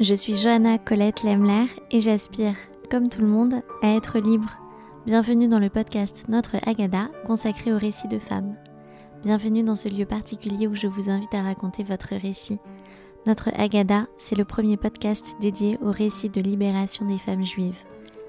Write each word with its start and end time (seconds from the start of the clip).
Je 0.00 0.14
suis 0.14 0.34
Johanna 0.34 0.78
Colette 0.78 1.24
Lemler 1.24 1.66
et 1.90 2.00
j'aspire, 2.00 2.54
comme 2.90 3.08
tout 3.08 3.20
le 3.20 3.26
monde, 3.26 3.56
à 3.82 3.88
être 3.88 4.18
libre. 4.18 4.48
Bienvenue 5.04 5.46
dans 5.46 5.58
le 5.58 5.68
podcast 5.68 6.24
Notre 6.30 6.56
Agada 6.66 7.10
consacré 7.26 7.70
aux 7.70 7.76
récits 7.76 8.08
de 8.08 8.18
femmes. 8.18 8.56
Bienvenue 9.22 9.62
dans 9.62 9.74
ce 9.74 9.90
lieu 9.90 10.06
particulier 10.06 10.66
où 10.66 10.74
je 10.74 10.86
vous 10.86 11.10
invite 11.10 11.34
à 11.34 11.42
raconter 11.42 11.84
votre 11.84 12.14
récit. 12.14 12.58
Notre 13.26 13.50
Agada, 13.60 14.06
c'est 14.16 14.36
le 14.36 14.46
premier 14.46 14.78
podcast 14.78 15.36
dédié 15.38 15.78
aux 15.82 15.92
récits 15.92 16.30
de 16.30 16.40
libération 16.40 17.04
des 17.04 17.18
femmes 17.18 17.44
juives. 17.44 17.84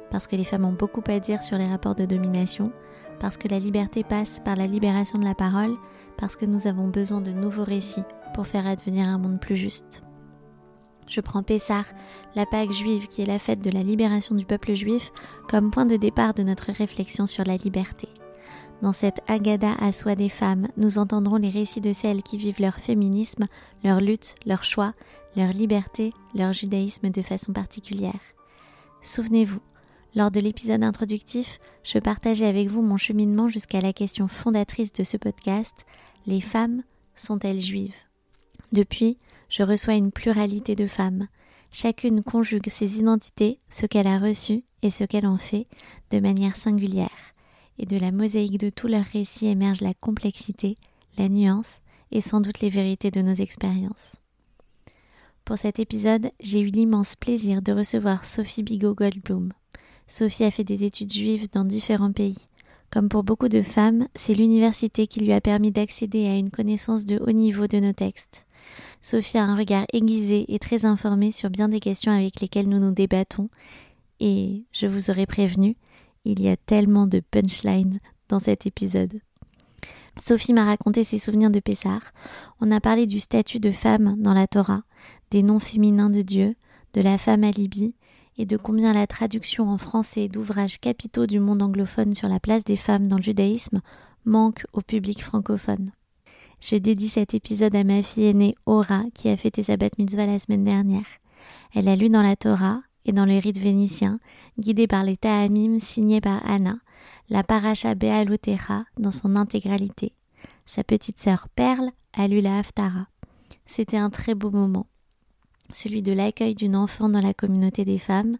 Parce 0.10 0.28
que 0.28 0.36
les 0.36 0.44
femmes 0.44 0.66
ont 0.66 0.74
beaucoup 0.74 1.04
à 1.08 1.22
dire 1.22 1.42
sur 1.42 1.58
les 1.58 1.64
rapports 1.64 1.96
de 1.96 2.04
domination, 2.04 2.74
parce 3.18 3.38
que 3.38 3.48
la 3.48 3.60
liberté 3.60 4.04
passe 4.04 4.42
par 4.42 4.58
la 4.58 4.68
libération 4.68 5.20
de 5.20 5.26
la 5.26 5.36
parole, 5.36 5.78
parce 6.18 6.36
que 6.36 6.46
nous 6.46 6.68
avons 6.68 6.90
besoin 6.90 7.22
de 7.22 7.32
nouveaux 7.32 7.64
récits 7.64 8.04
pour 8.34 8.46
faire 8.46 8.68
advenir 8.68 9.08
un 9.08 9.20
monde 9.20 9.40
plus 9.40 9.56
juste. 9.56 10.04
Je 11.08 11.22
prends 11.22 11.44
Pessah, 11.44 11.84
la 12.36 12.46
Pâque 12.46 12.72
juive 12.72 13.08
qui 13.08 13.22
est 13.22 13.26
la 13.26 13.40
fête 13.40 13.62
de 13.62 13.70
la 13.70 13.84
libération 13.84 14.36
du 14.36 14.46
peuple 14.46 14.74
juif, 14.74 15.12
comme 15.50 15.72
point 15.72 15.86
de 15.86 15.98
départ 15.98 16.34
de 16.34 16.44
notre 16.44 16.72
réflexion 16.72 17.26
sur 17.26 17.44
la 17.44 17.58
liberté. 17.58 18.08
Dans 18.82 18.94
cette 18.94 19.22
Agada 19.28 19.74
à 19.80 19.92
soi 19.92 20.16
des 20.16 20.30
femmes, 20.30 20.68
nous 20.78 20.98
entendrons 20.98 21.36
les 21.36 21.50
récits 21.50 21.82
de 21.82 21.94
celles 21.94 22.24
qui 22.24 22.38
vivent 22.38 22.62
leur 22.62 22.76
féminisme, 22.76 23.46
leur 23.84 24.02
lutte, 24.02 24.36
leur 24.46 24.64
choix, 24.64 24.94
leur 25.36 25.50
liberté, 25.50 26.12
leur 26.34 26.52
judaïsme 26.52 27.10
de 27.10 27.22
façon 27.22 27.54
particulière. 27.54 28.20
Souvenez-vous, 29.02 29.62
lors 30.16 30.32
de 30.32 30.40
l'épisode 30.40 30.84
introductif, 30.84 31.60
je 31.84 32.00
partageais 32.00 32.48
avec 32.48 32.70
vous 32.70 32.82
mon 32.82 32.98
cheminement 32.98 33.50
jusqu'à 33.50 33.82
la 33.82 33.94
question 33.94 34.28
fondatrice 34.28 34.94
de 34.94 35.04
ce 35.04 35.16
podcast, 35.16 35.86
les 36.26 36.42
femmes 36.42 36.84
sont-elles 37.16 37.60
juives? 37.60 37.96
Depuis, 38.74 39.18
je 39.52 39.64
reçois 39.64 39.96
une 39.96 40.12
pluralité 40.12 40.76
de 40.76 40.88
femmes. 40.88 41.28
Chacune 41.72 42.22
conjugue 42.22 42.70
ses 42.70 43.00
identités, 43.00 43.60
ce 43.70 43.86
qu'elle 43.86 44.08
a 44.08 44.18
reçu 44.18 44.64
et 44.82 44.90
ce 44.90 45.04
qu'elle 45.04 45.28
en 45.28 45.38
fait, 45.38 45.68
de 46.10 46.20
manière 46.20 46.56
singulière. 46.56 47.34
Et 47.78 47.86
de 47.86 47.98
la 47.98 48.12
mosaïque 48.12 48.58
de 48.58 48.70
tous 48.70 48.88
leurs 48.88 49.06
récits 49.06 49.48
émerge 49.48 49.82
la 49.82 49.94
complexité, 49.94 50.78
la 51.18 51.30
nuance 51.30 51.80
et 52.12 52.22
sans 52.22 52.42
doute 52.42 52.62
les 52.62 52.70
vérités 52.70 53.12
de 53.12 53.22
nos 53.22 53.34
expériences. 53.34 54.22
Pour 55.44 55.58
cet 55.58 55.80
épisode, 55.80 56.30
j'ai 56.40 56.62
eu 56.62 56.68
l'immense 56.68 57.16
plaisir 57.16 57.62
de 57.62 57.74
recevoir 57.74 58.26
Sophie 58.26 58.64
Bigot 58.64 58.96
Goldblum. 58.96 59.52
Sophie 60.08 60.46
a 60.46 60.52
fait 60.52 60.64
des 60.64 60.84
études 60.84 61.12
juives 61.12 61.50
dans 61.52 61.66
différents 61.66 62.14
pays. 62.14 62.48
Comme 62.90 63.10
pour 63.10 63.24
beaucoup 63.24 63.50
de 63.50 63.62
femmes, 63.62 64.08
c'est 64.16 64.34
l'université 64.34 65.08
qui 65.08 65.22
lui 65.22 65.34
a 65.34 65.42
permis 65.42 65.72
d'accéder 65.72 66.28
à 66.28 66.38
une 66.38 66.52
connaissance 66.52 67.06
de 67.06 67.18
haut 67.18 67.32
niveau 67.32 67.68
de 67.68 67.80
nos 67.80 67.94
textes. 67.94 68.46
Sophie 69.02 69.38
a 69.38 69.44
un 69.44 69.56
regard 69.56 69.86
aiguisé 69.94 70.46
et 70.54 70.60
très 70.60 70.86
informé 70.86 71.32
sur 71.32 71.50
bien 71.50 71.70
des 71.70 71.80
questions 71.80 72.12
avec 72.12 72.42
lesquelles 72.42 72.70
nous 72.70 72.80
nous 72.80 72.92
débattons. 72.92 73.50
Et 74.20 74.66
je 74.72 74.88
vous 74.88 75.10
aurais 75.10 75.26
prévenu, 75.26 75.76
il 76.26 76.42
y 76.42 76.50
a 76.50 76.58
tellement 76.58 77.08
de 77.08 77.20
punchlines 77.20 78.00
dans 78.30 78.40
cet 78.40 78.66
épisode. 78.66 79.20
Sophie 80.20 80.54
m'a 80.54 80.66
raconté 80.66 81.04
ses 81.04 81.18
souvenirs 81.18 81.52
de 81.52 81.60
Pessar. 81.60 82.02
On 82.60 82.72
a 82.72 82.80
parlé 82.80 83.08
du 83.08 83.20
statut 83.20 83.60
de 83.60 83.72
femme 83.72 84.16
dans 84.20 84.34
la 84.34 84.48
Torah, 84.48 84.84
des 85.32 85.42
noms 85.42 85.60
féminins 85.60 86.10
de 86.10 86.22
Dieu, 86.22 86.56
de 86.94 87.02
la 87.02 87.18
femme 87.18 87.44
à 87.44 87.52
Libye, 87.52 87.96
et 88.38 88.46
de 88.46 88.58
combien 88.58 88.94
la 88.94 89.08
traduction 89.08 89.70
en 89.70 89.78
français 89.78 90.28
d'ouvrages 90.28 90.80
capitaux 90.80 91.26
du 91.26 91.40
monde 91.40 91.62
anglophone 91.62 92.14
sur 92.14 92.28
la 92.28 92.40
place 92.40 92.64
des 92.64 92.76
femmes 92.76 93.08
dans 93.08 93.18
le 93.18 93.24
judaïsme 93.24 93.82
manque 94.26 94.66
au 94.74 94.82
public 94.82 95.24
francophone. 95.24 95.92
Je 96.62 96.76
dédie 96.76 97.10
cet 97.10 97.34
épisode 97.34 97.76
à 97.76 97.84
ma 97.84 98.04
fille 98.04 98.26
aînée 98.26 98.54
Aura 98.68 99.04
qui 99.16 99.30
a 99.30 99.36
fêté 99.36 99.64
sa 99.64 99.78
bat 99.78 99.90
mitzvah 99.98 100.28
la 100.28 100.38
semaine 100.38 100.64
dernière. 100.64 101.08
Elle 101.74 101.90
a 101.90 101.96
lu 101.96 102.08
dans 102.10 102.22
la 102.22 102.36
Torah 102.36 102.82
et 103.04 103.14
dans 103.14 103.26
le 103.26 103.40
rite 103.40 103.58
vénitien, 103.58 104.20
guidée 104.60 104.86
par 104.86 105.04
les 105.04 105.18
Ta'amim 105.18 105.80
signés 105.80 106.22
par 106.22 106.48
Anna, 106.48 106.78
la 107.30 107.42
paracha 107.42 107.96
Be'alotera 107.96 108.86
dans 109.00 109.10
son 109.10 109.36
intégralité. 109.36 110.14
Sa 110.68 110.84
petite 110.84 111.20
sœur 111.20 111.48
Perle 111.56 111.90
a 112.14 112.28
lu 112.28 112.42
la 112.42 112.60
Haftara. 112.60 113.08
C'était 113.66 113.98
un 113.98 114.12
très 114.12 114.36
beau 114.36 114.52
moment. 114.52 114.86
Celui 115.72 116.04
de 116.04 116.14
l'accueil 116.14 116.54
d'une 116.54 116.76
enfant 116.76 117.10
dans 117.10 117.22
la 117.22 117.34
communauté 117.34 117.86
des 117.86 117.98
femmes, 117.98 118.36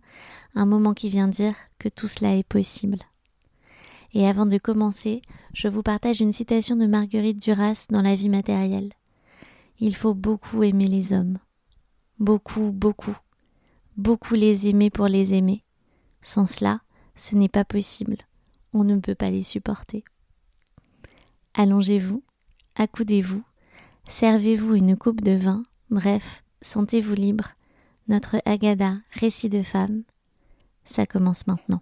un 0.54 0.68
moment 0.68 0.94
qui 0.94 1.10
vient 1.10 1.28
dire 1.28 1.56
que 1.80 1.90
tout 1.90 2.08
cela 2.08 2.36
est 2.36 2.48
possible. 2.48 3.00
Et 4.14 4.28
avant 4.28 4.46
de 4.46 4.58
commencer, 4.58 5.22
je 5.54 5.68
vous 5.68 5.84
partage 5.84 6.20
une 6.20 6.34
citation 6.34 6.76
de 6.76 6.86
Marguerite 6.86 7.42
Duras 7.42 7.86
dans 7.90 8.02
La 8.02 8.16
vie 8.16 8.30
matérielle. 8.30 8.92
Il 9.80 9.96
faut 9.96 10.14
beaucoup 10.14 10.64
aimer 10.64 10.88
les 10.88 11.14
hommes. 11.14 11.38
Beaucoup, 12.20 12.72
beaucoup. 12.72 13.18
Beaucoup 13.98 14.36
les 14.36 14.68
aimer 14.68 14.90
pour 14.90 15.08
les 15.08 15.34
aimer. 15.34 15.64
Sans 16.22 16.46
cela, 16.46 16.82
ce 17.16 17.36
n'est 17.36 17.50
pas 17.50 17.66
possible. 17.66 18.18
On 18.74 18.84
ne 18.84 18.98
peut 18.98 19.16
pas 19.16 19.32
les 19.32 19.44
supporter. 19.44 20.04
Allongez-vous, 21.54 22.24
accoudez-vous, 22.76 23.44
servez-vous 24.08 24.76
une 24.76 24.96
coupe 24.96 25.22
de 25.22 25.34
vin, 25.34 25.64
bref, 25.90 26.44
sentez-vous 26.62 27.16
libre. 27.16 27.50
Notre 28.08 28.42
Agada, 28.46 28.98
récit 29.12 29.50
de 29.50 29.62
femme, 29.62 30.04
ça 30.86 31.06
commence 31.06 31.48
maintenant. 31.48 31.82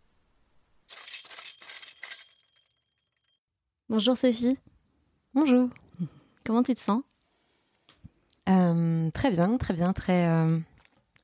Bonjour 3.91 4.15
Sophie. 4.15 4.57
Bonjour. 5.33 5.67
Comment 6.45 6.63
tu 6.63 6.73
te 6.73 6.79
sens? 6.79 7.01
Euh, 8.47 9.11
Très 9.11 9.31
bien, 9.31 9.57
très 9.57 9.73
bien, 9.73 9.91
très, 9.91 10.29
euh, 10.29 10.57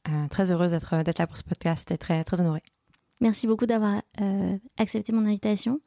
euh, 0.10 0.28
très 0.30 0.52
heureuse 0.52 0.72
d'être, 0.72 1.02
d'être 1.02 1.18
là 1.18 1.28
pour 1.28 1.38
ce 1.38 1.46
podcast 1.46 1.90
et 1.92 1.98
très, 1.98 2.26
très 2.26 2.42
honorée. 2.42 2.64
Merci 3.22 3.48
beaucoup 3.48 3.68
d'avoir 3.68 4.02
accepté 4.76 5.14
mon 5.14 5.24
invitation. 5.26 5.80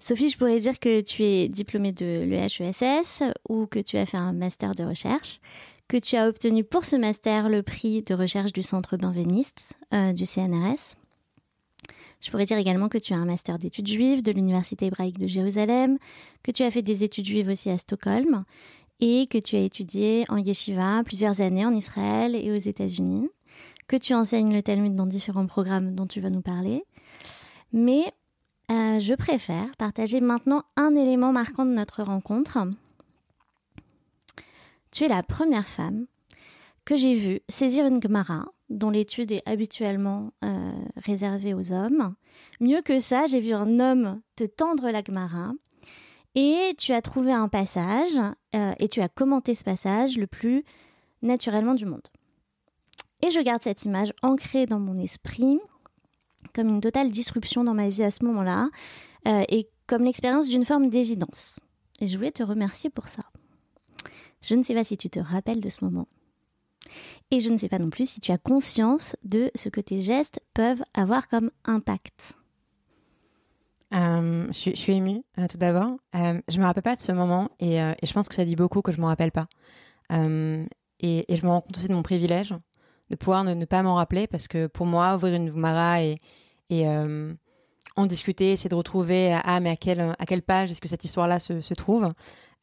Sophie, 0.00 0.28
je 0.28 0.36
pourrais 0.38 0.58
dire 0.58 0.80
que 0.80 1.00
tu 1.02 1.22
es 1.22 1.48
diplômée 1.48 1.92
de 1.92 2.24
l'EHESS 2.24 3.22
ou 3.48 3.66
que 3.66 3.78
tu 3.78 3.96
as 3.96 4.06
fait 4.06 4.20
un 4.20 4.32
master 4.32 4.74
de 4.74 4.82
recherche, 4.82 5.40
que 5.86 5.98
tu 5.98 6.16
as 6.16 6.26
obtenu 6.26 6.64
pour 6.64 6.84
ce 6.84 6.96
master 6.96 7.48
le 7.48 7.62
prix 7.62 8.02
de 8.02 8.14
recherche 8.14 8.52
du 8.52 8.62
Centre 8.62 8.96
Benveniste 8.96 9.78
du 9.92 10.26
CNRS 10.26 10.96
je 12.20 12.30
pourrais 12.30 12.46
dire 12.46 12.58
également 12.58 12.88
que 12.88 12.98
tu 12.98 13.12
as 13.14 13.16
un 13.16 13.24
master 13.24 13.58
d'études 13.58 13.88
juives 13.88 14.22
de 14.22 14.32
l'Université 14.32 14.86
hébraïque 14.86 15.18
de 15.18 15.26
Jérusalem, 15.26 15.98
que 16.42 16.50
tu 16.50 16.62
as 16.62 16.70
fait 16.70 16.82
des 16.82 17.04
études 17.04 17.26
juives 17.26 17.48
aussi 17.48 17.70
à 17.70 17.78
Stockholm 17.78 18.44
et 19.00 19.26
que 19.26 19.38
tu 19.38 19.56
as 19.56 19.60
étudié 19.60 20.24
en 20.28 20.38
yeshiva 20.38 21.02
plusieurs 21.04 21.40
années 21.40 21.66
en 21.66 21.74
Israël 21.74 22.34
et 22.34 22.50
aux 22.50 22.54
États-Unis, 22.54 23.28
que 23.88 23.96
tu 23.96 24.14
enseignes 24.14 24.54
le 24.54 24.62
Talmud 24.62 24.94
dans 24.94 25.06
différents 25.06 25.46
programmes 25.46 25.94
dont 25.94 26.06
tu 26.06 26.20
vas 26.20 26.30
nous 26.30 26.40
parler. 26.40 26.84
Mais 27.72 28.04
euh, 28.70 28.98
je 28.98 29.14
préfère 29.14 29.70
partager 29.76 30.20
maintenant 30.20 30.64
un 30.76 30.94
élément 30.94 31.32
marquant 31.32 31.66
de 31.66 31.72
notre 31.72 32.02
rencontre. 32.02 32.58
Tu 34.90 35.04
es 35.04 35.08
la 35.08 35.22
première 35.22 35.68
femme 35.68 36.06
que 36.84 36.96
j'ai 36.96 37.14
vue 37.14 37.40
saisir 37.48 37.86
une 37.86 38.00
Gemara 38.00 38.46
dont 38.70 38.90
l'étude 38.90 39.32
est 39.32 39.46
habituellement 39.48 40.32
euh, 40.44 40.72
réservée 40.96 41.54
aux 41.54 41.72
hommes. 41.72 42.14
Mieux 42.60 42.82
que 42.82 42.98
ça, 42.98 43.26
j'ai 43.26 43.40
vu 43.40 43.52
un 43.52 43.78
homme 43.78 44.20
te 44.36 44.44
tendre 44.44 44.90
la 44.90 45.02
Gemara 45.02 45.52
et 46.34 46.74
tu 46.78 46.92
as 46.92 47.02
trouvé 47.02 47.32
un 47.32 47.48
passage 47.48 48.18
euh, 48.56 48.72
et 48.78 48.88
tu 48.88 49.00
as 49.00 49.08
commenté 49.08 49.54
ce 49.54 49.64
passage 49.64 50.16
le 50.16 50.26
plus 50.26 50.64
naturellement 51.22 51.74
du 51.74 51.86
monde. 51.86 52.08
Et 53.22 53.30
je 53.30 53.40
garde 53.40 53.62
cette 53.62 53.84
image 53.84 54.12
ancrée 54.22 54.66
dans 54.66 54.80
mon 54.80 54.96
esprit 54.96 55.58
comme 56.52 56.68
une 56.68 56.80
totale 56.80 57.10
disruption 57.10 57.64
dans 57.64 57.74
ma 57.74 57.88
vie 57.88 58.02
à 58.02 58.10
ce 58.10 58.24
moment-là 58.24 58.68
euh, 59.26 59.44
et 59.48 59.68
comme 59.86 60.04
l'expérience 60.04 60.48
d'une 60.48 60.64
forme 60.64 60.88
d'évidence. 60.88 61.58
Et 62.00 62.06
je 62.06 62.16
voulais 62.16 62.32
te 62.32 62.42
remercier 62.42 62.90
pour 62.90 63.08
ça. 63.08 63.22
Je 64.42 64.54
ne 64.54 64.62
sais 64.62 64.74
pas 64.74 64.84
si 64.84 64.96
tu 64.96 65.08
te 65.08 65.20
rappelles 65.20 65.60
de 65.60 65.68
ce 65.68 65.84
moment. 65.84 66.06
Et 67.30 67.40
je 67.40 67.50
ne 67.50 67.56
sais 67.56 67.68
pas 67.68 67.78
non 67.78 67.90
plus 67.90 68.08
si 68.08 68.20
tu 68.20 68.32
as 68.32 68.38
conscience 68.38 69.16
de 69.24 69.50
ce 69.54 69.68
que 69.68 69.80
tes 69.80 70.00
gestes 70.00 70.40
peuvent 70.54 70.82
avoir 70.94 71.28
comme 71.28 71.50
impact. 71.64 72.34
Euh, 73.94 74.46
je, 74.48 74.74
suis, 74.74 74.92
émue, 74.92 75.22
euh, 75.38 75.46
tout 75.46 75.56
d'abord. 75.56 75.96
Euh, 76.16 76.40
je 76.48 76.58
me 76.58 76.64
rappelle 76.64 76.82
pas 76.82 76.96
de 76.96 77.00
ce 77.00 77.12
moment 77.12 77.50
et, 77.60 77.78
je 78.02 78.12
pense 78.12 78.28
que 78.28 78.34
ça 78.34 78.44
dit 78.44 78.56
beaucoup 78.56 78.82
que 78.82 78.92
je 78.92 78.96
ne 78.96 79.02
me 79.02 79.06
rappelle 79.06 79.30
pas. 79.30 79.46
et, 80.10 80.66
je 81.28 81.44
me 81.44 81.48
rends 81.48 81.60
compte 81.60 81.76
aussi 81.76 81.88
de 81.88 81.94
mon 81.94 82.02
privilège 82.02 82.54
de 83.10 83.16
pouvoir 83.16 83.44
ne, 83.44 83.64
pas 83.66 83.82
m'en 83.82 83.94
rappeler 83.94 84.26
parce 84.26 84.48
que 84.48 84.66
pour 84.66 84.86
moi, 84.86 85.14
ouvrir 85.14 85.34
une 85.34 85.52
Mara 85.52 86.02
et, 86.02 86.16
et 86.70 86.88
en 87.96 88.06
discuter, 88.06 88.52
essayer 88.52 88.70
de 88.70 88.74
retrouver 88.74 89.38
ah 89.44 89.60
mais 89.60 89.70
à 89.70 89.76
quelle 89.76 90.00
à 90.00 90.26
quelle 90.26 90.42
page 90.42 90.72
est-ce 90.72 90.80
que 90.80 90.88
cette 90.88 91.04
histoire-là 91.04 91.38
se, 91.38 91.60
se, 91.60 91.74
trouve, 91.74 92.12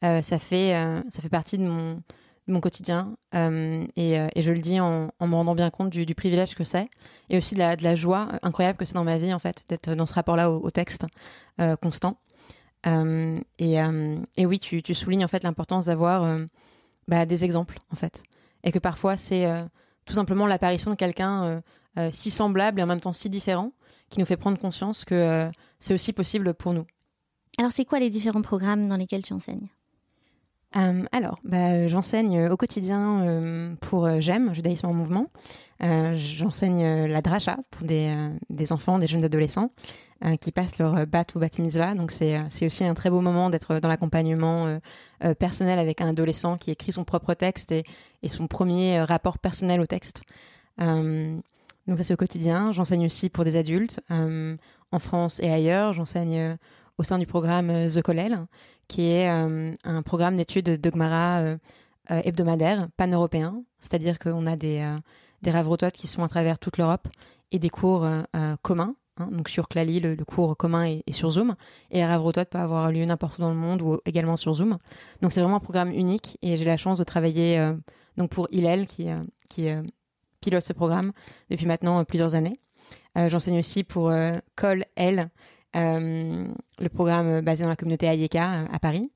ça 0.02 0.38
fait 0.38 0.72
ça 1.08 1.22
fait 1.22 1.30
partie 1.30 1.56
de 1.56 1.66
mon 1.66 2.02
mon 2.46 2.60
quotidien 2.60 3.16
euh, 3.34 3.86
et, 3.96 4.18
euh, 4.18 4.28
et, 4.34 4.42
je 4.42 4.50
le 4.50 4.60
dis 4.60 4.80
en, 4.80 5.10
me 5.20 5.34
rendant 5.34 5.54
bien 5.54 5.70
compte 5.70 5.90
du, 5.90 6.14
privilège 6.14 6.54
que 6.54 6.64
c'est 6.64 6.88
et 7.30 7.38
aussi 7.38 7.54
de 7.54 7.60
la, 7.60 7.76
de 7.76 7.84
la, 7.84 7.94
joie 7.94 8.28
incroyable 8.42 8.78
que 8.78 8.84
c'est 8.84 8.94
dans 8.94 9.04
ma 9.04 9.18
vie 9.18 9.32
en 9.32 9.38
fait 9.38 9.64
d'être 9.68 9.94
dans 9.94 10.06
ce 10.06 10.14
rapport-là 10.14 10.50
au, 10.50 10.70
texte 10.70 11.06
euh, 11.60 11.76
constant. 11.76 12.18
Euh, 12.86 13.36
et, 13.58 13.80
euh, 13.80 14.18
oui 14.38 14.58
tu, 14.58 14.82
tu, 14.82 14.94
soulignes 14.94 15.24
en 15.24 15.28
fait 15.28 15.44
l'importance 15.44 15.86
d'avoir 15.86 16.38
bah, 17.06 17.26
des 17.26 17.44
exemples 17.44 17.78
en 17.92 17.96
fait. 17.96 18.22
Et 18.64 18.72
que 18.72 18.78
parfois 18.78 19.16
c'est 19.16 19.46
tout 20.04 20.14
simplement 20.14 20.46
l'apparition 20.46 20.90
de 20.90 20.96
quelqu'un 20.96 21.62
si 22.10 22.30
semblable 22.30 22.80
et 22.80 22.82
en 22.82 22.86
même 22.86 23.00
temps 23.00 23.12
si 23.12 23.30
différent 23.30 23.72
qui 24.10 24.18
nous 24.18 24.26
fait 24.26 24.36
prendre 24.36 24.58
conscience 24.58 25.04
que 25.04 25.48
c'est 25.78 25.94
aussi 25.94 26.12
possible 26.12 26.54
pour 26.54 26.72
nous. 26.74 26.86
Alors 27.58 27.70
c'est 27.72 27.84
quoi 27.84 28.00
les 28.00 28.10
différents 28.10 28.42
programmes 28.42 28.86
dans 28.86 28.96
lesquels 28.96 29.22
tu 29.22 29.32
enseignes? 29.32 29.68
Euh, 30.76 31.04
alors, 31.12 31.38
bah, 31.44 31.86
j'enseigne 31.86 32.48
au 32.48 32.56
quotidien 32.56 33.22
euh, 33.22 33.74
pour 33.80 34.06
euh, 34.06 34.20
J'aime, 34.20 34.54
judaïsme 34.54 34.86
en 34.86 34.94
mouvement. 34.94 35.26
Euh, 35.82 36.14
j'enseigne 36.16 37.06
la 37.06 37.20
dracha 37.20 37.58
pour 37.70 37.86
des, 37.86 38.72
enfants, 38.72 38.98
des 38.98 39.06
jeunes 39.06 39.24
adolescents 39.24 39.70
qui 40.40 40.52
passent 40.52 40.78
leur 40.78 41.04
bat 41.08 41.24
ou 41.34 41.40
bat. 41.40 41.48
Donc 41.96 42.12
c'est 42.12 42.64
aussi 42.64 42.84
un 42.84 42.94
très 42.94 43.10
beau 43.10 43.20
moment 43.20 43.50
d'être 43.50 43.80
dans 43.80 43.88
l'accompagnement 43.88 44.78
personnel 45.40 45.80
avec 45.80 46.00
un 46.00 46.06
adolescent 46.06 46.56
qui 46.56 46.70
écrit 46.70 46.92
son 46.92 47.02
propre 47.02 47.34
texte 47.34 47.72
et, 47.72 47.84
son 48.28 48.46
premier 48.46 49.02
rapport 49.02 49.38
personnel 49.38 49.80
au 49.80 49.86
texte. 49.86 50.22
donc 50.78 51.98
ça 51.98 52.04
c'est 52.04 52.14
au 52.14 52.16
quotidien. 52.16 52.70
J'enseigne 52.72 53.04
aussi 53.04 53.30
pour 53.30 53.42
des 53.42 53.56
adultes 53.56 54.00
en 54.08 54.98
France 55.00 55.40
et 55.40 55.50
ailleurs. 55.50 55.92
J'enseigne 55.94 56.56
au 56.98 57.02
sein 57.02 57.18
du 57.18 57.26
programme 57.26 57.88
The 57.88 58.00
Kollel, 58.00 58.46
qui 58.88 59.06
est 59.06 59.30
euh, 59.30 59.72
un 59.84 60.02
programme 60.02 60.36
d'études 60.36 60.66
de 60.80 60.90
Gmara 60.90 61.40
euh, 61.40 61.56
euh, 62.10 62.20
hebdomadaire, 62.24 62.88
pan-européen, 62.96 63.62
c'est-à-dire 63.78 64.18
qu'on 64.18 64.46
a 64.46 64.56
des, 64.56 64.84
des 65.42 65.50
raves 65.50 65.74
qui 65.92 66.06
sont 66.06 66.22
à 66.22 66.28
travers 66.28 66.58
toute 66.58 66.78
l'Europe 66.78 67.08
et 67.50 67.58
des 67.58 67.70
cours 67.70 68.06
communs. 68.62 68.94
Hein, 69.18 69.28
donc 69.30 69.50
sur 69.50 69.68
Clali, 69.68 70.00
le, 70.00 70.16
cours 70.24 70.56
commun 70.56 70.84
est, 70.84 71.12
sur 71.12 71.30
Zoom. 71.30 71.54
Et 71.90 72.00
la 72.00 72.16
Rav 72.16 72.32
peut 72.32 72.58
avoir 72.58 72.90
lieu 72.90 73.04
n'importe 73.04 73.38
où 73.38 73.42
dans 73.42 73.50
le 73.50 73.56
monde 73.56 73.82
ou 73.82 73.98
également 74.04 74.36
sur 74.36 74.54
Zoom. 74.54 74.78
Donc 75.20 75.32
c'est 75.32 75.40
vraiment 75.40 75.56
un 75.56 75.60
programme 75.60 75.92
unique 75.92 76.38
et 76.42 76.56
j'ai 76.56 76.64
la 76.64 76.76
chance 76.76 76.98
de 76.98 77.04
travailler 77.04 77.72
donc 78.16 78.30
pour 78.30 78.48
Hillel 78.50 78.86
qui, 78.86 79.08
pilote 80.40 80.64
ce 80.64 80.72
programme 80.72 81.12
depuis 81.50 81.66
maintenant 81.66 82.02
plusieurs 82.04 82.34
années. 82.34 82.58
J'enseigne 83.14 83.58
aussi 83.58 83.84
pour 83.84 84.12
Col 84.56 84.84
L, 84.96 85.28
le 85.74 86.88
programme 86.88 87.40
basé 87.40 87.62
dans 87.62 87.70
la 87.70 87.76
communauté 87.76 88.08
Ayeka 88.08 88.52
euh, 88.52 88.66
à 88.72 88.78
Paris. 88.78 89.10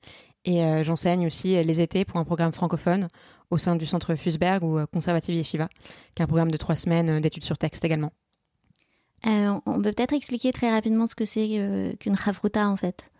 Et 0.44 0.64
euh, 0.64 0.84
j'enseigne 0.84 1.26
aussi 1.26 1.62
les 1.62 1.80
étés 1.80 2.04
pour 2.04 2.18
un 2.18 2.24
programme 2.24 2.52
francophone 2.52 3.08
au 3.50 3.58
sein 3.58 3.76
du 3.76 3.84
centre 3.84 4.14
Fusberg 4.14 4.62
ou 4.62 4.78
Conservative 4.92 5.34
Yeshiva, 5.34 5.68
qui 6.14 6.22
est 6.22 6.22
un 6.22 6.28
programme 6.28 6.50
de 6.50 6.56
trois 6.56 6.76
semaines 6.76 7.20
d'études 7.20 7.44
sur 7.44 7.58
texte 7.58 7.84
également. 7.84 8.12
on 9.24 9.60
peut 9.82 9.92
peut-être 9.92 10.14
expliquer 10.14 10.52
très 10.52 10.70
rapidement 10.70 11.06
ce 11.06 11.16
que 11.16 11.24
c'est 11.24 11.96
qu'une 11.98 12.14
ravruta 12.14 12.68
en 12.68 12.76
fait? 12.76 13.10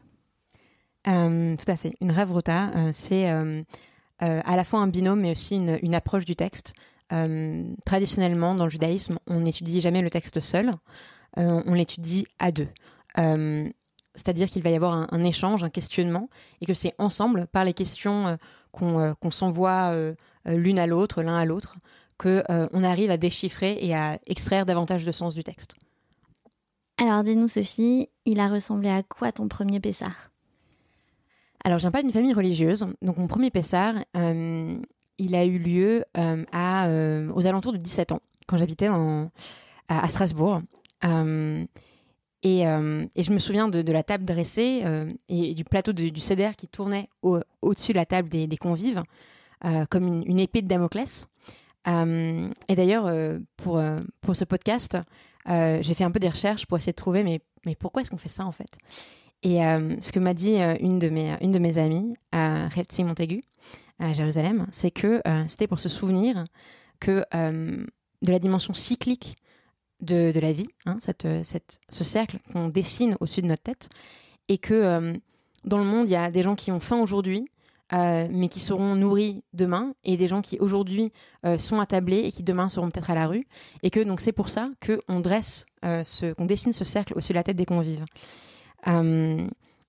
tout 1.04 1.70
à 1.70 1.76
fait. 1.76 1.94
Une 2.00 2.10
ravruta, 2.10 2.92
c'est 2.92 3.28
à 3.28 4.56
la 4.56 4.64
fois 4.64 4.80
un 4.80 4.88
binôme 4.88 5.20
mais 5.20 5.32
aussi 5.32 5.56
une, 5.56 5.78
une 5.82 5.94
approche 5.94 6.24
du 6.24 6.36
texte. 6.36 6.74
traditionnellement, 7.84 8.54
dans 8.54 8.64
le 8.64 8.70
judaïsme, 8.70 9.18
on 9.26 9.40
n'étudie 9.40 9.80
jamais 9.80 10.02
le 10.02 10.10
texte 10.10 10.38
seul, 10.40 10.74
on 11.36 11.74
l'étudie 11.74 12.26
à 12.38 12.52
deux. 12.52 12.68
Euh, 13.18 13.68
c'est-à-dire 14.14 14.48
qu'il 14.48 14.62
va 14.62 14.70
y 14.70 14.76
avoir 14.76 15.12
un, 15.12 15.24
échange, 15.24 15.62
un 15.62 15.68
questionnement, 15.68 16.30
et 16.62 16.66
que 16.66 16.72
c'est 16.72 16.94
ensemble, 16.98 17.46
par 17.46 17.64
les 17.64 17.74
questions 17.74 18.26
euh, 18.26 18.36
euh, 18.82 19.14
qu'on 19.14 19.30
s'envoie 19.30 19.94
l'une 20.46 20.78
à 20.78 20.86
l'autre, 20.86 21.22
l'un 21.22 21.36
à 21.36 21.44
l'autre, 21.44 21.76
que 22.18 22.42
on 22.72 22.82
arrive 22.82 23.10
à 23.10 23.18
déchiffrer 23.18 23.76
et 23.80 23.94
à 23.94 24.18
extraire 24.26 24.64
davantage 24.64 25.04
de 25.04 25.12
sens 25.12 25.34
du 25.34 25.44
texte. 25.44 25.74
Alors 26.98 27.22
dis-nous 27.24 27.48
Sophie, 27.48 28.08
il 28.24 28.40
a 28.40 28.48
ressemblé 28.48 28.88
à 28.88 29.02
quoi 29.02 29.32
ton 29.32 29.48
premier 29.48 29.80
Pessar 29.80 30.30
Alors 31.62 31.78
je 31.78 31.82
viens 31.82 31.90
pas 31.90 32.00
d'une 32.00 32.12
famille 32.12 32.32
religieuse, 32.32 32.86
donc 33.02 33.18
mon 33.18 33.26
premier 33.26 33.50
Pessar, 33.50 33.96
il 34.14 35.34
a 35.34 35.44
eu 35.44 35.58
lieu 35.58 36.04
à, 36.14 36.88
aux 37.34 37.46
alentours 37.46 37.72
de 37.72 37.78
17 37.78 38.12
ans, 38.12 38.20
quand 38.46 38.56
j'habitais 38.56 38.88
à, 39.88 40.08
Strasbourg. 40.08 40.62
Euh, 42.46 43.06
et, 43.14 43.22
je 43.22 43.32
me 43.32 43.38
souviens 43.38 43.68
de, 43.68 43.92
la 43.92 44.02
table 44.02 44.24
dressée 44.24 44.82
euh, 44.84 45.10
et, 45.28 45.54
du 45.54 45.64
plateau 45.64 45.92
du 45.92 46.20
CDR 46.20 46.54
qui 46.56 46.68
tournait 46.68 47.08
au-dessus 47.22 47.92
de 47.92 47.96
la 47.96 48.06
table 48.06 48.28
des, 48.28 48.56
convives, 48.56 49.02
euh, 49.64 49.84
comme 49.90 50.06
une, 50.06 50.38
épée 50.38 50.62
de 50.62 50.68
Damoclès. 50.68 51.26
et 51.86 52.74
d'ailleurs, 52.74 53.38
pour, 53.56 53.82
pour 54.20 54.36
ce 54.36 54.44
podcast, 54.44 54.96
j'ai 55.46 55.94
fait 55.94 56.04
un 56.04 56.10
peu 56.10 56.20
des 56.20 56.28
recherches 56.28 56.66
pour 56.66 56.78
essayer 56.78 56.92
de 56.92 56.96
trouver, 56.96 57.24
mais, 57.24 57.40
mais 57.64 57.74
pourquoi 57.74 58.02
est-ce 58.02 58.10
qu'on 58.10 58.16
fait 58.16 58.28
ça 58.28 58.46
en 58.46 58.52
fait? 58.52 58.78
Et 59.42 59.58
ce 60.00 60.12
que 60.12 60.18
m'a 60.18 60.34
dit 60.34 60.58
une, 60.80 60.98
de 60.98 61.08
mes, 61.08 61.36
une 61.40 61.52
de 61.52 61.58
mes 61.58 61.78
amies, 61.78 62.16
Repti 62.32 63.04
Montaigu, 63.04 63.42
à 63.98 64.12
Jérusalem, 64.12 64.66
c'est 64.70 64.90
que 64.90 65.22
c'était 65.46 65.66
pour 65.66 65.80
se 65.80 65.88
souvenir 65.88 66.44
que 67.00 67.24
de 67.32 68.32
la 68.32 68.38
dimension 68.38 68.74
cyclique 68.74 69.36
de, 70.00 70.38
la 70.38 70.52
vie, 70.52 70.68
hein, 70.84 70.96
cette, 71.00 71.26
cette, 71.44 71.80
ce 71.88 72.04
cercle 72.04 72.38
qu'on 72.52 72.68
dessine 72.68 73.16
au-dessus 73.20 73.42
de 73.42 73.46
notre 73.46 73.62
tête, 73.62 73.88
et 74.48 74.58
que 74.58 74.74
euh, 74.74 75.14
dans 75.64 75.78
le 75.78 75.84
monde, 75.84 76.06
il 76.06 76.12
y 76.12 76.16
a 76.16 76.30
des 76.30 76.42
gens 76.42 76.54
qui 76.54 76.70
ont 76.70 76.80
faim 76.80 77.00
aujourd'hui, 77.00 77.46
euh, 77.92 78.26
mais 78.30 78.48
qui 78.48 78.60
seront 78.60 78.96
nourris 78.96 79.44
demain, 79.52 79.94
et 80.04 80.16
des 80.16 80.28
gens 80.28 80.42
qui 80.42 80.58
aujourd'hui 80.58 81.12
euh, 81.44 81.58
sont 81.58 81.80
attablés 81.80 82.18
et 82.18 82.32
qui 82.32 82.42
demain 82.42 82.68
seront 82.68 82.90
peut-être 82.90 83.10
à 83.10 83.14
la 83.14 83.26
rue, 83.26 83.46
et 83.82 83.90
que 83.90 84.00
donc 84.00 84.20
c'est 84.20 84.32
pour 84.32 84.48
ça 84.48 84.70
qu'on 84.84 85.20
dresse, 85.20 85.66
ce, 85.82 86.32
qu'on 86.32 86.46
dessine 86.46 86.72
ce 86.72 86.84
cercle 86.84 87.12
au-dessus 87.14 87.32
de 87.32 87.38
la 87.38 87.44
tête 87.44 87.56
des 87.56 87.66
convives. 87.66 88.04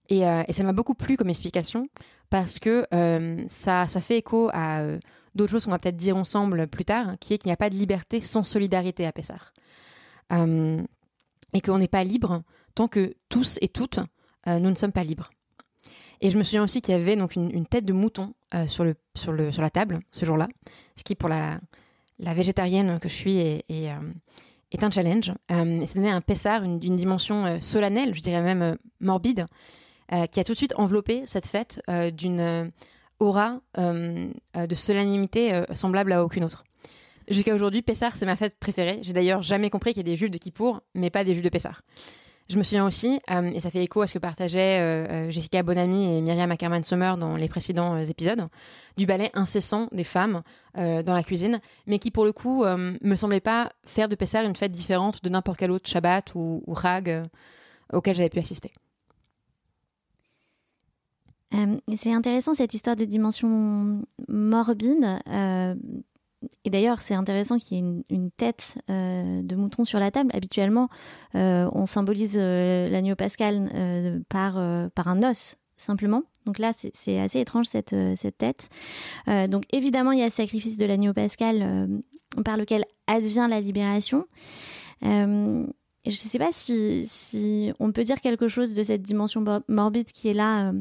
Et, 0.10 0.22
et, 0.22 0.54
ça 0.54 0.64
m'a 0.64 0.74
beaucoup 0.74 0.94
plu 0.94 1.18
comme 1.18 1.30
explication 1.30 1.90
parce 2.30 2.60
que 2.60 2.86
ça, 3.48 3.88
ça 3.88 4.00
fait 4.00 4.18
écho 4.18 4.50
à 4.54 4.84
d'autres 5.36 5.52
choses 5.52 5.66
qu'on 5.66 5.72
va 5.72 5.80
peut-être 5.80 5.98
dire 5.98 6.16
ensemble 6.16 6.68
plus 6.68 6.86
tard, 6.86 7.16
qui 7.20 7.34
est 7.34 7.38
qu'il 7.40 7.50
n'y 7.50 7.54
a 7.54 7.58
pas 7.58 7.70
de 7.70 7.76
liberté 7.76 8.22
sans 8.22 8.44
solidarité 8.44 9.06
à 9.06 9.12
Pessar. 9.12 9.54
Euh, 10.32 10.84
et 11.54 11.62
qu'on 11.62 11.80
n'est 11.80 11.88
pas 11.88 12.04
libre 12.04 12.44
tant 12.76 12.88
que 12.88 13.16
tous 13.30 13.58
et 13.62 13.68
toutes, 13.68 14.00
euh, 14.48 14.60
nous 14.60 14.70
ne 14.70 14.76
sommes 14.76 14.92
pas 14.92 15.04
libres. 15.04 15.30
Et 16.22 16.30
je 16.30 16.38
me 16.38 16.44
souviens 16.44 16.64
aussi 16.64 16.82
qu'il 16.82 16.94
y 16.94 16.98
avait 16.98 17.16
donc 17.16 17.36
une, 17.36 17.66
tête 17.66 17.86
de 17.86 17.94
mouton 17.94 18.34
euh, 18.54 18.68
sur, 18.68 18.84
le, 18.84 18.96
sur, 19.16 19.32
le, 19.32 19.52
sur 19.52 19.62
la 19.62 19.70
table 19.70 20.00
ce 20.12 20.26
jour-là, 20.26 20.48
ce 20.96 21.04
qui 21.04 21.16
pour 21.16 21.30
la, 21.30 21.60
végétarienne 22.20 23.00
que 23.00 23.10
je 23.10 23.14
suis 23.14 23.38
est, 23.38 23.66
est, 23.70 24.84
un 24.84 24.92
challenge. 24.92 25.32
Euh, 25.52 25.84
C'était 25.86 26.10
un 26.10 26.22
pessard 26.22 26.62
d'une 26.62 26.98
dimension 26.98 27.60
solennelle, 27.62 28.16
je 28.16 28.22
dirais 28.22 28.42
même 28.42 28.78
morbide, 29.00 29.46
qui 30.32 30.40
a 30.40 30.44
tout 30.44 30.54
de 30.54 30.58
suite 30.58 30.74
enveloppé 30.78 31.24
cette 31.26 31.46
fête 31.46 31.82
d'une 32.14 32.72
aura 33.20 33.60
de 33.76 34.76
solennité 34.76 35.64
semblable 35.74 36.14
à 36.14 36.24
aucune 36.24 36.44
autre. 36.44 36.64
Jusqu'à 37.30 37.54
aujourd'hui, 37.54 37.82
Pessar, 37.82 38.16
c'est 38.16 38.26
ma 38.26 38.36
fête 38.36 38.58
préférée. 38.58 39.00
J'ai 39.02 39.14
d'ailleurs 39.14 39.42
jamais 39.42 39.70
compris 39.70 39.94
qu'il 39.94 40.00
y 40.00 40.10
ait 40.10 40.12
des 40.12 40.16
juifs 40.16 40.32
de 40.32 40.38
Kippour, 40.38 40.82
mais 40.96 41.10
pas 41.10 41.24
des 41.24 41.34
juifs 41.34 41.44
de 41.44 41.50
Pessar. 41.50 41.82
Je 42.50 42.58
me 42.58 42.64
souviens 42.64 42.88
aussi, 42.88 43.20
euh, 43.30 43.52
et 43.54 43.60
ça 43.60 43.70
fait 43.70 43.84
écho 43.84 44.02
à 44.02 44.08
ce 44.08 44.14
que 44.14 44.20
partageaient 44.20 44.80
euh, 44.80 45.06
euh, 45.10 45.32
Jessica 45.32 45.64
Bonamy 45.64 46.18
et 46.18 46.22
Myriam 46.22 46.50
Ackerman-Sommer 46.50 47.16
dans 47.20 47.36
les 47.36 47.50
précédents 47.50 47.98
épisodes, 48.00 48.48
du 48.96 49.06
ballet 49.06 49.30
incessant 49.34 49.90
des 49.92 50.06
femmes 50.06 50.42
dans 50.76 51.14
la 51.14 51.24
cuisine, 51.24 51.60
mais 51.88 51.98
qui 51.98 52.12
pour 52.12 52.24
le 52.24 52.32
coup 52.32 52.64
me 52.64 53.16
semblait 53.16 53.40
pas 53.40 53.70
faire 53.84 54.08
de 54.08 54.16
Pessar 54.16 54.44
une 54.44 54.56
fête 54.56 54.72
différente 54.72 55.24
de 55.24 55.30
n'importe 55.30 55.58
quel 55.58 55.72
autre 55.72 55.90
Shabbat 55.90 56.36
ou, 56.36 56.64
ou 56.68 56.76
auquel 57.94 58.16
j'avais 58.16 58.30
pu 58.30 58.38
assister. 58.38 58.72
c'est 61.96 62.14
intéressant 62.14 62.54
cette 62.54 62.76
histoire 62.76 62.96
de 62.96 63.06
dimension 63.06 64.04
morbide 64.28 65.20
et 66.64 66.70
d'ailleurs, 66.70 67.02
c'est 67.02 67.14
intéressant 67.14 67.58
qu'il 67.58 67.78
y 67.78 67.80
ait 67.80 68.04
une, 68.10 68.32
tête 68.32 68.78
euh, 68.90 69.42
de 69.42 69.56
mouton 69.56 69.84
sur 69.86 70.00
la 70.00 70.12
table. 70.12 70.30
Habituellement, 70.34 70.90
euh, 71.36 71.70
on 71.74 71.86
symbolise 71.86 72.38
euh, 72.38 72.90
l'agneau 72.90 73.16
pascal 73.16 74.24
par, 74.30 74.54
par 74.92 75.08
un 75.08 75.24
os, 75.24 75.58
simplement. 75.78 76.24
Donc 76.46 76.60
là, 76.60 76.72
c'est 76.94 77.20
assez 77.20 77.40
étrange 77.40 77.68
cette, 77.68 77.96
cette 78.16 78.38
tête. 78.38 78.70
donc 79.50 79.64
évidemment, 79.72 80.12
il 80.12 80.20
y 80.20 80.22
a 80.22 80.26
le 80.26 80.32
sacrifice 80.32 80.78
de 80.78 80.86
l'agneau 80.86 81.14
pascal 81.14 81.90
par 82.44 82.58
lequel 82.58 82.86
advient 83.08 83.48
la 83.50 83.60
libération. 83.60 84.26
je 85.02 85.66
ne 86.06 86.12
sais 86.12 86.40
pas 86.40 86.52
si, 86.52 87.06
si, 87.08 87.74
on 87.80 87.92
peut 87.92 88.04
dire 88.04 88.22
quelque 88.22 88.48
chose 88.48 88.74
de 88.74 88.84
cette 88.84 89.02
dimension 89.02 89.44
morbide 89.68 90.12
qui 90.12 90.30
est 90.30 90.34
là 90.34 90.72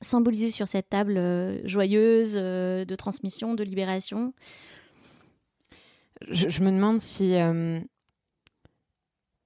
symbolisé 0.00 0.50
sur 0.50 0.68
cette 0.68 0.88
table 0.88 1.20
joyeuse 1.64 2.34
de 2.34 2.94
transmission, 2.94 3.54
de 3.54 3.64
libération 3.64 4.32
je, 6.30 6.62
me 6.62 6.70
demande 6.70 7.00
si, 7.00 7.32
de 7.32 7.82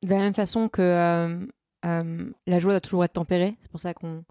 la 0.03 0.19
même 0.19 0.35
façon 0.35 0.69
que 0.69 1.47
la 1.83 2.59
joie 2.59 2.73
doit 2.73 2.81
toujours 2.81 3.05
être 3.05 3.13
tempérée, 3.13 3.57
c'est 3.61 3.71
pour 3.71 3.81
ça 3.81 3.95
qu'on 3.95 4.25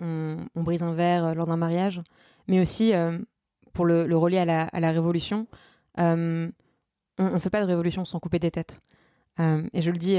on, 0.00 0.36
brise 0.56 0.82
un 0.82 0.92
verre 0.92 1.34
lors 1.34 1.46
d'un 1.46 1.56
mariage, 1.56 2.00
mais 2.48 2.60
aussi 2.60 2.92
pour 3.72 3.84
le, 3.84 4.06
le 4.06 4.16
relier 4.16 4.38
à 4.38 4.44
la, 4.44 4.62
à 4.64 4.80
la 4.80 4.90
révolution, 4.90 5.46
on 5.98 6.50
ne 7.18 7.38
fait 7.38 7.50
pas 7.50 7.60
de 7.60 7.66
révolution 7.66 8.04
sans 8.04 8.20
couper 8.20 8.38
des 8.38 8.50
têtes. 8.50 8.80
et 9.38 9.82
je 9.82 9.90
le 9.90 9.98
dis 9.98 10.18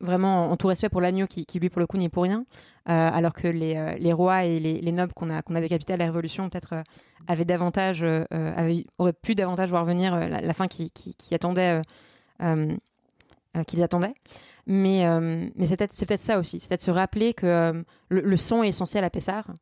vraiment 0.00 0.50
en, 0.50 0.56
tout 0.56 0.66
respect 0.66 0.88
pour 0.88 1.00
l'agneau 1.00 1.26
qui, 1.26 1.46
lui, 1.58 1.68
pour 1.68 1.80
le 1.80 1.86
coup, 1.86 1.96
n'y 1.96 2.06
est 2.06 2.08
pour 2.08 2.22
rien, 2.24 2.44
euh, 2.88 3.10
alors 3.12 3.32
que 3.32 3.46
les, 3.46 3.76
euh, 3.76 4.14
rois 4.14 4.44
et 4.44 4.58
les, 4.58 4.92
nobles 4.92 5.12
qu'on 5.12 5.30
a, 5.30 5.42
qu'on 5.42 5.54
a 5.54 5.60
décapités 5.60 5.92
à 5.92 5.96
la 5.96 6.06
Révolution, 6.06 6.48
peut-être, 6.48 6.74
euh, 6.74 6.82
avaient 7.28 7.44
davantage, 7.44 8.04
auraient 8.98 9.12
pu 9.12 9.34
davantage 9.34 9.70
voir 9.70 9.84
venir 9.84 10.16
la, 10.16 10.54
fin 10.54 10.68
qui, 10.68 10.90
qui, 10.90 11.14
qui 11.14 11.34
attendait, 11.34 11.82
qu'ils 13.66 13.82
attendaient. 13.82 14.14
Mais, 14.66 15.04
c'est 15.66 15.76
peut-être, 15.76 16.06
peut 16.06 16.16
ça 16.18 16.38
aussi, 16.38 16.60
c'est 16.60 16.68
peut-être 16.68 16.80
se 16.80 16.90
rappeler 16.90 17.34
que 17.34 17.84
le, 18.08 18.36
son 18.36 18.62
est 18.62 18.68
essentiel 18.68 19.04
à 19.04 19.10
Pessard, 19.10 19.52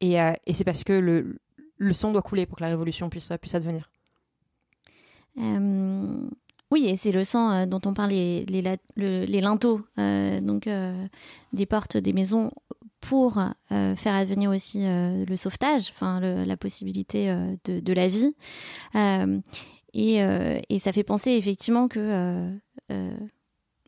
et, 0.00 0.16
c'est 0.52 0.64
parce 0.64 0.84
que 0.84 0.94
le, 0.94 1.38
le 1.76 1.92
son 1.92 2.12
doit 2.12 2.22
couler 2.22 2.46
pour 2.46 2.56
que 2.56 2.62
la 2.62 2.70
Révolution 2.70 3.10
puisse, 3.10 3.30
puisse 3.40 3.54
advenir. 3.54 3.90
Oui, 6.70 6.86
et 6.86 6.96
c'est 6.96 7.10
le 7.10 7.24
sang 7.24 7.50
euh, 7.50 7.66
dont 7.66 7.80
on 7.84 7.94
parle, 7.94 8.10
les, 8.10 8.44
les, 8.46 9.40
linteaux 9.40 9.80
euh, 9.98 10.40
donc, 10.40 10.66
euh, 10.66 11.06
des 11.52 11.66
portes 11.66 11.96
des 11.96 12.12
maisons 12.12 12.52
pour 13.00 13.42
faire 13.70 14.14
advenir 14.14 14.50
aussi 14.50 14.82
le 14.84 15.34
sauvetage, 15.34 15.88
enfin 15.88 16.20
la 16.20 16.56
possibilité 16.58 17.34
de, 17.64 17.92
la 17.94 18.08
vie. 18.08 18.34
Et, 19.94 20.78
ça 20.78 20.92
fait 20.92 21.02
penser 21.02 21.30
effectivement 21.30 21.88
que 21.88 22.52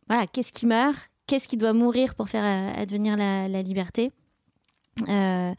voilà, 0.08 0.26
qu'est-ce 0.32 0.50
qui 0.50 0.64
meurt, 0.64 1.10
qu'est-ce 1.26 1.46
qui 1.46 1.58
doit 1.58 1.74
mourir 1.74 2.14
pour 2.14 2.30
faire 2.30 2.74
advenir 2.74 3.18
la 3.18 3.62
liberté? 3.62 4.12
Euh, 5.08 5.54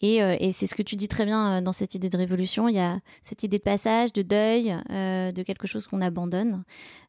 et, 0.00 0.22
euh, 0.22 0.36
et 0.40 0.52
c'est 0.52 0.66
ce 0.66 0.74
que 0.74 0.82
tu 0.82 0.96
dis 0.96 1.08
très 1.08 1.26
bien 1.26 1.58
euh, 1.58 1.60
dans 1.60 1.72
cette 1.72 1.94
idée 1.94 2.08
de 2.08 2.16
révolution. 2.16 2.68
Il 2.68 2.74
y 2.74 2.80
a 2.80 2.98
cette 3.22 3.42
idée 3.42 3.58
de 3.58 3.62
passage, 3.62 4.12
de 4.12 4.22
deuil, 4.22 4.74
de 4.88 5.42
quelque 5.42 5.66
chose 5.66 5.86
qu'on 5.86 6.00
abandonne. 6.00 6.64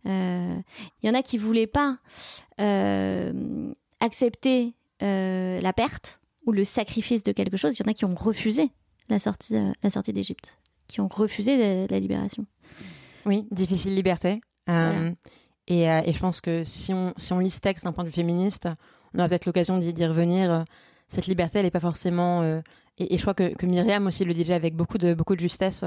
il 0.05 0.63
y 1.03 1.09
en 1.09 1.13
a 1.13 1.21
qui 1.21 1.37
voulaient 1.37 1.67
pas 1.67 1.97
accepter 3.99 4.73
la 4.99 5.73
perte 5.73 6.19
ou 6.45 6.51
le 6.51 6.63
sacrifice 6.63 7.23
de 7.23 7.31
quelque 7.31 7.57
chose. 7.57 7.75
Il 7.77 7.83
y 7.83 7.87
en 7.87 7.91
a 7.91 7.93
qui 7.93 8.05
ont 8.05 8.15
refusé 8.15 8.71
la 9.09 9.19
sortie, 9.19 9.55
la 9.81 9.89
sortie 9.89 10.13
d'Égypte, 10.13 10.57
qui 10.87 11.01
ont 11.01 11.07
refusé 11.07 11.87
la, 11.87 11.99
libération. 11.99 12.45
Oui, 13.25 13.47
difficile 13.51 13.95
liberté. 13.95 14.41
Et, 15.67 15.83
et, 15.83 16.13
je 16.13 16.19
pense 16.19 16.41
que 16.41 16.63
si 16.63 16.93
on, 16.93 17.13
si 17.17 17.31
on 17.31 17.39
lit 17.39 17.51
ce 17.51 17.59
texte 17.59 17.85
d'un 17.85 17.91
point 17.91 18.03
de 18.03 18.09
vue 18.09 18.15
féministe, 18.15 18.67
on 19.13 19.19
aura 19.19 19.29
peut-être 19.29 19.45
l'occasion 19.45 19.77
d'y 19.77 20.05
revenir 20.05 20.65
cette 21.09 21.25
liberté, 21.25 21.59
elle 21.59 21.65
n'est 21.65 21.71
pas 21.71 21.79
forcément. 21.79 22.43
Euh, 22.43 22.61
et, 22.99 23.17
je 23.17 23.21
crois 23.21 23.33
que, 23.33 23.55
que, 23.55 23.65
Myriam 23.65 24.05
aussi 24.07 24.23
le 24.23 24.33
disait 24.33 24.53
avec 24.53 24.75
beaucoup 24.75 24.99
de, 24.99 25.13
beaucoup 25.13 25.35
de 25.35 25.39
justesse. 25.41 25.83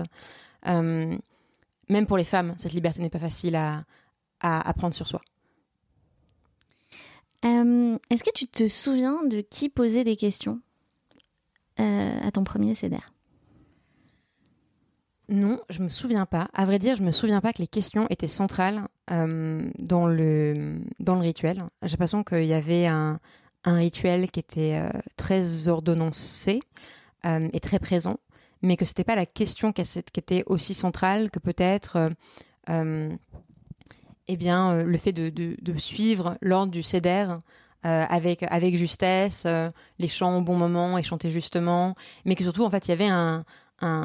Euh, 0.67 1.17
même 1.89 2.07
pour 2.07 2.17
les 2.17 2.25
femmes, 2.25 2.55
cette 2.59 2.73
liberté 2.73 3.01
n'est 3.01 3.11
pas 3.11 3.21
facile 3.21 3.55
à, 3.57 3.85
à, 4.41 4.75
prendre 4.75 4.95
sur 4.95 5.07
soi. 5.07 5.21
Euh, 7.45 7.99
est-ce 8.11 8.25
que 8.25 8.33
tu 8.35 8.47
te 8.47 8.67
souviens 8.67 9.25
de 9.25 9.41
qui 9.41 9.69
posait 9.69 10.05
des 10.05 10.17
questions 10.17 10.61
à 11.79 12.31
ton 12.31 12.45
premier 12.45 12.75
CEDER 12.75 13.01
non, 15.29 15.61
je 15.71 15.83
me 15.83 15.89
souviens 15.89 16.27
pas. 16.27 16.49
À 16.53 16.67
vrai 16.67 16.79
dire, 16.79 16.97
je 16.97 17.03
me 17.03 17.11
souviens 17.11 17.41
pas 17.41 17.55
que 17.55 17.63
les 17.63 17.69
questions 17.69 18.07
étaient 18.11 18.27
centrales 18.27 18.87
dans 19.09 20.07
le 20.07 20.81
dans 20.99 21.15
le 21.15 21.21
rituel. 21.21 21.65
J'ai 21.81 21.93
l'impression 21.93 22.23
qu'il 22.23 22.45
y 22.45 22.53
avait 22.53 22.87
un, 22.87 23.19
un 23.65 23.77
rituel 23.77 24.31
qui 24.31 24.41
était 24.41 24.75
euh, 24.77 24.91
très 25.17 25.69
ordonnancé 25.69 26.61
euh, 27.27 27.49
et 27.53 27.61
très 27.61 27.79
présent, 27.79 28.19
mais 28.63 28.77
que 28.77 28.85
c'était 28.85 29.05
pas 29.05 29.17
la 29.17 29.27
question 29.27 29.73
qui, 29.73 29.83
était 29.83 30.43
aussi 30.47 30.75
centrale 30.75 31.31
que 31.31 31.39
peut-être 31.39 32.11
euh, 32.69 33.11
eh 34.29 34.37
bien, 34.37 34.83
le 34.83 34.99
fait 34.99 35.13
de, 35.13 35.79
suivre 35.79 36.37
l'ordre 36.41 36.73
du 36.73 36.83
CEDER 36.83 37.35
avec, 37.83 38.45
avec 38.45 38.77
justesse, 38.77 39.45
les 39.99 40.07
chants 40.07 40.39
au 40.39 40.43
bon 40.43 40.57
moment 40.57 40.97
et 40.97 41.03
chanter 41.03 41.29
justement, 41.29 41.97
mais 42.25 42.37
que 42.37 42.45
surtout, 42.45 42.65
en 42.65 42.71
fait, 42.71 42.87
il 42.87 42.91
y 42.91 42.95
avait 42.95 43.09
un, 43.09 43.45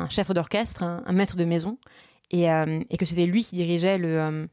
chef 0.09 0.31
d'orchestre, 0.31 0.81
un, 0.81 1.13
maître 1.13 1.37
de 1.37 1.45
maison, 1.45 1.77
et, 2.31 2.47
que 2.97 3.05
c'était 3.05 3.27
lui 3.27 3.43
qui 3.43 3.55
dirigeait 3.55 3.99
le 3.99 4.47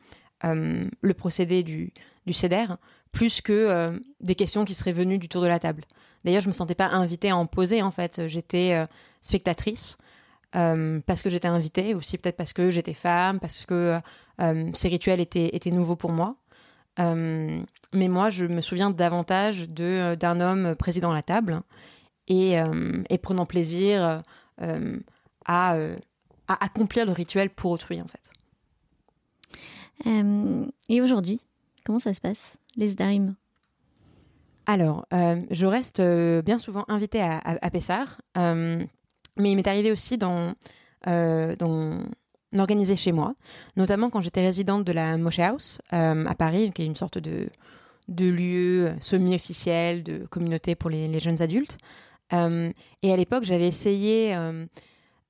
procédé 1.14 1.62
du, 1.62 1.94
du 2.26 2.33
CEDER 2.33 2.66
plus 3.14 3.40
que 3.40 3.52
euh, 3.52 3.99
des 4.21 4.35
questions 4.35 4.66
qui 4.66 4.75
seraient 4.75 4.93
venues 4.93 5.19
du 5.19 5.28
tour 5.28 5.40
de 5.40 5.47
la 5.47 5.59
table. 5.59 5.85
D'ailleurs, 6.25 6.43
je 6.43 6.49
me 6.49 6.52
sentais 6.52 6.75
pas 6.75 6.88
invitée 6.88 7.31
à 7.31 7.37
en 7.37 7.47
poser 7.47 7.81
en 7.81 7.90
fait. 7.90 8.28
J'étais 8.28 8.75
euh, 8.75 8.87
spectatrice 9.23 9.97
euh, 10.57 11.00
parce 11.07 11.23
que 11.23 11.31
j'étais 11.31 11.49
invitée, 11.49 11.95
aussi 11.95 12.19
peut-être 12.19 12.37
parce 12.37 12.52
que 12.52 12.71
j'étais 12.71 12.93
femme, 12.93 13.40
parce 13.40 13.64
que 13.64 13.99
ces 14.75 14.88
rituels 14.88 15.21
étaient, 15.21 15.71
nouveaux 15.71 15.97
pour 15.97 16.11
moi. 16.11 16.37
mais 16.99 18.09
moi, 18.09 18.31
je 18.31 18.45
me 18.45 18.61
souviens 18.61 18.90
davantage 18.90 19.69
de 19.69 20.16
d'un 20.16 20.40
homme 20.40 20.75
présidant 20.76 21.12
la 21.12 21.23
table 21.23 21.61
et, 22.28 22.57
prenant 23.23 23.47
plaisir 23.47 24.23
à, 24.59 24.76
à 25.47 26.64
accomplir 26.64 27.07
le 27.07 27.12
rituel 27.12 27.50
pour 27.50 27.71
autrui 27.71 28.00
en 28.00 28.07
fait. 28.07 28.31
et 30.88 31.00
aujourd'hui, 31.00 31.40
comment 31.85 31.99
ça 31.99 32.14
se 32.14 32.21
passe 32.21 32.57
les 32.76 32.88
Sdarim 32.88 33.35
Alors, 34.67 35.07
euh, 35.12 35.41
je 35.50 35.67
reste 35.67 36.00
euh, 36.00 36.43
bien 36.43 36.59
souvent 36.59 36.85
invitée 36.88 37.21
à, 37.21 37.38
à, 37.38 37.71
Pessard, 37.71 38.21
euh, 38.37 38.83
mais 39.37 39.53
il 39.53 39.57
m'est 39.57 39.67
arrivé 39.69 39.93
aussi 39.93 40.19
d'en 40.19 40.55
organiser 42.57 42.97
chez 42.97 43.12
moi, 43.12 43.35
notamment 43.76 44.11
quand 44.11 44.21
j'étais 44.21 44.43
résidente 44.43 44.85
de 44.85 44.93
la 44.93 45.17
Moshe 45.17 45.41
House 45.41 45.81
à 45.91 46.35
Paris, 46.37 46.71
qui 46.75 46.83
est 46.83 46.87
une 46.87 46.97
sorte 46.97 47.19
de, 47.19 47.49
lieu 48.09 48.95
semi-officiel 49.00 50.03
de 50.03 50.26
communauté 50.26 50.75
pour 50.75 50.88
les, 50.88 51.21
jeunes 51.21 51.43
adultes. 51.43 51.79
et 52.31 53.12
à 53.12 53.17
l'époque, 53.17 53.43
j'avais 53.43 53.67
essayé 53.67 54.37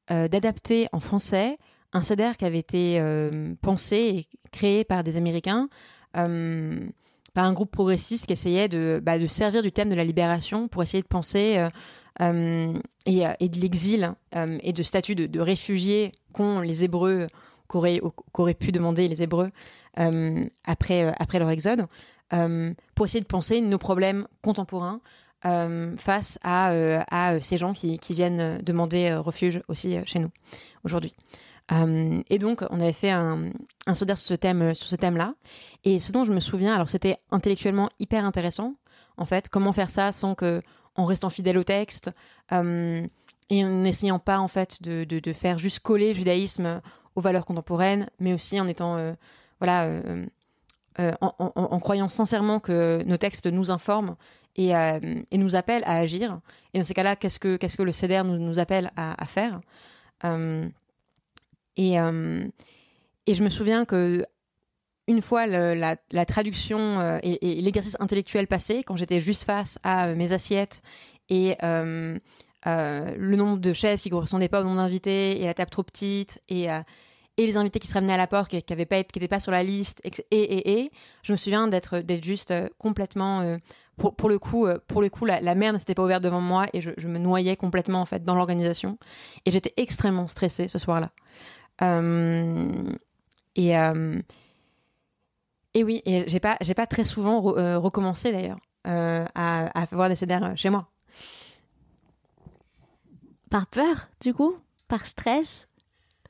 d'adapter 0.09 0.87
en 0.93 1.01
français 1.01 1.57
un 1.95 2.03
CEDER 2.03 2.33
qui 2.39 2.45
avait 2.45 2.59
été 2.59 3.01
pensé 3.63 3.97
et 3.97 4.27
créé 4.53 4.85
par 4.85 5.03
des 5.03 5.17
Américains 5.17 5.71
par 6.15 7.45
un 7.45 7.53
groupe 7.53 7.71
progressiste 7.71 8.27
qui 8.27 8.33
essayait 8.33 8.69
de, 8.69 9.01
bah, 9.03 9.19
de 9.19 9.27
servir 9.27 9.63
du 9.63 9.73
thème 9.73 9.91
de 9.91 9.95
la 9.95 10.05
libération 10.05 10.69
pour 10.69 10.83
essayer 10.83 11.03
de 11.03 11.09
penser 11.09 11.59
euh, 11.59 11.69
euh, 12.21 12.73
et, 13.07 13.49
de 13.49 13.61
l'exil 13.61 14.15
euh, 14.37 14.59
et 14.63 14.73
de 14.73 14.83
statut 14.83 15.17
de, 15.17 15.41
réfugiés 15.41 16.13
qu'ont 16.33 16.61
les 16.61 16.85
Hébreux, 16.85 17.27
qu'auraient 17.67 18.55
pu 18.55 18.71
demander 18.71 19.09
les 19.09 19.23
Hébreux 19.23 19.51
après, 19.97 21.39
leur 21.39 21.51
exode, 21.51 21.87
pour 22.95 23.07
essayer 23.07 23.21
de 23.21 23.27
penser 23.27 23.61
nos 23.61 23.79
problèmes 23.79 24.27
contemporains 24.43 25.01
face 25.99 26.39
à, 26.43 27.37
ces 27.41 27.59
gens 27.59 27.73
qui 27.73 27.99
viennent 28.11 28.63
demander 28.63 29.13
refuge 29.15 29.61
aussi 29.69 29.97
chez 30.07 30.21
nous 30.21 30.31
aujourd'hui. 30.85 31.15
Euh, 31.73 32.23
et 32.29 32.39
donc, 32.39 32.63
on 32.71 32.81
avait 32.81 32.93
fait 32.93 33.11
un, 33.11 33.51
un 33.87 33.95
sur 33.95 34.07
ce 34.17 34.35
thème, 34.35 34.75
sur 34.75 34.87
ce 34.87 34.97
thème-là. 34.97 35.35
Et 35.85 36.01
ce 36.01 36.13
dont 36.13 36.25
je 36.25 36.33
me 36.33 36.41
souviens, 36.41 36.75
alors 36.75 36.89
c'était 36.89 37.19
intellectuellement 37.31 37.89
hyper 37.99 38.25
intéressant, 38.25 38.75
en 39.17 39.27
fait, 39.27 39.49
comment 39.49 39.73
faire 39.73 39.91
ça 39.91 40.13
sans 40.13 40.35
que, 40.35 40.63
en 40.97 41.05
restant 41.07 41.31
fidèle 41.31 41.59
au 41.59 41.65
texte, 41.65 42.11
euh, 42.53 43.07
et 43.51 43.65
en 43.65 43.69
n'essayant 43.69 44.19
pas, 44.19 44.39
en 44.39 44.49
fait, 44.49 44.83
de, 44.83 45.33
faire 45.33 45.59
juste 45.59 45.81
coller 45.81 46.09
le 46.09 46.15
judaïsme 46.15 46.81
aux 47.15 47.21
valeurs 47.21 47.45
contemporaines, 47.45 48.09
mais 48.19 48.35
aussi 48.35 48.61
en 48.61 48.67
étant, 48.67 48.97
euh, 48.97 49.13
voilà, 49.61 49.85
euh, 49.85 50.27
euh, 51.01 51.13
en, 51.21 51.81
croyant 51.81 52.09
sincèrement 52.09 52.61
que 52.61 53.03
nos 53.05 53.17
textes 53.17 53.47
nous 53.47 53.71
informent 53.71 54.17
et, 54.57 54.73
nous 55.33 55.57
appellent 55.57 55.83
à 55.85 55.97
agir. 55.97 56.41
Et 56.73 56.79
dans 56.79 56.85
ces 56.85 56.95
cas-là, 56.95 57.17
qu'est-ce 57.17 57.39
que, 57.39 57.83
le 57.83 57.93
CEDER 57.93 58.23
nous, 58.25 58.59
appelle 58.59 58.91
à 58.97 59.27
faire? 59.27 59.61
Et, 61.77 62.01
euh, 62.01 62.45
et 63.27 63.35
je 63.35 63.43
me 63.43 63.51
souviens 63.51 63.85
que 63.85 64.25
une 65.07 65.21
fois 65.21 65.47
la, 65.47 65.97
traduction 66.27 67.01
euh, 67.01 67.19
et, 67.23 67.61
l'exercice 67.61 67.97
intellectuel 68.01 68.47
passé, 68.47 68.83
quand 68.85 68.97
j'étais 68.97 69.21
juste 69.21 69.45
face 69.45 69.79
à 69.83 70.15
mes 70.15 70.33
assiettes 70.33 70.83
et 71.29 71.57
euh, 71.63 72.19
euh, 72.67 73.15
le 73.17 73.37
nombre 73.37 73.59
de 73.59 73.73
chaises 73.73 74.01
qui 74.01 74.11
correspondaient 74.11 74.49
pas 74.49 74.61
au 74.61 74.65
nombre 74.65 74.77
d'invités 74.77 75.41
et 75.41 75.45
la 75.45 75.55
table 75.55 75.71
trop 75.71 75.83
petite 75.83 76.41
et 76.49 76.71
euh, 76.71 76.81
et 77.37 77.47
les 77.47 77.57
invités 77.57 77.81
qui 77.81 77.89
se 77.89 77.95
ramenaient 77.95 78.13
à 78.13 78.17
la 78.17 78.29
porte 78.29 78.49
qui, 78.49 78.63
qui 78.63 78.87
pas 78.87 79.03
qui 79.03 79.19
n'étaient 79.19 79.29
pas 79.29 79.41
sur 79.41 79.51
la 79.51 79.65
liste 79.65 80.01
et, 80.05 80.37
et 80.37 80.81
et 80.83 80.91
je 81.23 81.33
me 81.33 81.37
souviens 81.37 81.67
d'être 81.67 81.99
d'être 81.99 82.25
juste 82.25 82.55
complètement 82.79 83.59
pour, 83.97 84.15
pour, 84.15 84.29
le 84.29 84.39
coup, 84.39 84.69
pour 84.87 85.03
le 85.03 85.09
coup, 85.09 85.25
la, 85.25 85.41
la 85.41 85.55
mer 85.55 85.73
ne 85.73 85.79
s'était 85.79 85.95
pas 85.95 86.05
ouverte 86.05 86.23
devant 86.23 86.41
moi 86.41 86.67
et 86.73 86.81
je, 86.81 86.93
je, 86.97 87.09
me 87.09 87.19
noyais 87.19 87.57
complètement 87.57 88.01
en 88.01 88.05
fait 88.05 88.23
dans 88.23 88.35
l'organisation. 88.35 88.99
Et 89.47 89.53
j'étais 89.53 89.73
extrêmement 89.77 90.29
stressée 90.29 90.69
ce 90.69 90.79
soir-là. 90.79 91.11
Et 91.81 93.75
et 95.77 95.83
oui, 95.83 96.03
et 96.05 96.25
j'ai 96.29 96.39
pas, 96.39 96.57
j'ai 96.61 96.75
pas 96.75 96.87
très 96.87 97.05
souvent 97.05 97.41
recommencé 97.41 98.33
d'ailleurs 98.33 98.59
à, 98.85 99.81
à 99.81 99.87
voir 99.93 100.09
des 100.09 100.17
CDR 100.17 100.57
chez 100.57 100.71
moi. 100.71 100.89
Par 103.55 103.67
peur, 103.69 104.09
du 104.21 104.35
coup? 104.35 104.57
Par 104.89 105.07
stress? 105.07 105.69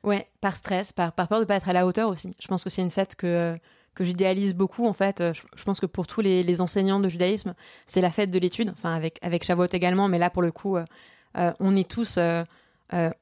Ouais, 0.03 0.29
par 0.43 0.57
stress, 0.57 0.93
par, 0.93 1.13
par 1.13 1.29
peur 1.29 1.41
de 1.41 1.47
pas 1.47 1.57
être 1.57 1.71
à 1.71 1.73
la 1.73 1.87
hauteur 1.87 2.11
aussi. 2.11 2.37
Je 2.39 2.47
pense 2.47 2.63
que 2.63 2.69
c'est 2.69 2.83
une 2.83 2.91
fête 2.91 3.15
que, 3.17 3.59
que 3.95 4.05
j'idéalise 4.05 4.55
beaucoup, 4.55 4.87
en 4.87 4.93
fait. 4.93 5.23
Je, 5.33 5.65
pense 5.65 5.81
que 5.81 5.87
pour 5.87 6.07
tous 6.07 6.21
les, 6.21 6.43
les 6.43 6.61
enseignants 6.61 7.01
de 7.01 7.09
judaïsme, 7.09 7.55
c'est 7.87 8.03
la 8.03 8.11
fête 8.11 8.31
de 8.31 8.39
l'étude, 8.39 8.69
enfin 8.71 8.95
avec, 8.95 9.19
avec 9.23 9.43
Shavuot 9.43 9.69
également, 9.73 10.09
mais 10.09 10.19
là, 10.19 10.29
pour 10.29 10.43
le 10.43 10.53
coup, 10.53 10.77
euh, 10.77 10.85
euh, 11.39 11.53
on 11.61 11.75
est 11.77 11.91
tous... 11.91 12.17
Euh, 12.19 12.45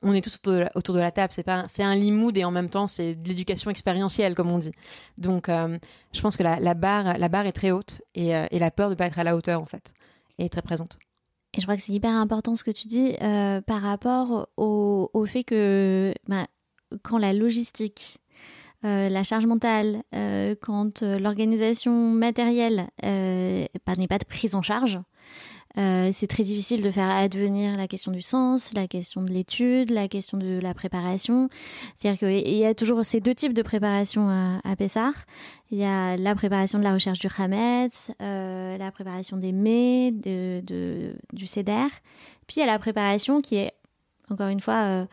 on 0.02 0.12
est 0.12 0.20
tous 0.20 0.38
autour 0.74 0.94
de 0.94 1.00
la, 1.00 1.10
table. 1.10 1.32
C'est 1.32 1.42
pas, 1.42 1.64
c'est 1.68 1.82
un 1.82 1.94
limoud 1.94 2.36
et 2.36 2.44
en 2.44 2.50
même 2.50 2.68
temps 2.68 2.86
c'est 2.86 3.14
de 3.14 3.28
l'éducation 3.28 3.70
expérientielle 3.70 4.34
comme 4.34 4.50
on 4.50 4.58
dit. 4.58 4.72
Donc, 5.18 5.48
je 5.48 6.20
pense 6.20 6.36
que 6.36 6.42
la, 6.42 6.74
barre, 6.74 7.18
la 7.18 7.28
barre 7.28 7.46
est 7.46 7.52
très 7.52 7.70
haute 7.70 8.02
et, 8.14 8.30
et 8.30 8.58
la 8.58 8.70
peur 8.70 8.90
de 8.90 8.94
pas 8.94 9.06
être 9.06 9.18
à 9.18 9.24
la 9.24 9.36
hauteur 9.36 9.60
en 9.60 9.66
fait 9.66 9.94
est 10.38 10.48
très 10.48 10.62
présente. 10.62 10.98
Et 11.54 11.60
je 11.60 11.66
crois 11.66 11.76
que 11.76 11.82
c'est 11.82 11.92
hyper 11.92 12.12
important 12.12 12.54
ce 12.54 12.64
que 12.64 12.70
tu 12.70 12.88
dis 12.88 13.14
euh, 13.20 13.60
par 13.60 13.82
rapport 13.82 14.48
au, 14.56 15.24
fait 15.26 15.44
que 15.44 16.14
bah, 16.26 16.46
quand 17.02 17.18
la 17.18 17.34
logistique, 17.34 18.18
euh, 18.84 19.10
la 19.10 19.22
charge 19.22 19.44
mentale, 19.44 20.02
euh, 20.14 20.54
quand 20.60 21.02
euh, 21.02 21.18
l'organisation 21.18 22.10
matérielle 22.10 22.88
euh, 23.04 23.66
bah, 23.86 23.92
n'est 23.98 24.08
pas 24.08 24.18
de 24.18 24.24
prise 24.24 24.54
en 24.54 24.62
charge, 24.62 24.98
euh, 25.78 26.10
c'est 26.12 26.26
très 26.26 26.42
difficile 26.42 26.82
de 26.82 26.90
faire 26.90 27.10
advenir 27.10 27.76
la 27.76 27.88
question 27.88 28.12
du 28.12 28.20
sens, 28.20 28.74
la 28.74 28.86
question 28.86 29.22
de 29.22 29.30
l'étude, 29.30 29.90
la 29.90 30.08
question 30.08 30.36
de 30.36 30.58
la 30.60 30.74
préparation. 30.74 31.48
C'est-à-dire 31.96 32.18
qu'il 32.28 32.54
y 32.56 32.64
a 32.64 32.74
toujours 32.74 33.04
ces 33.04 33.20
deux 33.20 33.34
types 33.34 33.54
de 33.54 33.62
préparation 33.62 34.28
à, 34.28 34.60
à 34.64 34.76
Pessar. 34.76 35.12
Il 35.70 35.78
y 35.78 35.84
a 35.84 36.16
la 36.16 36.34
préparation 36.34 36.78
de 36.78 36.84
la 36.84 36.92
recherche 36.92 37.18
du 37.18 37.28
Hametz, 37.36 38.12
euh, 38.20 38.76
la 38.76 38.90
préparation 38.92 39.38
des 39.38 39.52
mets, 39.52 40.12
du 40.12 41.46
Seder. 41.46 41.88
Puis 42.46 42.56
il 42.56 42.60
y 42.60 42.62
a 42.62 42.66
la 42.66 42.78
préparation 42.78 43.40
qui 43.40 43.56
est, 43.56 43.72
encore 44.28 44.48
une 44.48 44.60
fois, 44.60 45.06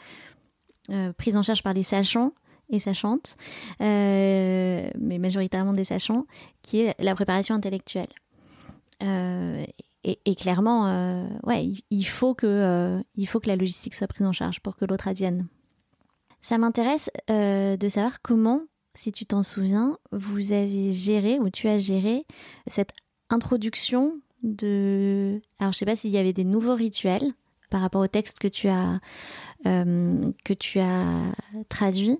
euh, 0.89 1.13
prise 1.13 1.37
en 1.37 1.43
charge 1.43 1.63
par 1.63 1.73
les 1.73 1.83
sachants 1.83 2.33
et 2.71 2.79
sachantes, 2.79 3.35
mais 3.79 4.91
majoritairement 5.19 5.73
des 5.73 5.85
sachants, 5.85 6.25
qui 6.61 6.81
est 6.81 6.95
la 6.99 7.15
préparation 7.15 7.55
intellectuelle. 7.55 8.09
Et, 10.05 10.35
clairement, 10.35 10.87
euh, 10.87 11.27
ouais, 11.43 11.67
il, 11.89 12.03
faut 12.05 12.33
que, 12.33 12.47
euh, 12.47 13.01
il 13.15 13.27
faut 13.27 13.41
que 13.41 13.49
la 13.49 13.57
logistique 13.57 13.93
soit 13.93 14.07
prise 14.07 14.25
en 14.25 14.31
charge 14.31 14.61
pour 14.61 14.77
que 14.77 14.85
l'autre 14.85 15.09
advienne. 15.09 15.47
Ça 16.41 16.57
m'intéresse 16.57 17.09
euh, 17.29 17.75
de 17.75 17.87
savoir 17.89 18.21
comment, 18.21 18.61
si 18.95 19.11
tu 19.11 19.25
t'en 19.25 19.43
souviens, 19.43 19.97
vous 20.13 20.53
avez 20.53 20.93
géré 20.93 21.37
ou 21.39 21.49
tu 21.49 21.67
as 21.67 21.79
géré 21.79 22.25
cette 22.67 22.93
introduction 23.29 24.13
de. 24.41 25.41
Alors, 25.59 25.73
je 25.73 25.79
sais 25.79 25.85
pas 25.85 25.97
s'il 25.97 26.11
y 26.11 26.17
avait 26.17 26.31
des 26.31 26.45
nouveaux 26.45 26.75
rituels 26.75 27.33
par 27.69 27.81
rapport 27.81 28.01
au 28.01 28.07
texte 28.07 28.39
que 28.39 28.47
tu 28.47 28.69
as 28.69 28.99
que 29.65 30.53
tu 30.53 30.79
as 30.79 31.33
traduit 31.67 32.17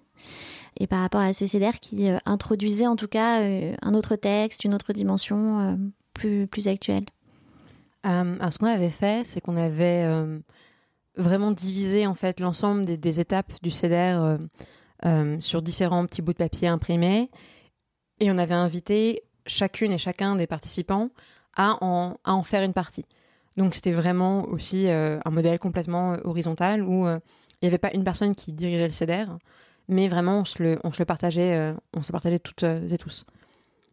et 0.77 0.85
par 0.85 0.99
rapport 0.99 1.21
à 1.21 1.31
ce 1.31 1.45
CDR 1.45 1.79
qui 1.79 2.09
introduisait 2.25 2.85
en 2.85 2.97
tout 2.97 3.07
cas 3.07 3.41
un 3.41 3.93
autre 3.93 4.17
texte, 4.17 4.65
une 4.65 4.73
autre 4.73 4.91
dimension 4.91 5.79
plus 6.13 6.45
plus 6.45 6.67
actuelle. 6.67 7.05
Euh, 8.05 8.35
alors, 8.39 8.53
ce 8.53 8.57
qu'on 8.57 8.67
avait 8.67 8.89
fait, 8.89 9.25
c'est 9.25 9.41
qu'on 9.41 9.57
avait 9.57 10.03
euh, 10.05 10.39
vraiment 11.15 11.51
divisé 11.51 12.07
en 12.07 12.13
fait 12.13 12.39
l'ensemble 12.39 12.85
des, 12.85 13.19
étapes 13.19 13.51
du 13.61 13.71
CDR 13.71 14.37
euh, 15.05 15.39
sur 15.39 15.61
différents 15.61 16.05
petits 16.05 16.21
bouts 16.21 16.33
de 16.33 16.37
papier 16.37 16.67
imprimés, 16.67 17.29
et 18.19 18.31
on 18.31 18.37
avait 18.37 18.53
invité 18.53 19.23
chacune 19.45 19.91
et 19.91 19.97
chacun 19.97 20.35
des 20.35 20.47
participants 20.47 21.09
à 21.55 21.77
en, 21.81 22.43
faire 22.43 22.63
une 22.63 22.73
partie. 22.73 23.05
Donc 23.57 23.73
c'était 23.73 23.91
vraiment 23.91 24.43
aussi 24.43 24.87
un 24.89 25.31
modèle 25.31 25.59
complètement 25.59 26.15
horizontal 26.23 26.83
où 26.83 27.07
il 27.07 27.19
n'y 27.63 27.67
avait 27.67 27.77
pas 27.77 27.91
une 27.93 28.03
personne 28.03 28.35
qui 28.35 28.53
dirigeait 28.53 28.87
le 28.87 28.93
CDR, 28.93 29.37
mais 29.87 30.07
vraiment 30.07 30.39
on 30.39 30.45
se 30.45 30.61
le, 30.61 30.79
on 30.83 30.93
se 30.93 30.99
le 30.99 31.05
partageait, 31.05 31.73
on 31.93 32.01
se 32.01 32.09
le 32.09 32.13
partageait 32.13 32.39
toutes 32.39 32.63
et 32.63 32.97
tous 32.97 33.25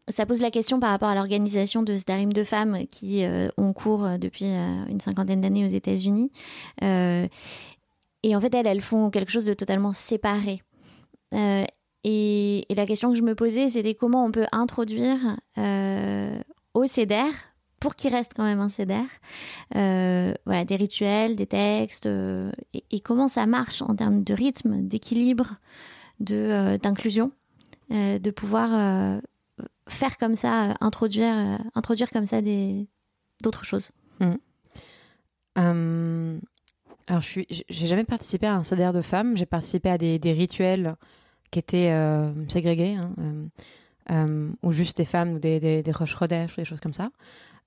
ça 0.08 0.24
pose 0.26 0.40
la 0.40 0.50
question 0.50 0.78
par 0.78 0.90
rapport 0.90 1.08
à 1.08 1.14
l'organisation 1.14 1.82
de 1.82 1.96
ce 1.96 2.04
darim 2.04 2.32
de 2.32 2.44
femmes 2.44 2.86
qui 2.90 3.24
euh, 3.24 3.48
ont 3.56 3.72
cours 3.72 4.18
depuis 4.18 4.44
euh, 4.44 4.84
une 4.88 5.00
cinquantaine 5.00 5.40
d'années 5.40 5.64
aux 5.64 5.68
États-Unis. 5.68 6.30
Euh, 6.82 7.26
et 8.22 8.36
en 8.36 8.40
fait, 8.40 8.54
elles, 8.54 8.80
font 8.80 9.10
quelque 9.10 9.32
chose 9.32 9.46
de 9.46 9.54
totalement 9.54 9.92
séparé. 9.92 10.62
Euh, 11.34 11.64
et, 12.04 12.64
la 12.74 12.86
question 12.86 13.10
que 13.10 13.18
je 13.18 13.22
me 13.22 13.34
posais, 13.34 13.68
c'était 13.68 13.94
comment 13.94 14.24
on 14.24 14.30
peut 14.30 14.46
introduire 14.52 15.18
euh, 15.58 16.38
au 16.74 16.86
CEDER, 16.86 17.30
pour 17.80 17.94
qu'il 17.94 18.12
reste 18.12 18.32
quand 18.34 18.44
même 18.44 18.60
un 18.60 18.68
CEDER, 18.68 19.04
voilà, 19.72 20.64
des 20.64 20.76
rituels, 20.76 21.36
des 21.36 21.46
textes, 21.46 22.06
et, 22.06 22.84
et, 22.90 23.00
comment 23.00 23.28
ça 23.28 23.46
marche 23.46 23.82
en 23.82 23.94
termes 23.94 24.24
de 24.24 24.34
rythme, 24.34 24.82
d'équilibre, 24.82 25.56
d'inclusion, 26.20 27.32
de 27.90 28.30
pouvoir 28.30 29.20
faire 29.88 30.18
comme 30.18 30.34
ça, 30.34 30.76
introduire, 30.80 31.34
euh, 31.36 31.56
introduire 31.74 32.10
comme 32.10 32.26
ça 32.26 32.40
des 32.42 32.88
d'autres 33.42 33.64
choses. 33.64 33.90
Mmh. 34.20 34.32
Euh, 35.58 36.38
alors, 37.06 37.20
je 37.20 37.26
suis, 37.26 37.46
j'ai 37.68 37.86
jamais 37.86 38.04
participé 38.04 38.46
à 38.46 38.56
un 38.56 38.62
CDR 38.62 38.92
de 38.92 39.00
femmes. 39.00 39.36
J'ai 39.36 39.46
participé 39.46 39.90
à 39.90 39.98
des, 39.98 40.18
des 40.18 40.32
rituels 40.32 40.96
qui 41.50 41.58
étaient 41.58 41.92
euh, 41.92 42.32
ségrégés, 42.48 42.96
hein, 44.08 44.58
ou 44.62 44.72
juste 44.72 44.96
des 44.96 45.04
femmes 45.04 45.34
ou 45.34 45.38
des, 45.38 45.60
des, 45.60 45.82
des 45.82 45.92
ou 45.92 46.26
des 46.26 46.64
choses 46.64 46.80
comme 46.80 46.94
ça. 46.94 47.10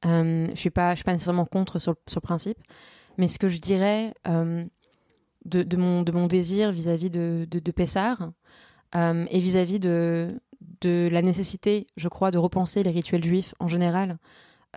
je 0.03 0.51
suis 0.55 0.69
pas, 0.69 0.91
je 0.91 0.97
suis 0.97 1.03
pas 1.03 1.13
nécessairement 1.13 1.45
contre 1.45 1.79
sur, 1.79 1.95
sur 2.07 2.21
principe, 2.21 2.57
mais 3.17 3.27
ce 3.27 3.39
que 3.39 3.47
je 3.47 3.59
dirais 3.59 4.13
de, 4.25 5.63
de, 5.63 5.77
mon, 5.77 6.01
de 6.01 6.11
mon 6.11 6.27
désir 6.27 6.71
vis-à-vis 6.71 7.07
-vis 7.07 7.11
de, 7.11 7.47
de, 7.49 7.59
de 7.59 7.71
Pessard 7.71 8.31
et 8.93 9.39
vis-à-vis 9.39 9.77
-vis 9.77 9.79
de 9.79 10.39
de 10.81 11.09
la 11.11 11.21
nécessité, 11.21 11.87
je 11.97 12.07
crois, 12.07 12.31
de 12.31 12.37
repenser 12.37 12.83
les 12.83 12.91
rituels 12.91 13.23
juifs 13.23 13.53
en 13.59 13.67
général 13.67 14.17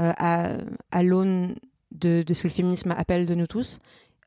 euh, 0.00 0.12
à, 0.16 1.02
l'aune 1.02 1.56
de, 1.90 2.24
ce 2.26 2.42
que 2.42 2.48
le 2.48 2.54
féminisme 2.54 2.92
appelle 2.92 3.26
de 3.26 3.34
nous 3.34 3.46
tous 3.46 3.78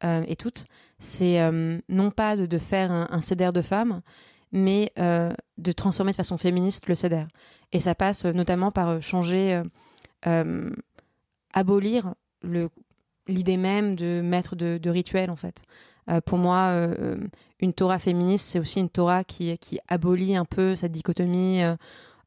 euh, 0.04 0.24
et 0.28 0.36
toutes. 0.36 0.66
C'est 1.00 1.42
euh, 1.42 1.80
non 1.90 2.12
pas 2.12 2.36
de, 2.36 2.58
faire 2.58 2.92
un, 2.92 3.08
un 3.10 3.52
de 3.52 3.62
femmes, 3.62 4.02
mais 4.52 4.92
de 4.96 5.72
transformer 5.72 6.12
de 6.12 6.18
façon 6.18 6.38
féministe 6.38 6.88
le 6.88 6.96
CDR. 6.96 7.28
Et 7.72 7.80
ça 7.80 7.96
passe 7.96 8.26
notamment 8.26 8.72
par 8.72 9.02
changer, 9.02 9.62
abolir 11.54 12.14
l'idée 13.28 13.58
même 13.58 13.96
de 13.96 14.22
maître 14.24 14.56
de, 14.56 14.78
de 14.78 14.90
rituels, 14.90 15.32
en 15.32 15.36
fait. 15.36 15.64
Pour 16.26 16.38
moi, 16.38 16.88
une 17.66 17.74
Torah 17.74 18.00
féministe, 18.00 18.48
c'est 18.48 18.60
aussi 18.60 18.80
une 18.80 18.90
Torah 18.90 19.24
qui, 19.24 19.58
qui 19.58 19.80
abolit 19.88 20.36
un 20.36 20.46
peu 20.46 20.76
cette 20.76 20.92
dichotomie 20.92 21.64
euh, 21.64 21.76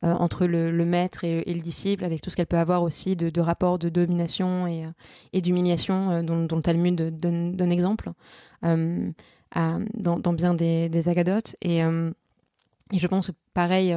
euh 0.04 0.12
entre 0.12 0.46
le, 0.46 0.84
maître 0.84 1.24
et, 1.24 1.42
le 1.52 1.60
disciple, 1.60 2.04
avec 2.04 2.20
tout 2.20 2.30
ce 2.30 2.36
qu'elle 2.36 2.46
peut 2.46 2.58
avoir 2.58 2.82
aussi 2.82 3.16
de, 3.16 3.30
de 3.30 3.40
rapports 3.40 3.78
de 3.78 3.88
domination 3.88 4.66
et, 4.66 4.84
euh, 4.84 5.40
d'humiliation, 5.40 6.22
dont, 6.22 6.44
dont 6.44 6.60
Talmud 6.60 7.16
donne, 7.16 7.56
donne 7.56 7.72
exemple 7.72 8.10
dans, 8.62 10.32
bien 10.34 10.54
des, 10.54 10.88
des 10.88 11.08
agadotes. 11.08 11.56
Et, 11.62 11.80
je 12.92 13.06
pense 13.06 13.26
que 13.26 13.32
pareil 13.54 13.94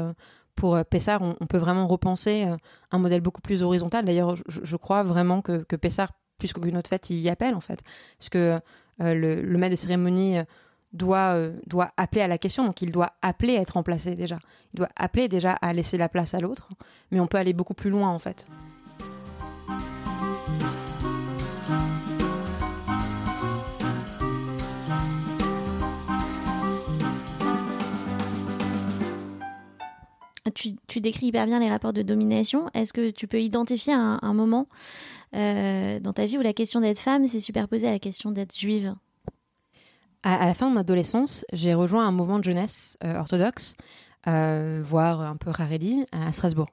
pour 0.56 0.78
Pessar, 0.86 1.22
on, 1.22 1.46
peut 1.46 1.58
vraiment 1.58 1.88
repenser 1.88 2.46
un 2.92 3.00
modèle 3.00 3.22
beaucoup 3.22 3.42
plus 3.42 3.64
horizontal. 3.64 4.06
D'ailleurs, 4.06 4.36
je, 4.48 4.76
crois 4.76 5.04
vraiment 5.04 5.42
que, 5.42 5.64
que 5.64 5.76
Pessar, 5.76 6.12
plus 6.38 6.52
qu'aucune 6.52 6.78
autre 6.78 6.90
fête, 6.90 7.10
y 7.10 7.30
appelle 7.30 7.56
en 7.56 7.62
fait. 7.62 7.82
Parce 8.18 8.30
que 8.30 8.60
le, 9.00 9.58
maître 9.58 9.72
de 9.72 9.80
cérémonie 9.80 10.40
doit, 10.94 11.36
euh, 11.36 11.56
doit 11.68 11.92
appeler 11.98 12.22
à 12.22 12.28
la 12.28 12.38
question, 12.38 12.66
donc 12.66 12.82
il 12.82 12.92
doit 12.92 13.14
appeler 13.22 13.58
à 13.58 13.62
être 13.62 13.72
remplacé 13.72 14.16
déjà. 14.16 14.40
Il 14.74 14.78
doit 14.78 14.90
appeler 14.96 15.28
déjà 15.28 15.52
à 15.54 15.74
laisser 15.74 15.98
la 15.98 16.10
place 16.10 16.34
à 16.34 16.40
l'autre, 16.40 16.70
mais 17.12 17.20
on 17.20 17.28
peut 17.28 17.38
aller 17.38 17.54
beaucoup 17.54 17.74
plus 17.74 17.90
loin 17.90 18.10
en 18.10 18.20
fait. 18.20 18.48
Tu, 30.56 30.76
tu, 30.88 31.00
décris 31.00 31.28
hyper 31.28 31.46
bien 31.46 31.60
les 31.60 31.70
rapports 31.70 31.94
de 31.94 32.02
domination. 32.02 32.70
Est-ce 32.74 32.92
que 32.92 33.10
tu 33.10 33.26
peux 33.28 33.42
identifier 33.42 33.94
un, 33.94 34.34
moment 34.34 34.68
euh, 35.34 36.00
dans 36.00 36.14
ta 36.14 36.26
vie 36.26 36.38
où 36.38 36.42
la 36.42 36.52
question 36.52 36.82
d'être 36.82 37.00
femme 37.00 37.26
s'est 37.26 37.40
superposée 37.40 37.88
à 37.88 37.92
la 37.92 38.00
question 38.00 38.32
d'être 38.32 38.58
juive? 38.58 38.94
À, 40.24 40.46
la 40.46 40.54
fin 40.54 40.68
de 40.68 40.74
mon 40.74 40.80
adolescence, 40.80 41.46
j'ai 41.52 41.74
rejoint 41.74 42.08
un 42.08 42.12
mouvement 42.12 42.40
de 42.40 42.44
jeunesse 42.44 42.98
euh, 43.04 43.20
orthodoxe, 43.20 43.76
euh, 44.28 44.82
voire 44.84 45.22
un 45.22 45.36
peu 45.36 45.50
rarédi, 45.50 46.06
à 46.12 46.32
Strasbourg. 46.32 46.70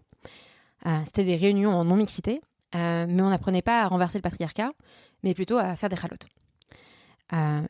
Euh, 0.86 0.98
C'était 1.06 1.24
des 1.24 1.36
réunions 1.36 1.70
en 1.70 1.84
non-mixité, 1.84 2.40
mais 2.74 3.22
on 3.22 3.30
n'apprenait 3.30 3.62
pas 3.62 3.82
à 3.82 3.88
renverser 3.88 4.18
le 4.18 4.22
patriarcat, 4.22 4.72
mais 5.22 5.34
plutôt 5.34 5.56
à 5.56 5.74
faire 5.76 5.88
des 5.88 5.96
chalotes. 5.96 6.28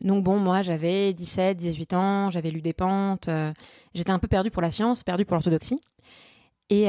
donc 0.03 0.25
bon, 0.25 0.39
moi 0.39 0.63
j'avais 0.63 1.13
17, 1.13 1.57
18 1.57 1.95
ans, 1.95 2.31
j'avais 2.31 2.51
lu 2.51 2.61
des 2.61 2.73
pentes, 2.73 3.31
j'étais 3.95 4.11
un 4.11 4.19
peu 4.19 4.27
perdue 4.27 4.51
pour 4.51 4.63
la 4.63 4.73
science, 4.73 5.05
perdue 5.05 5.25
pour 5.25 5.37
l'orthodoxie. 5.37 5.79
Et 6.69 6.89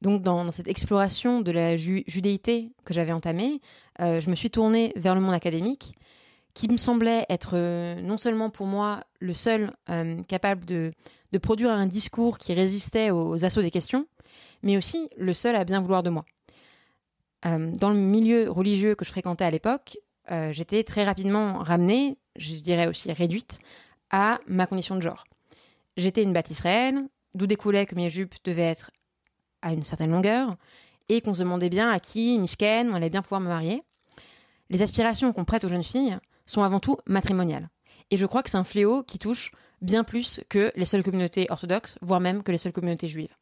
donc 0.00 0.22
dans, 0.22 0.50
cette 0.50 0.68
exploration 0.68 1.42
de 1.42 1.52
la 1.52 1.76
judéité 1.76 2.72
que 2.86 2.94
j'avais 2.94 3.12
entamée, 3.12 3.60
je 4.00 4.30
me 4.30 4.34
suis 4.34 4.50
tournée 4.50 4.94
vers 4.96 5.14
le 5.14 5.20
monde 5.20 5.34
académique 5.34 5.94
qui 6.54 6.68
me 6.68 6.76
semblait 6.76 7.24
être 7.28 7.50
euh, 7.54 8.00
non 8.00 8.18
seulement 8.18 8.50
pour 8.50 8.66
moi 8.66 9.00
le 9.20 9.34
seul 9.34 9.72
euh, 9.90 10.22
capable 10.24 10.64
de, 10.64 10.92
produire 11.40 11.70
un 11.70 11.86
discours 11.86 12.38
qui 12.38 12.54
résistait 12.54 13.10
aux, 13.10 13.44
assauts 13.44 13.62
des 13.62 13.70
questions, 13.70 14.06
mais 14.62 14.76
aussi 14.76 15.08
le 15.16 15.34
seul 15.34 15.56
à 15.56 15.64
bien 15.64 15.80
vouloir 15.80 16.02
de 16.02 16.10
moi. 16.10 16.24
Euh, 17.46 17.70
dans 17.72 17.90
le 17.90 17.96
milieu 17.96 18.50
religieux 18.50 18.94
que 18.94 19.04
je 19.04 19.10
fréquentais 19.10 19.44
à 19.44 19.50
l'époque, 19.50 19.98
j'étais 20.50 20.84
très 20.84 21.04
rapidement 21.04 21.58
ramenée, 21.58 22.18
je 22.36 22.56
dirais 22.56 22.86
aussi 22.86 23.10
réduite, 23.12 23.60
à 24.10 24.38
ma 24.46 24.66
condition 24.66 24.94
de 24.96 25.00
genre. 25.00 25.24
J'étais 25.96 26.22
une 26.22 26.34
bâtisse 26.34 26.60
réelle, 26.60 27.08
d'où 27.34 27.46
découlait 27.46 27.86
que 27.86 27.94
mes 27.94 28.10
jupes 28.10 28.34
devaient 28.44 28.62
être 28.62 28.90
à 29.62 29.72
une 29.72 29.84
certaine 29.84 30.10
longueur, 30.10 30.56
et 31.08 31.22
qu'on 31.22 31.32
se 31.32 31.40
demandait 31.40 31.70
bien 31.70 31.88
à 31.88 31.98
qui, 31.98 32.38
Mishken, 32.38 32.90
on 32.90 32.94
allait 32.94 33.08
bien 33.08 33.22
pouvoir 33.22 33.40
me 33.40 33.48
marier. 33.48 33.82
Les 34.70 34.82
aspirations 34.82 35.32
qu'on 35.32 35.44
prête 35.44 35.64
aux 35.64 35.68
jeunes 35.68 35.82
filles 35.82 36.18
sont 36.48 36.62
avant 36.62 36.80
tout 36.80 36.96
matrimoniales. 37.06 37.68
Et 38.10 38.16
je 38.16 38.26
crois 38.26 38.42
que 38.42 38.50
c'est 38.50 38.56
un 38.56 38.64
fléau 38.64 39.02
qui 39.02 39.18
touche 39.18 39.52
bien 39.82 40.02
plus 40.02 40.40
que 40.48 40.72
les 40.74 40.84
seules 40.84 41.02
communautés 41.02 41.46
orthodoxes, 41.50 41.98
voire 42.00 42.20
même 42.20 42.42
que 42.42 42.50
les 42.50 42.58
seules 42.58 42.72
communautés 42.72 43.08
juives. 43.08 43.34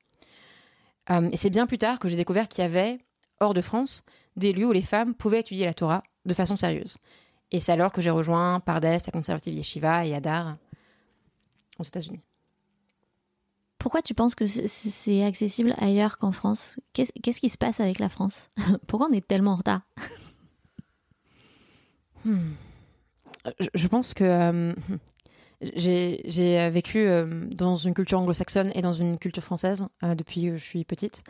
Euh, 1.10 1.30
et 1.30 1.36
c'est 1.36 1.50
bien 1.50 1.66
plus 1.66 1.78
tard 1.78 1.98
que 1.98 2.08
j'ai 2.08 2.16
découvert 2.16 2.48
qu'il 2.48 2.62
y 2.62 2.64
avait, 2.64 2.98
hors 3.40 3.54
de 3.54 3.60
France, 3.60 4.02
des 4.34 4.52
lieux 4.52 4.66
où 4.66 4.72
les 4.72 4.82
femmes 4.82 5.14
pouvaient 5.14 5.40
étudier 5.40 5.64
la 5.64 5.74
Torah 5.74 6.02
de 6.24 6.34
façon 6.34 6.56
sérieuse. 6.56 6.98
Et 7.52 7.60
c'est 7.60 7.72
alors 7.72 7.92
que 7.92 8.02
j'ai 8.02 8.10
rejoint 8.10 8.58
Pardes, 8.60 8.84
la 8.84 8.98
conservative 9.12 9.54
Yeshiva 9.54 10.04
et 10.04 10.14
Adar 10.14 10.56
aux 11.78 11.84
États-Unis. 11.84 12.24
Pourquoi 13.78 14.02
tu 14.02 14.14
penses 14.14 14.34
que 14.34 14.46
c'est 14.46 15.22
accessible 15.22 15.72
ailleurs 15.78 16.16
qu'en 16.16 16.32
France? 16.32 16.80
Qu'est-ce 16.92 17.40
qui 17.40 17.48
se 17.48 17.58
passe 17.58 17.78
avec 17.78 18.00
la 18.00 18.08
France? 18.08 18.50
Pourquoi 18.88 19.08
on 19.08 19.12
est 19.12 19.26
tellement 19.26 19.52
en 19.52 19.56
retard? 19.56 19.82
Hmm 22.24 22.54
je 23.74 23.86
pense 23.88 24.14
que 24.14 24.24
euh, 24.24 24.72
j'ai 25.76 26.70
vécu 26.70 26.98
euh, 26.98 27.46
dans 27.50 27.76
une 27.76 27.94
culture 27.94 28.20
anglo-saxonne 28.20 28.70
et 28.74 28.82
dans 28.82 28.92
une 28.92 29.18
culture 29.18 29.42
française 29.42 29.86
euh, 30.02 30.14
depuis 30.14 30.42
que 30.42 30.56
je 30.56 30.64
suis 30.64 30.84
petite. 30.84 31.22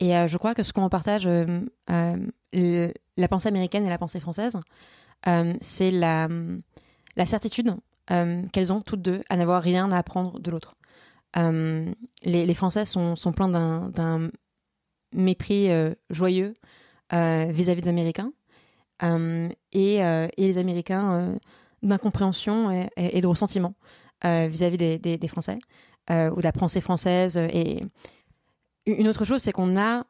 Et 0.00 0.12
je 0.28 0.36
crois 0.36 0.54
que 0.54 0.62
ce 0.62 0.72
qu'on 0.72 0.88
partage, 0.88 1.28
la 1.88 3.28
pensée 3.28 3.48
américaine 3.48 3.84
et 3.84 3.88
la 3.88 3.98
pensée 3.98 4.20
française, 4.20 4.56
c'est 5.60 5.90
la, 5.90 6.28
certitude 7.26 7.74
qu'elles 8.06 8.72
ont 8.72 8.80
toutes 8.80 9.02
deux 9.02 9.22
à 9.28 9.36
n'avoir 9.36 9.60
rien 9.60 9.90
à 9.90 9.98
apprendre 9.98 10.38
de 10.38 10.52
l'autre. 10.52 10.76
Les, 11.34 12.54
Français 12.54 12.84
sont 12.84 13.32
pleins 13.34 13.48
d'un 13.88 14.30
mépris 15.12 15.68
joyeux 16.10 16.54
vis-à-vis 17.10 17.82
des 17.82 17.88
Américains. 17.88 18.30
Euh, 19.02 19.48
et, 19.72 20.04
euh, 20.04 20.28
et, 20.36 20.46
les 20.46 20.58
Américains 20.58 21.12
euh, 21.12 21.38
d'incompréhension 21.82 22.88
et, 22.96 23.20
de 23.20 23.26
ressentiment 23.26 23.74
vis-à-vis 24.24 24.98
des, 24.98 25.28
Français 25.28 25.58
ou 26.10 26.36
de 26.36 26.42
la 26.42 26.52
pensée 26.52 26.80
française. 26.80 27.36
Et 27.36 27.84
une 28.86 29.08
autre 29.08 29.24
chose, 29.24 29.42
c'est 29.42 29.52
qu'on 29.52 29.78
a 29.78 30.04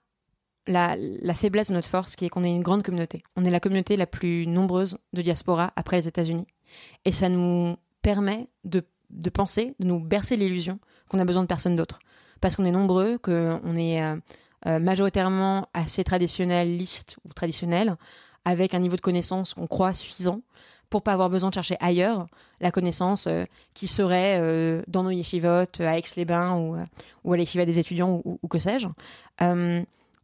la, 0.67 0.97
la, 0.97 1.35
faiblesse 1.35 1.69
de 1.69 1.75
notre 1.75 1.89
force, 1.89 2.17
qui 2.17 2.25
est 2.25 2.29
qu'on 2.31 2.45
est 2.45 2.51
une 2.51 2.63
grande 2.63 2.83
communauté. 2.83 3.23
On 3.37 3.45
est 3.45 3.51
la 3.51 3.61
communauté 3.61 3.97
la 3.97 4.07
plus 4.07 4.47
nombreuse 4.47 4.97
de 5.13 5.23
diaspora 5.23 5.73
après 5.77 5.99
les 5.99 6.09
États-Unis. 6.09 6.47
Et 7.05 7.13
ça 7.13 7.29
nous 7.29 7.77
permet 8.01 8.49
de, 8.65 8.83
de 9.11 9.31
penser, 9.31 9.75
de 9.79 9.87
nous 9.87 10.01
bercer 10.01 10.37
l'illusion 10.37 10.79
qu'on 11.11 11.19
a 11.19 11.25
besoin 11.25 11.43
de 11.43 11.49
personne 11.49 11.75
d'autre. 11.75 11.99
Parce 12.41 12.57
qu'on 12.57 12.65
est 12.65 12.73
nombreux, 12.73 13.19
qu'on 13.19 13.77
est 13.77 14.01
majoritairement 14.65 15.69
assez 15.75 16.03
traditionnel, 16.05 16.79
liste 16.79 17.19
ou 17.25 17.33
traditionnel, 17.35 17.97
avec 18.49 18.73
un 18.73 18.79
niveau 18.79 18.97
de 18.97 19.03
connaissance 19.03 19.53
qu'on 19.53 19.67
croit 19.67 19.93
suffisant 19.93 20.41
pour 20.89 21.03
pas 21.03 21.13
avoir 21.13 21.29
besoin 21.29 21.51
de 21.51 21.55
chercher 21.55 21.77
ailleurs 21.81 22.27
la 22.61 22.71
connaissance 22.71 23.27
euh, 23.27 23.45
qui 23.75 23.87
serait 23.87 24.39
euh, 24.41 24.83
dans 24.89 25.03
nos 25.03 25.11
yeshivotes 25.11 25.83
à 25.83 25.99
Aix-les-Bains 25.99 26.57
ou, 26.57 26.77
euh, 26.77 26.85
ou 27.25 27.35
à 27.35 27.37
l'yeshiva 27.37 27.67
des 27.67 27.79
étudiants 27.79 28.23
ou, 28.25 28.49
que 28.49 28.59
sais-je. 28.59 28.89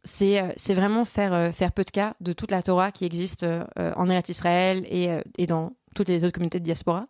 c'est 0.03 0.73
vraiment 0.73 1.05
faire, 1.05 1.53
faire 1.53 1.71
peu 1.71 1.83
de 1.83 1.91
cas 1.91 2.15
de 2.19 2.33
toute 2.33 2.49
la 2.49 2.63
Torah 2.63 2.91
qui 2.91 3.05
existe 3.05 3.45
en 3.75 4.09
Eretz 4.09 4.29
Israël 4.29 4.83
et, 4.89 5.09
et 5.37 5.45
dans 5.45 5.73
toutes 5.93 6.09
les 6.09 6.23
autres 6.23 6.33
communautés 6.33 6.59
de 6.59 6.65
diaspora. 6.65 7.05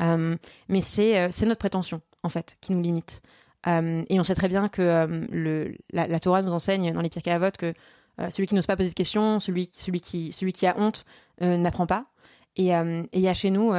mais 0.00 0.80
c'est 0.80 1.28
notre 1.42 1.58
prétention, 1.58 2.00
en 2.22 2.28
fait, 2.28 2.56
qui 2.60 2.72
nous 2.72 2.80
limite. 2.80 3.22
et 3.66 4.20
on 4.20 4.24
sait 4.24 4.36
très 4.36 4.48
bien 4.48 4.68
que 4.68 5.08
le, 5.32 5.74
la, 5.92 6.06
la, 6.06 6.20
Torah 6.20 6.42
nous 6.42 6.52
enseigne 6.52 6.92
dans 6.92 7.02
les 7.02 7.10
Pirkei 7.10 7.32
Avot 7.32 7.50
que 7.58 7.74
euh, 8.20 8.30
celui 8.30 8.46
qui 8.46 8.54
n'ose 8.54 8.66
pas 8.66 8.76
poser 8.76 8.90
de 8.90 8.94
questions, 8.94 9.40
celui, 9.40 9.70
celui, 9.72 10.00
qui, 10.00 10.32
celui 10.32 10.52
qui 10.52 10.66
a 10.66 10.78
honte 10.78 11.04
euh, 11.42 11.56
n'apprend 11.56 11.86
pas. 11.86 12.06
Euh, 12.58 13.02
et 13.12 13.18
il 13.18 13.20
y 13.20 13.28
a 13.28 13.34
chez 13.34 13.50
nous 13.50 13.72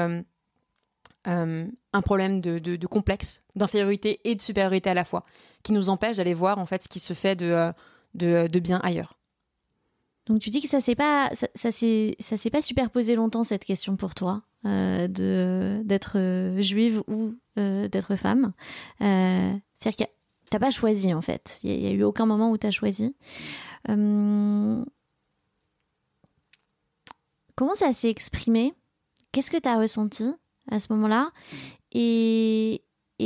un 1.26 2.02
problème 2.02 2.42
de, 2.42 2.88
complexe, 2.88 3.44
d'infériorité 3.56 4.20
et 4.26 4.36
de 4.36 4.42
supériorité 4.42 4.90
à 4.90 4.94
la 4.94 5.06
fois, 5.06 5.26
qui 5.64 5.72
nous 5.72 5.90
empêche 5.90 6.18
d'aller 6.18 6.34
voir 6.34 6.60
en 6.60 6.66
fait 6.66 6.84
ce 6.84 6.90
qui 6.90 7.00
se 7.00 7.14
fait 7.14 7.36
de, 7.36 8.60
bien 8.60 8.80
ailleurs. 8.84 9.18
Donc 10.28 10.40
tu 10.40 10.50
dis 10.50 10.62
que 10.62 10.68
ça 10.68 10.82
s'est 10.82 10.96
s'est 11.56 12.50
pas 12.50 12.62
superposé 12.62 13.16
longtemps 13.16 13.44
cette 13.44 13.64
question 13.64 13.96
pour 13.96 14.16
toi 14.16 14.42
de 14.64 15.82
d'être 15.86 16.58
juive 16.60 17.04
ou 17.08 17.36
d'être 17.56 18.16
femme. 18.16 18.52
C'est-à-dire 19.00 20.08
que 20.08 20.12
t'as 20.56 20.66
pas 20.66 20.72
choisi 20.72 21.14
en 21.14 21.22
fait. 21.22 21.60
Il 21.64 21.76
y, 21.76 21.88
a 21.88 21.92
eu 21.92 22.04
aucun 22.04 22.26
moment 22.26 22.50
où 22.50 22.58
tu 22.58 22.66
as 22.66 22.72
choisi. 22.72 23.14
Euh, 23.90 24.86
comment 27.56 27.76
ça 27.76 27.92
s'est 27.92 28.10
exprimé? 28.10 28.74
Qu'est-ce 29.34 29.52
que 29.52 29.58
tu 29.58 29.68
as 29.68 29.78
ressenti 29.78 30.30
à 30.72 30.80
ce 30.80 30.94
moment-là? 30.94 31.32
Et, 31.92 32.84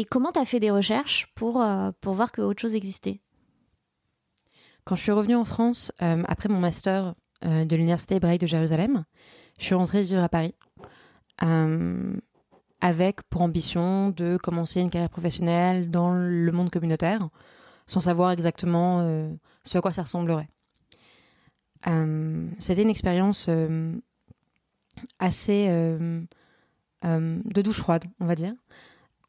comment 0.09 0.31
tu 0.31 0.39
as 0.39 0.45
fait 0.45 0.59
des 0.59 0.71
recherches 0.71 1.31
pour, 1.35 1.61
euh, 1.61 1.91
pour 2.01 2.15
voir 2.15 2.31
que 2.31 2.41
autre 2.41 2.61
chose 2.61 2.75
existait? 2.75 3.21
Quand 4.85 4.95
je 4.95 5.03
suis 5.03 5.11
revenue 5.11 5.35
en 5.35 5.45
France, 5.45 5.91
euh, 6.01 6.23
après 6.27 6.49
mon 6.49 6.59
master 6.59 7.13
de 7.43 7.73
l'Université 7.75 8.15
hébraïque 8.15 8.41
de 8.41 8.47
Jérusalem, 8.47 9.05
je 9.59 9.65
suis 9.65 9.75
rentrée 9.75 10.03
vivre 10.03 10.23
à 10.23 10.29
Paris 10.29 10.55
avec 12.81 13.23
pour 13.23 13.41
ambition 13.41 14.09
de 14.09 14.37
commencer 14.37 14.79
une 14.81 14.89
carrière 14.89 15.09
professionnelle 15.09 15.91
dans 15.91 16.13
le 16.13 16.51
monde 16.51 16.69
communautaire 16.69 17.29
sans 17.89 18.01
savoir 18.01 18.29
exactement 18.31 18.99
euh, 19.01 19.33
ce 19.63 19.79
à 19.79 19.81
quoi 19.81 19.91
ça 19.91 20.03
ressemblerait. 20.03 20.47
Euh, 21.87 22.47
c'était 22.59 22.83
une 22.83 22.89
expérience 22.89 23.47
euh, 23.49 23.95
assez 25.17 25.67
de 27.01 27.61
douche 27.61 27.79
froide, 27.79 28.05
on 28.19 28.25
va 28.25 28.35
dire, 28.35 28.53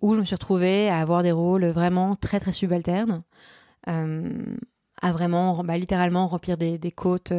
où 0.03 0.15
je 0.15 0.21
me 0.21 0.25
suis 0.27 0.35
retrouvée 0.35 0.91
à 0.91 0.99
avoir 0.99 1.23
des 1.23 1.33
rôles 1.33 1.65
vraiment 1.67 2.17
très 2.17 2.39
très 2.39 2.53
subalternes, 2.53 3.23
à 3.87 5.13
vraiment, 5.13 5.65
bah, 5.65 5.79
littéralement 5.79 6.29
remplir 6.29 6.59
des, 6.59 6.77
des 6.77 6.93
côtes, 6.93 7.33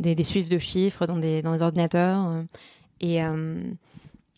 des, 0.00 0.14
des 0.16 0.24
suives 0.24 0.48
de 0.48 0.58
chiffres 0.58 1.06
dans 1.06 1.18
des, 1.18 1.42
dans 1.42 1.52
des 1.52 1.62
ordinateurs 1.62 2.44
et 3.00 3.20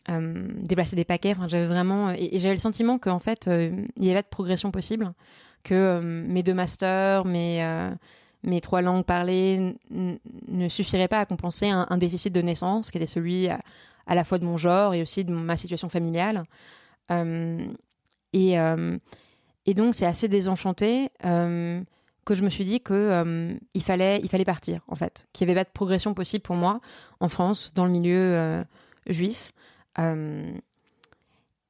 déplacer 0.09 0.97
des 0.97 1.05
paquets. 1.05 1.33
Enfin, 1.33 1.49
j'avais 1.49 1.67
vraiment 1.67 2.11
et, 2.11 2.39
j'avais 2.39 2.55
le 2.55 2.61
sentiment 2.61 2.99
qu'en 2.99 3.19
fait, 3.19 3.49
il 3.49 4.05
y 4.05 4.11
avait 4.11 4.23
de 4.23 4.29
progression 4.29 4.71
possible 4.71 5.13
que 5.63 5.75
euh, 5.75 6.01
mes 6.01 6.43
deux 6.43 6.55
masters, 6.55 7.25
mes, 7.25 7.63
euh, 7.63 7.91
mes 8.43 8.61
trois 8.61 8.83
langues 8.83 9.05
parlées 9.05 9.77
ne 9.91 10.69
suffiraient 10.69 11.09
pas 11.09 11.21
à 11.21 11.27
compenser 11.27 11.69
un, 11.69 11.99
déficit 11.99 12.33
de 12.33 12.41
naissance 12.41 12.91
qui 12.91 12.99
était 12.99 13.07
celui 13.07 13.49
à, 13.49 13.61
la 14.15 14.25
fois 14.25 14.39
de 14.39 14.45
mon 14.45 14.57
genre 14.57 14.95
et 14.95 15.03
aussi 15.03 15.25
de 15.25 15.33
ma 15.33 15.57
situation 15.57 15.89
familiale. 15.89 16.45
Euh, 17.11 17.59
et, 18.33 18.55
et 19.67 19.75
donc 19.75 19.95
c'est 19.95 20.07
assez 20.07 20.29
désenchanté 20.29 21.11
que 21.23 22.35
je 22.35 22.43
me 22.43 22.51
suis 22.51 22.65
dit 22.65 22.81
que 22.81 23.59
il 23.75 23.83
fallait 23.83 24.21
il 24.23 24.29
fallait 24.29 24.45
partir 24.45 24.83
en 24.87 24.95
fait, 24.97 25.27
qu'il 25.33 25.47
n'y 25.47 25.53
avait 25.53 25.61
pas 25.61 25.65
de 25.65 25.73
progression 25.73 26.15
possible 26.15 26.43
pour 26.43 26.57
moi 26.57 26.81
en 27.21 27.29
France 27.29 27.73
dans 27.75 27.87
le 27.87 27.91
milieu 27.91 28.63
juif. 29.07 29.53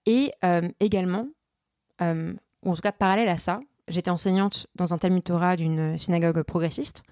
Et 0.06 0.30
également, 0.80 1.26
ou 2.00 2.70
en 2.70 2.74
tout 2.74 2.82
cas 2.82 2.92
parallèle 2.92 3.28
à 3.28 3.38
ça, 3.38 3.60
j'étais 3.88 4.10
enseignante 4.10 4.66
dans 4.74 4.94
un 4.94 4.98
Talmud 4.98 5.24
Torah 5.24 5.56
d'une 5.56 5.98
synagogue 5.98 6.42
progressiste. 6.42 7.02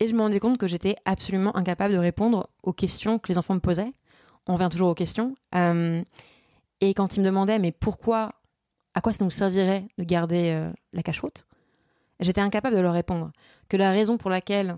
Et 0.00 0.06
je 0.06 0.14
me 0.14 0.20
rendais 0.20 0.40
compte 0.40 0.58
que 0.58 0.66
j'étais 0.66 0.96
absolument 1.04 1.56
incapable 1.56 1.94
de 1.94 1.98
répondre 1.98 2.48
aux 2.62 2.72
questions 2.72 3.18
que 3.18 3.28
les 3.28 3.38
enfants 3.38 3.54
me 3.54 3.60
posaient. 3.60 3.92
On 4.46 4.54
revient 4.54 4.68
toujours 4.70 4.88
aux 4.88 4.94
questions. 4.94 5.34
Euh, 5.54 6.02
et 6.80 6.94
quand 6.94 7.16
ils 7.16 7.20
me 7.20 7.24
demandaient, 7.24 7.58
mais 7.58 7.72
pourquoi, 7.72 8.32
à 8.94 9.00
quoi 9.00 9.12
ça 9.12 9.24
nous 9.24 9.30
servirait 9.30 9.86
de 9.98 10.04
garder 10.04 10.52
euh, 10.52 10.70
la 10.92 11.02
cache-route 11.02 11.46
J'étais 12.20 12.40
incapable 12.40 12.76
de 12.76 12.80
leur 12.80 12.92
répondre. 12.92 13.32
Que 13.68 13.76
la 13.76 13.90
raison 13.90 14.18
pour 14.18 14.30
laquelle 14.30 14.76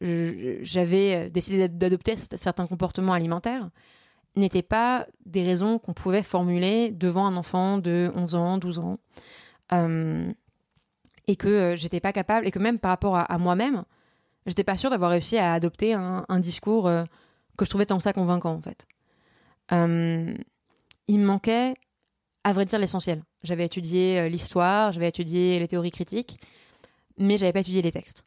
j'avais 0.00 1.28
décidé 1.28 1.68
d'adopter 1.68 2.14
certains 2.34 2.66
comportements 2.66 3.12
alimentaires 3.12 3.68
n'étaient 4.36 4.62
pas 4.62 5.06
des 5.26 5.42
raisons 5.42 5.78
qu'on 5.78 5.92
pouvait 5.92 6.22
formuler 6.22 6.90
devant 6.90 7.26
un 7.26 7.36
enfant 7.36 7.78
de 7.78 8.10
11 8.14 8.34
ans, 8.34 8.58
12 8.58 8.78
ans. 8.78 8.98
Euh, 9.72 10.30
et 11.26 11.36
que 11.36 11.48
euh, 11.48 11.76
j'étais 11.76 12.00
pas 12.00 12.12
capable, 12.12 12.46
et 12.46 12.50
que 12.50 12.58
même 12.58 12.78
par 12.78 12.90
rapport 12.90 13.16
à, 13.16 13.38
moi-même, 13.38 13.84
j'étais 14.46 14.64
pas 14.64 14.76
sûre 14.76 14.90
d'avoir 14.90 15.10
réussi 15.10 15.38
à 15.38 15.52
adopter 15.52 15.94
un, 15.94 16.40
discours 16.40 16.88
euh, 16.88 17.04
que 17.56 17.64
je 17.64 17.70
trouvais 17.70 17.86
tant 17.86 17.98
que 17.98 18.02
ça 18.02 18.12
convaincant, 18.12 18.52
en 18.52 18.62
fait. 18.62 18.86
il 19.70 21.18
me 21.18 21.24
manquait, 21.24 21.74
à 22.44 22.52
vrai 22.52 22.64
dire, 22.64 22.78
l'essentiel. 22.78 23.22
J'avais 23.42 23.64
étudié 23.64 24.28
l'histoire, 24.28 24.92
j'avais 24.92 25.08
étudié 25.08 25.58
les 25.58 25.68
théories 25.68 25.90
critiques, 25.90 26.40
mais 27.16 27.38
j'avais 27.38 27.52
pas 27.52 27.60
étudié 27.60 27.82
les 27.82 27.92
textes. 27.92 28.24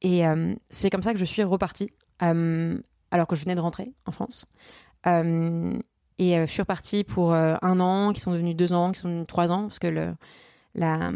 Et 0.00 0.22
c'est 0.70 0.90
comme 0.90 1.02
ça 1.02 1.12
que 1.12 1.18
je 1.18 1.24
suis 1.24 1.42
repartie 1.42 1.90
alors 3.14 3.28
que 3.28 3.36
je 3.36 3.44
venais 3.44 3.54
de 3.54 3.60
rentrer 3.60 3.92
en 4.06 4.10
France. 4.10 4.46
Euh, 5.06 5.70
et 6.18 6.36
euh, 6.36 6.46
je 6.46 6.50
suis 6.50 6.62
repartie 6.62 7.04
pour 7.04 7.32
euh, 7.32 7.54
un 7.62 7.78
an, 7.78 8.12
qui 8.12 8.20
sont 8.20 8.32
devenus 8.32 8.56
deux 8.56 8.72
ans, 8.72 8.90
qui 8.90 8.98
sont 8.98 9.08
devenus 9.08 9.28
trois 9.28 9.52
ans, 9.52 9.62
parce 9.62 9.78
que 9.78 10.14
la, 10.74 11.12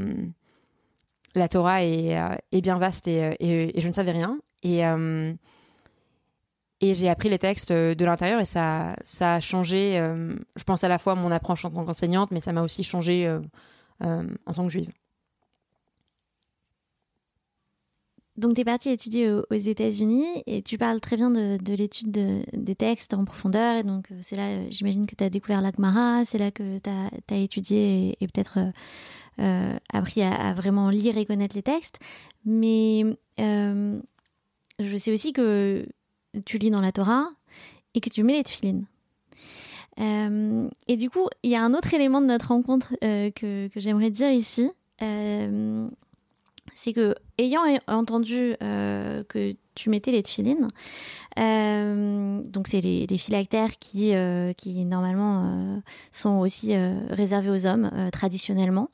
la 1.34 1.48
Torah 1.48 1.82
est, 1.82 2.61
bien 2.62 2.78
vaste 2.78 3.08
et, 3.08 3.34
et, 3.40 3.80
je 3.80 3.88
ne 3.88 3.92
savais 3.92 4.12
rien. 4.12 4.38
Et, 4.62 4.82
et 6.80 6.94
j'ai 6.94 7.08
appris 7.08 7.28
les 7.28 7.40
textes 7.40 7.72
de 7.72 8.04
l'intérieur 8.04 8.40
et 8.40 8.46
ça, 8.46 8.94
ça 9.02 9.34
a 9.34 9.40
changé, 9.40 9.94
je 10.56 10.62
pense 10.62 10.84
à 10.84 10.88
la 10.88 10.98
fois 10.98 11.16
mon 11.16 11.32
approche 11.32 11.64
en 11.64 11.70
tant 11.70 11.84
qu'enseignante, 11.84 12.30
mais 12.30 12.38
ça 12.40 12.52
m'a 12.52 12.62
aussi 12.62 12.84
changé 12.84 13.28
en 14.00 14.52
tant 14.54 14.64
que 14.64 14.70
juive. 14.70 14.92
Donc, 18.38 18.55
tu 18.55 18.61
es 18.61 18.64
partie 18.64 18.90
étudier 18.90 19.33
aux, 19.33 19.53
États-Unis 19.53 20.24
et 20.46 20.62
tu 20.62 20.79
parles 20.79 21.01
très 21.01 21.16
bien 21.16 21.29
de, 21.29 21.74
l'étude 21.74 22.12
des 22.53 22.74
textes 22.77 23.12
en 23.12 23.24
profondeur. 23.24 23.77
Et 23.79 23.83
donc, 23.83 24.12
euh, 24.12 24.18
c'est 24.20 24.37
là, 24.37 24.46
euh, 24.46 24.66
j'imagine 24.70 25.07
que 25.07 25.16
tu 25.16 25.24
as 25.24 25.29
découvert 25.29 25.61
l'Akmara, 25.61 26.24
c'est 26.24 26.38
là 26.38 26.53
que 26.53 26.79
tu 26.79 26.88
as, 26.88 27.37
étudié 27.37 28.16
et, 28.20 28.29
peut-être 28.29 28.61
euh, 29.40 29.77
appris 29.92 30.22
à, 30.22 30.55
vraiment 30.55 30.88
lire 30.88 31.18
et 31.18 31.27
connaître 31.27 31.57
les 31.57 31.64
textes. 31.64 31.98
Mais 32.44 33.05
je 33.38 34.96
sais 34.96 35.11
aussi 35.11 35.33
que 35.33 35.85
tu 36.44 36.59
lis 36.59 36.70
dans 36.70 36.81
la 36.81 36.92
Torah 36.92 37.31
et 37.94 38.01
que 38.01 38.09
tu 38.09 38.22
mets 38.22 38.35
les 38.35 38.44
tefilines. 38.44 38.87
et 39.98 40.96
du 40.96 41.11
coup, 41.11 41.27
il 41.42 41.51
y 41.51 41.57
a 41.57 41.62
un 41.64 41.74
autre 41.74 41.92
élément 41.92 42.20
de 42.20 42.27
notre 42.27 42.48
rencontre 42.48 42.94
que, 43.01 43.66
que 43.66 43.81
j'aimerais 43.81 44.11
dire 44.11 44.31
ici 44.31 44.70
c'est 46.78 46.92
que 46.92 47.16
ayant 47.38 47.62
entendu 47.88 48.54
euh, 48.62 49.24
que 49.24 49.56
tu 49.74 49.90
mettais 49.90 50.12
les 50.12 50.22
tefilines, 50.22 50.68
euh, 51.36 52.40
donc 52.44 52.68
c'est 52.68 52.80
les, 52.80 53.18
phylactères 53.18 53.80
qui, 53.80 54.14
euh, 54.14 54.52
qui 54.52 54.84
normalement 54.84 55.82
sont 56.12 56.38
aussi 56.38 56.76
réservés 57.10 57.50
aux 57.50 57.66
hommes 57.66 57.90
traditionnellement. 58.12 58.90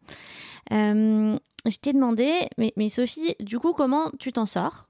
je 0.71 1.37
t'ai 1.83 1.93
demandé, 1.93 2.33
mais, 2.57 2.73
mais, 2.79 2.89
Sophie, 2.89 3.35
du 3.41 3.59
coup, 3.59 3.75
comment 3.75 4.11
tu 4.19 4.33
t'en 4.33 4.47
sors 4.47 4.89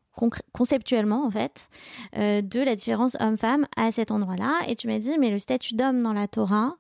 conceptuellement 0.53 1.27
en 1.27 1.31
fait 1.31 1.69
de 2.15 2.65
la 2.65 2.77
différence 2.77 3.17
homme-femme 3.19 3.67
à 3.77 3.91
cet 3.91 4.13
endroit-là? 4.13 4.61
Et 4.69 4.77
tu 4.77 4.87
m'as 4.87 5.01
dit 5.01 5.19
mais 5.19 5.33
le 5.33 5.41
statut 5.41 5.75
d'homme 5.75 6.01
dans 6.01 6.13
la 6.13 6.29
Torah 6.29 6.77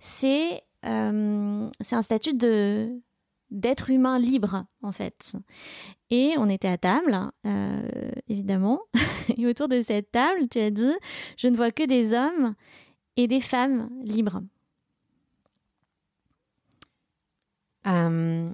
c'est 0.00 0.64
c'est 0.82 1.94
un 1.94 2.02
statut 2.02 2.34
de 2.34 3.00
d'être 3.52 3.90
humain 3.90 4.18
libre 4.18 4.64
en 4.82 4.92
fait. 4.92 5.36
Et 6.10 6.34
on 6.38 6.48
était 6.48 6.68
à 6.68 6.78
table, 6.78 7.16
euh, 7.46 8.10
évidemment, 8.28 8.80
et 9.36 9.46
autour 9.46 9.68
de 9.68 9.80
cette 9.82 10.10
table, 10.10 10.48
tu 10.50 10.58
as 10.58 10.70
dit, 10.70 10.92
je 11.36 11.48
ne 11.48 11.56
vois 11.56 11.70
que 11.70 11.86
des 11.86 12.14
hommes 12.14 12.54
et 13.16 13.28
des 13.28 13.40
femmes 13.40 13.88
libres. 14.02 14.42
Euh, 17.86 18.50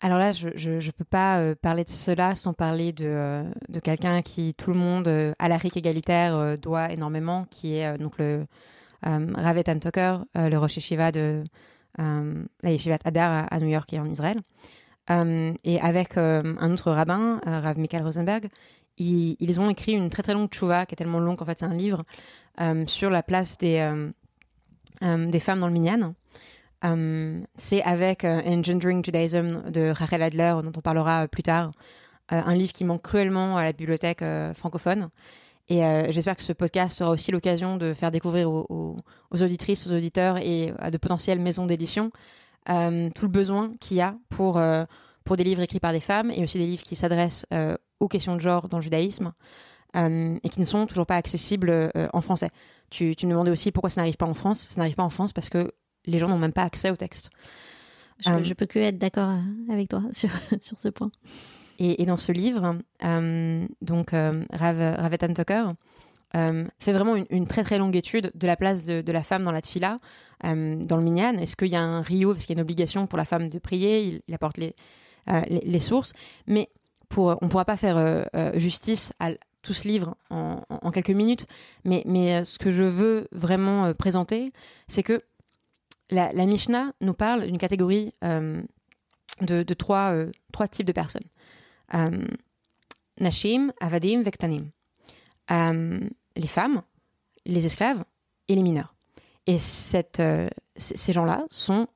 alors 0.00 0.18
là, 0.18 0.32
je 0.32 0.48
ne 0.48 0.90
peux 0.90 1.04
pas 1.04 1.40
euh, 1.40 1.54
parler 1.54 1.84
de 1.84 1.90
cela 1.90 2.34
sans 2.34 2.52
parler 2.52 2.92
de, 2.92 3.44
de 3.68 3.80
quelqu'un 3.80 4.22
qui, 4.22 4.54
tout 4.54 4.70
le 4.70 4.78
monde, 4.78 5.08
à 5.38 5.48
la 5.48 5.56
RIC 5.56 5.76
égalitaire, 5.76 6.58
doit 6.58 6.92
énormément, 6.92 7.46
qui 7.50 7.74
est 7.74 7.98
donc 7.98 8.18
le 8.18 8.46
Ravetan 9.02 9.78
Tucker, 9.78 10.18
le 10.34 10.56
Rosh 10.56 10.78
Shiva 10.78 11.12
de 11.12 11.42
euh, 11.42 11.44
la 11.98 12.70
Yeshivat 12.70 12.98
Adar 13.04 13.46
à, 13.50 13.60
New 13.60 13.68
York 13.68 13.92
et 13.92 14.00
en 14.00 14.08
Israël. 14.08 14.40
Euh, 15.10 15.52
et 15.64 15.80
avec 15.80 16.16
euh, 16.16 16.54
un 16.60 16.72
autre 16.72 16.92
rabbin, 16.92 17.40
Rav 17.44 17.78
Michael 17.78 18.02
Rosenberg, 18.02 18.48
ils, 18.98 19.60
ont 19.60 19.70
écrit 19.70 19.92
une 19.92 20.10
très 20.10 20.22
très 20.22 20.34
longue 20.34 20.50
tchouva 20.50 20.84
qui 20.84 20.94
est 20.94 20.96
tellement 20.96 21.20
longue 21.20 21.38
qu'en 21.38 21.46
fait 21.46 21.58
c'est 21.58 21.66
un 21.66 21.74
livre 21.74 22.04
sur 22.86 23.08
la 23.08 23.22
place 23.22 23.56
des, 23.56 24.10
des 25.00 25.40
femmes 25.40 25.60
dans 25.60 25.68
le 25.68 25.72
minyan. 25.72 26.14
c'est 27.56 27.82
avec 27.82 28.24
Engendering 28.24 29.02
Judaism 29.02 29.70
de 29.70 29.88
Rachel 29.88 30.20
Adler, 30.20 30.56
dont 30.62 30.72
on 30.76 30.82
parlera 30.82 31.28
plus 31.28 31.42
tard, 31.42 31.70
un 32.28 32.54
livre 32.54 32.74
qui 32.74 32.84
manque 32.84 33.00
cruellement 33.00 33.56
à 33.56 33.64
la 33.64 33.72
bibliothèque 33.72 34.22
francophone. 34.54 35.08
Et 35.70 35.84
euh, 35.84 36.10
j'espère 36.10 36.36
que 36.36 36.42
ce 36.42 36.52
podcast 36.52 36.98
sera 36.98 37.10
aussi 37.10 37.30
l'occasion 37.30 37.76
de 37.76 37.94
faire 37.94 38.10
découvrir 38.10 38.50
aux, 38.50 38.96
auditrices, 39.30 39.86
aux 39.86 39.92
auditeurs 39.92 40.36
et 40.38 40.74
à 40.80 40.90
de 40.90 40.98
potentielles 40.98 41.38
maisons 41.38 41.64
d'édition 41.64 42.10
euh, 42.68 43.08
tout 43.14 43.24
le 43.24 43.30
besoin 43.30 43.72
qu'il 43.80 43.96
y 43.96 44.00
a 44.00 44.16
pour, 44.28 44.58
euh, 44.58 44.84
pour 45.24 45.36
des 45.36 45.44
livres 45.44 45.62
écrits 45.62 45.78
par 45.78 45.92
des 45.92 46.00
femmes 46.00 46.32
et 46.32 46.42
aussi 46.42 46.58
des 46.58 46.66
livres 46.66 46.82
qui 46.82 46.96
s'adressent 46.96 47.46
aux 48.00 48.08
questions 48.08 48.34
de 48.34 48.40
genre 48.40 48.66
dans 48.66 48.78
le 48.78 48.82
judaïsme 48.82 49.32
et 49.94 50.48
qui 50.50 50.60
ne 50.60 50.64
sont 50.64 50.86
toujours 50.86 51.06
pas 51.06 51.16
accessibles 51.16 51.90
en 52.12 52.20
français. 52.20 52.50
Tu, 52.90 53.14
tu, 53.14 53.26
me 53.26 53.30
demandais 53.32 53.50
aussi 53.52 53.70
pourquoi 53.70 53.90
ça 53.90 54.00
n'arrive 54.00 54.16
pas 54.16 54.26
en 54.26 54.34
France. 54.34 54.66
Ça 54.70 54.80
n'arrive 54.80 54.96
pas 54.96 55.04
en 55.04 55.10
France 55.10 55.32
parce 55.32 55.48
que 55.48 55.70
les 56.04 56.18
gens 56.18 56.28
n'ont 56.28 56.38
même 56.38 56.52
pas 56.52 56.62
accès 56.62 56.90
au 56.90 56.96
texte. 56.96 57.30
Je, 58.18 58.44
je 58.44 58.54
peux 58.54 58.66
que 58.66 58.78
être 58.80 58.98
d'accord 58.98 59.36
avec 59.70 59.88
toi 59.88 60.02
sur, 60.10 60.30
sur 60.60 60.78
ce 60.78 60.88
point. 60.88 61.10
Et, 61.82 62.04
dans 62.04 62.18
ce 62.18 62.30
livre, 62.30 62.76
euh, 63.04 63.66
donc 63.80 64.12
euh, 64.12 64.44
Rav, 64.52 64.78
Ravetan 64.98 65.32
Tucker 65.32 65.64
euh, 66.36 66.66
fait 66.78 66.92
vraiment 66.92 67.16
une, 67.16 67.46
très 67.46 67.64
très 67.64 67.78
longue 67.78 67.96
étude 67.96 68.30
de 68.34 68.46
la 68.46 68.54
place 68.54 68.84
de, 68.84 69.10
la 69.10 69.22
femme 69.22 69.44
dans 69.44 69.50
la 69.50 69.62
tfila, 69.62 69.96
dans 70.44 70.96
le 70.96 71.02
minyan. 71.02 71.38
Est-ce 71.38 71.56
qu'il 71.56 71.68
y 71.68 71.76
a 71.76 71.82
un 71.82 72.02
rio, 72.02 72.34
est-ce 72.34 72.46
qu'il 72.46 72.54
y 72.54 72.58
a 72.58 72.60
une 72.60 72.62
obligation 72.62 73.06
pour 73.06 73.16
la 73.16 73.24
femme 73.24 73.48
de 73.48 73.58
prier? 73.58 74.20
Il, 74.28 74.34
apporte 74.34 74.58
les, 74.58 75.80
sources. 75.80 76.12
Mais 76.46 76.68
on 77.16 77.38
ne 77.40 77.48
pourra 77.48 77.64
pas 77.64 77.78
faire 77.78 78.28
justice 78.56 79.14
à 79.18 79.30
tout 79.62 79.72
ce 79.72 79.88
livre 79.88 80.16
en, 80.28 80.90
quelques 80.92 81.10
minutes. 81.10 81.46
Mais, 81.84 82.44
ce 82.44 82.58
que 82.58 82.70
je 82.70 82.82
veux 82.82 83.26
vraiment 83.32 83.94
présenter, 83.94 84.52
c'est 84.86 85.02
que 85.02 85.22
la, 86.10 86.30
la, 86.34 86.44
Mishnah 86.44 86.92
nous 87.00 87.14
parle 87.14 87.46
d'une 87.46 87.58
catégorie 87.58 88.12
de, 89.40 89.74
trois 89.74 90.28
types 90.70 90.86
de 90.86 90.92
personnes. 90.92 91.24
Euh, 91.94 92.26
Nashim, 93.18 93.72
Avadim, 93.80 94.22
Vektanim. 94.22 94.70
Euh, 95.50 96.00
les 96.36 96.46
femmes, 96.46 96.82
les 97.44 97.66
esclaves 97.66 98.04
et 98.48 98.54
les 98.54 98.62
mineurs. 98.62 98.94
Et 99.46 99.58
euh, 100.20 100.48
ces 100.76 101.12
gens-là 101.12 101.44
sont 101.50 101.88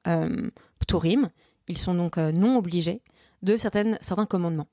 pturim, 0.81 1.29
ils 1.69 1.79
sont 1.79 1.95
donc 1.95 2.17
non 2.17 2.57
obligés 2.57 3.03
de 3.43 3.57
certains 3.57 4.27
commandements. 4.27 4.69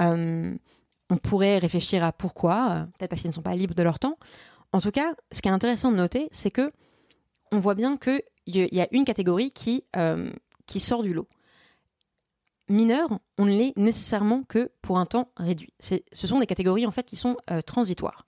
on 0.00 1.16
pourrait 1.22 1.58
réfléchir 1.58 2.02
à 2.02 2.12
pourquoi, 2.12 2.88
peut-être 2.98 3.10
parce 3.10 3.22
qu'ils 3.22 3.30
ne 3.30 3.34
sont 3.34 3.42
pas 3.42 3.54
libres 3.54 3.74
de 3.74 3.82
leur 3.82 3.98
temps. 3.98 4.18
En 4.72 4.80
tout 4.80 4.90
cas, 4.90 5.14
ce 5.30 5.40
qui 5.40 5.48
est 5.48 5.52
intéressant 5.52 5.92
de 5.92 5.96
noter, 5.96 6.28
c'est 6.32 6.50
que 6.50 6.72
on 7.52 7.60
voit 7.60 7.74
bien 7.74 7.96
qu'il 7.96 8.22
y 8.46 8.80
a 8.80 8.88
une 8.90 9.04
catégorie 9.04 9.52
qui 9.52 9.84
sort 10.80 11.02
du 11.04 11.14
lot 11.14 11.28
mineur, 12.68 13.20
on 13.38 13.44
ne 13.44 13.50
l'est 13.50 13.76
nécessairement 13.76 14.42
que 14.42 14.70
pour 14.82 14.98
un 14.98 15.06
temps 15.06 15.28
réduit. 15.36 15.72
Ce 15.80 16.26
sont 16.26 16.38
des 16.38 16.46
catégories 16.46 16.86
en 16.86 16.90
fait 16.90 17.04
qui 17.04 17.16
sont 17.16 17.36
euh, 17.50 17.60
transitoires, 17.60 18.24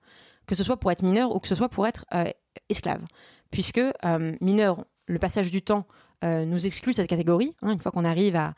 que 0.47 0.55
ce 0.55 0.65
soit 0.65 0.77
pour 0.77 0.93
être 0.93 1.03
mineur 1.03 1.35
ou 1.35 1.41
que 1.41 1.49
ce 1.49 1.55
soit 1.55 1.69
pour 1.69 1.87
être 1.87 2.05
euh, 2.15 2.31
esclave, 2.69 3.03
puisque 3.51 3.79
euh, 3.79 4.33
mineur, 4.41 4.85
le 5.07 5.19
passage 5.19 5.51
du 5.51 5.63
temps 5.63 5.87
nous 6.21 6.67
exclut 6.67 6.95
cette 6.95 7.09
catégorie. 7.09 7.55
Hein, 7.63 7.75
une 7.75 7.79
fois 7.79 7.93
qu'on 7.93 8.05
arrive 8.05 8.35
à, 8.35 8.55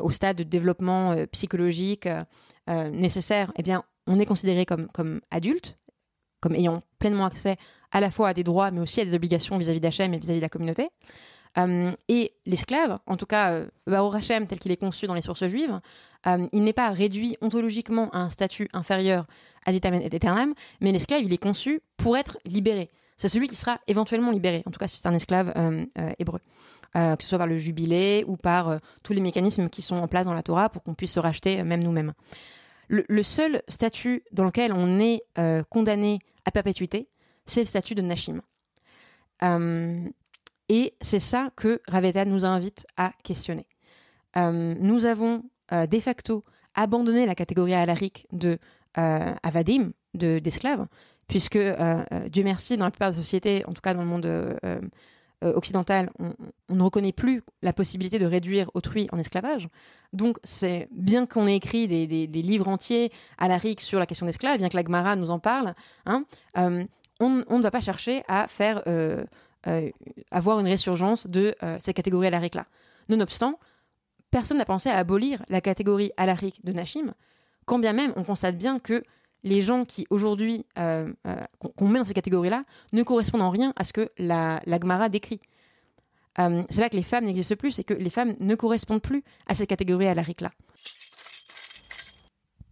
au 0.00 0.12
stade 0.12 0.36
de 0.36 0.44
développement 0.44 1.16
psychologique 1.32 2.08
nécessaire, 2.68 3.52
eh 3.56 3.64
bien, 3.64 3.82
on 4.06 4.20
est 4.20 4.26
considéré 4.26 4.64
comme, 4.64 4.86
comme 4.86 5.20
adulte, 5.32 5.76
comme 6.40 6.54
ayant 6.54 6.84
pleinement 7.00 7.26
accès 7.26 7.56
à 7.90 8.00
la 8.00 8.12
fois 8.12 8.28
à 8.28 8.34
des 8.34 8.44
droits, 8.44 8.70
mais 8.70 8.78
aussi 8.78 9.00
à 9.00 9.04
des 9.04 9.16
obligations 9.16 9.58
vis-à-vis 9.58 9.80
d'Hachem 9.80 10.14
et 10.14 10.18
vis-à-vis 10.18 10.38
de 10.38 10.44
la 10.44 10.48
communauté. 10.48 10.88
Euh, 11.58 11.90
et 12.08 12.32
l'esclave, 12.46 12.98
en 13.06 13.16
tout 13.16 13.26
cas 13.26 13.52
euh, 13.52 14.12
Hashem 14.14 14.46
tel 14.46 14.58
qu'il 14.58 14.70
est 14.70 14.76
conçu 14.76 15.06
dans 15.06 15.14
les 15.14 15.22
sources 15.22 15.46
juives, 15.46 15.80
euh, 16.26 16.46
il 16.52 16.62
n'est 16.62 16.72
pas 16.72 16.90
réduit 16.90 17.36
ontologiquement 17.40 18.08
à 18.10 18.20
un 18.20 18.30
statut 18.30 18.68
inférieur 18.72 19.26
à 19.66 19.72
Zitamen 19.72 20.00
et 20.00 20.14
Eternam, 20.14 20.54
mais 20.80 20.92
l'esclave, 20.92 21.22
il 21.24 21.32
est 21.32 21.38
conçu 21.38 21.80
pour 21.96 22.16
être 22.16 22.38
libéré. 22.44 22.90
C'est 23.16 23.28
celui 23.28 23.48
qui 23.48 23.56
sera 23.56 23.80
éventuellement 23.86 24.30
libéré, 24.30 24.62
en 24.66 24.70
tout 24.70 24.78
cas 24.78 24.88
si 24.88 24.96
c'est 24.96 25.06
un 25.06 25.14
esclave 25.14 25.52
hébreu. 26.18 26.38
que 26.94 27.16
ce 27.20 27.28
soit 27.28 27.36
par 27.36 27.46
le 27.46 27.58
jubilé 27.58 28.24
ou 28.26 28.38
par 28.38 28.78
tous 29.02 29.12
les 29.12 29.20
mécanismes 29.20 29.68
qui 29.68 29.82
sont 29.82 29.96
en 29.96 30.08
place 30.08 30.24
dans 30.24 30.32
la 30.32 30.42
Torah 30.42 30.70
pour 30.70 30.82
qu'on 30.82 30.94
puisse 30.94 31.12
se 31.12 31.20
racheter 31.20 31.62
même 31.62 31.82
nous-mêmes. 31.82 32.14
le, 32.88 33.22
seul 33.22 33.60
statut 33.68 34.22
dans 34.32 34.44
lequel 34.44 34.72
on 34.72 34.98
est 34.98 35.20
euh, 35.36 35.62
condamné 35.68 36.20
à 36.46 36.50
perpétuité, 36.50 37.08
c'est 37.44 37.60
le 37.60 37.66
statut 37.66 37.94
de 37.94 38.02
Nashim. 38.02 38.40
Euh, 39.42 40.08
et 40.72 40.94
c'est 41.00 41.18
ça 41.18 41.50
que 41.56 41.80
Raveta 41.88 42.24
nous 42.24 42.44
invite 42.44 42.86
à 42.96 43.12
questionner. 43.24 43.66
Euh, 44.36 44.74
nous 44.78 45.04
avons 45.04 45.42
euh, 45.72 45.86
de 45.88 45.98
facto 45.98 46.44
abandonné 46.76 47.26
la 47.26 47.34
catégorie 47.34 47.74
alarique 47.74 48.28
de 48.30 48.56
euh, 48.96 49.34
avadim, 49.42 49.90
de- 50.14 50.38
d'esclaves, 50.38 50.86
puisque, 51.26 51.56
euh, 51.56 52.04
Dieu 52.28 52.44
merci, 52.44 52.76
dans 52.76 52.84
la 52.84 52.92
plupart 52.92 53.10
des 53.10 53.16
sociétés, 53.16 53.64
en 53.66 53.72
tout 53.72 53.82
cas 53.82 53.94
dans 53.94 54.02
le 54.02 54.06
monde 54.06 54.28
occidental, 55.42 56.10
on, 56.20 56.34
ne 56.74 56.82
reconnaît 56.82 57.12
plus 57.12 57.42
la 57.62 57.72
possibilité 57.72 58.18
de 58.20 58.26
réduire 58.26 58.70
autrui 58.74 59.08
en 59.10 59.18
esclavage. 59.18 59.68
Donc, 60.12 60.36
c'est 60.44 60.86
bien 60.92 61.26
qu'on 61.26 61.46
ait 61.48 61.56
écrit 61.56 61.88
des, 61.88 62.06
des- 62.06 62.42
livres 62.42 62.68
entiers 62.68 63.10
à 63.38 63.48
sur 63.78 63.98
la 63.98 64.06
question 64.06 64.26
d'esclaves, 64.26 64.58
bien 64.58 64.68
que 64.68 64.76
la 64.76 64.84
Gemara 64.84 65.16
nous 65.16 65.30
en 65.30 65.38
parle, 65.40 65.74
hein, 66.06 66.24
on, 67.20 67.30
ne 67.58 67.62
va 67.62 67.70
pas 67.70 67.80
chercher 67.80 68.22
à 68.28 68.46
faire 68.48 68.82
avoir 70.30 70.60
une 70.60 70.66
résurgence 70.66 71.26
de 71.26 71.54
euh, 71.62 71.76
ces 71.80 71.92
catégories 71.92 72.26
alariques-là. 72.28 72.66
Nonobstant, 73.08 73.58
personne 74.30 74.58
n'a 74.58 74.64
pensé 74.64 74.88
à 74.88 74.96
abolir 74.96 75.42
la 75.48 75.60
catégorie 75.60 76.12
alarique 76.16 76.64
de 76.64 76.72
Nashim, 76.72 77.14
quand 77.66 77.78
bien 77.78 77.92
même 77.92 78.12
on 78.16 78.24
constate 78.24 78.56
bien 78.56 78.78
que 78.78 79.02
les 79.42 79.62
gens 79.62 79.84
qui 79.84 80.06
aujourd'hui 80.10 80.66
euh, 80.78 81.06
euh, 81.26 81.36
qu'on 81.76 81.88
met 81.88 81.98
dans 81.98 82.04
ces 82.04 82.14
catégories-là 82.14 82.64
ne 82.92 83.02
correspondent 83.02 83.42
en 83.42 83.50
rien 83.50 83.72
à 83.76 83.84
ce 83.84 83.92
que 83.92 84.10
la, 84.18 84.60
la 84.66 84.78
Gemara 84.78 85.08
décrit. 85.08 85.40
Euh, 86.38 86.62
c'est 86.68 86.80
là 86.80 86.88
que 86.88 86.96
les 86.96 87.02
femmes 87.02 87.24
n'existent 87.24 87.56
plus, 87.56 87.72
c'est 87.72 87.84
que 87.84 87.94
les 87.94 88.10
femmes 88.10 88.34
ne 88.38 88.54
correspondent 88.54 89.02
plus 89.02 89.24
à 89.46 89.54
cette 89.54 89.68
catégorie 89.68 90.06
alarique-là. 90.06 90.52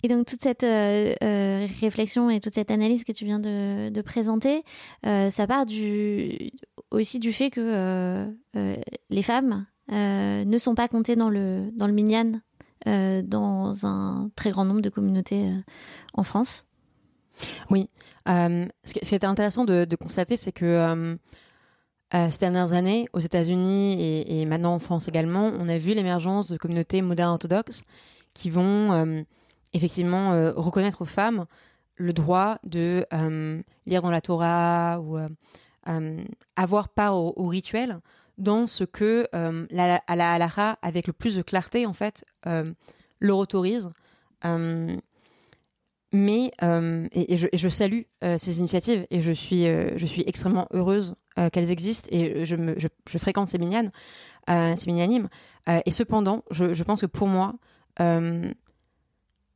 Et 0.02 0.08
donc 0.08 0.26
toute 0.26 0.42
cette 0.42 0.64
euh, 0.64 1.14
euh, 1.22 1.66
réflexion 1.80 2.30
et 2.30 2.40
toute 2.40 2.54
cette 2.54 2.70
analyse 2.70 3.04
que 3.04 3.12
tu 3.12 3.24
viens 3.24 3.40
de, 3.40 4.00
présenter, 4.02 4.62
euh, 5.06 5.28
ça 5.28 5.46
part 5.46 5.66
du, 5.66 6.52
aussi 6.90 7.18
du 7.18 7.32
fait 7.32 7.50
que 7.50 7.60
euh, 7.60 8.26
euh, 8.56 8.76
les 9.10 9.22
femmes 9.22 9.66
euh, 9.92 10.44
ne 10.44 10.58
sont 10.58 10.74
pas 10.74 10.88
comptées 10.88 11.16
dans 11.16 11.30
le, 11.30 11.70
dans 11.76 11.86
le 11.86 11.92
minyan 11.92 12.40
dans 12.86 13.84
un 13.84 14.30
très 14.34 14.48
grand 14.48 14.64
nombre 14.64 14.80
de 14.80 14.88
communautés 14.88 15.52
en 16.14 16.22
France. 16.22 16.64
Euh, 17.70 18.66
ce, 18.84 18.94
qui, 18.94 19.00
ce 19.04 19.08
qui 19.10 19.14
était 19.14 19.26
intéressant 19.26 19.66
de, 19.66 19.94
constater, 19.96 20.38
c'est 20.38 20.52
que 20.52 21.18
ces 22.12 22.38
dernières 22.38 22.72
années, 22.72 23.06
aux 23.12 23.18
États-Unis 23.18 24.24
et, 24.26 24.46
maintenant 24.46 24.72
en 24.72 24.78
France 24.78 25.06
également, 25.06 25.52
on 25.58 25.68
a 25.68 25.76
vu 25.76 25.92
l'émergence 25.92 26.48
de 26.48 26.56
communautés 26.56 27.02
modernes 27.02 27.32
orthodoxes 27.32 27.82
qui 28.32 28.48
vont 28.48 29.22
effectivement 29.74 30.30
reconnaître 30.54 31.02
aux 31.02 31.06
femmes 31.06 31.44
le 31.96 32.14
droit 32.14 32.58
de 32.64 33.04
lire 33.84 34.00
dans 34.00 34.10
la 34.10 34.22
Torah 34.22 34.98
ou 35.02 35.18
euh, 35.88 36.22
avoir 36.56 36.88
part 36.88 37.16
au, 37.16 37.46
rituel 37.46 38.00
dans 38.36 38.66
ce 38.66 38.84
que 38.84 39.26
euh, 39.34 39.66
la, 39.70 40.00
à 40.06 40.78
avec 40.82 41.06
le 41.06 41.12
plus 41.12 41.36
de 41.36 41.42
clarté 41.42 41.86
en 41.86 41.92
fait, 41.92 42.24
euh, 42.46 42.72
leur 43.20 43.38
autorise. 43.38 43.90
Mais 46.10 46.50
et, 47.12 47.36
je, 47.36 47.68
salue 47.68 48.02
ces 48.38 48.58
initiatives 48.58 49.06
et 49.10 49.20
je 49.20 49.32
suis 49.32 49.64
je 49.64 50.06
suis 50.06 50.24
extrêmement 50.26 50.66
heureuse 50.72 51.14
qu'elles 51.52 51.70
existent 51.70 52.08
et 52.10 52.46
je 52.46 53.18
fréquente 53.18 53.50
ces 53.50 53.58
minyanes 53.58 53.90
ces 54.48 54.86
minyanim 54.86 55.28
Euh, 55.68 55.80
et 55.84 55.90
cependant 55.90 56.44
je, 56.50 56.82
pense 56.82 57.02
que 57.02 57.06
pour 57.06 57.26
moi 57.26 57.54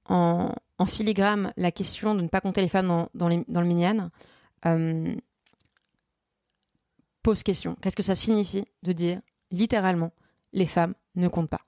en, 0.08 0.54
filigrane 0.86 1.52
la 1.56 1.70
question 1.70 2.14
de 2.14 2.20
ne 2.22 2.28
pas 2.28 2.40
compter 2.40 2.60
les 2.60 2.68
femmes 2.68 2.88
dans, 2.88 3.08
dans, 3.14 3.60
le 3.60 3.66
minyan 3.66 4.10
pose 7.22 7.42
question 7.42 7.76
qu'est-ce 7.80 7.96
que 7.96 8.02
ça 8.02 8.14
signifie 8.14 8.64
de 8.82 8.92
dire 8.92 9.20
littéralement 9.50 10.12
les 10.52 10.66
femmes 10.66 10.94
ne 11.14 11.28
comptent 11.28 11.50
pas? 11.50 11.62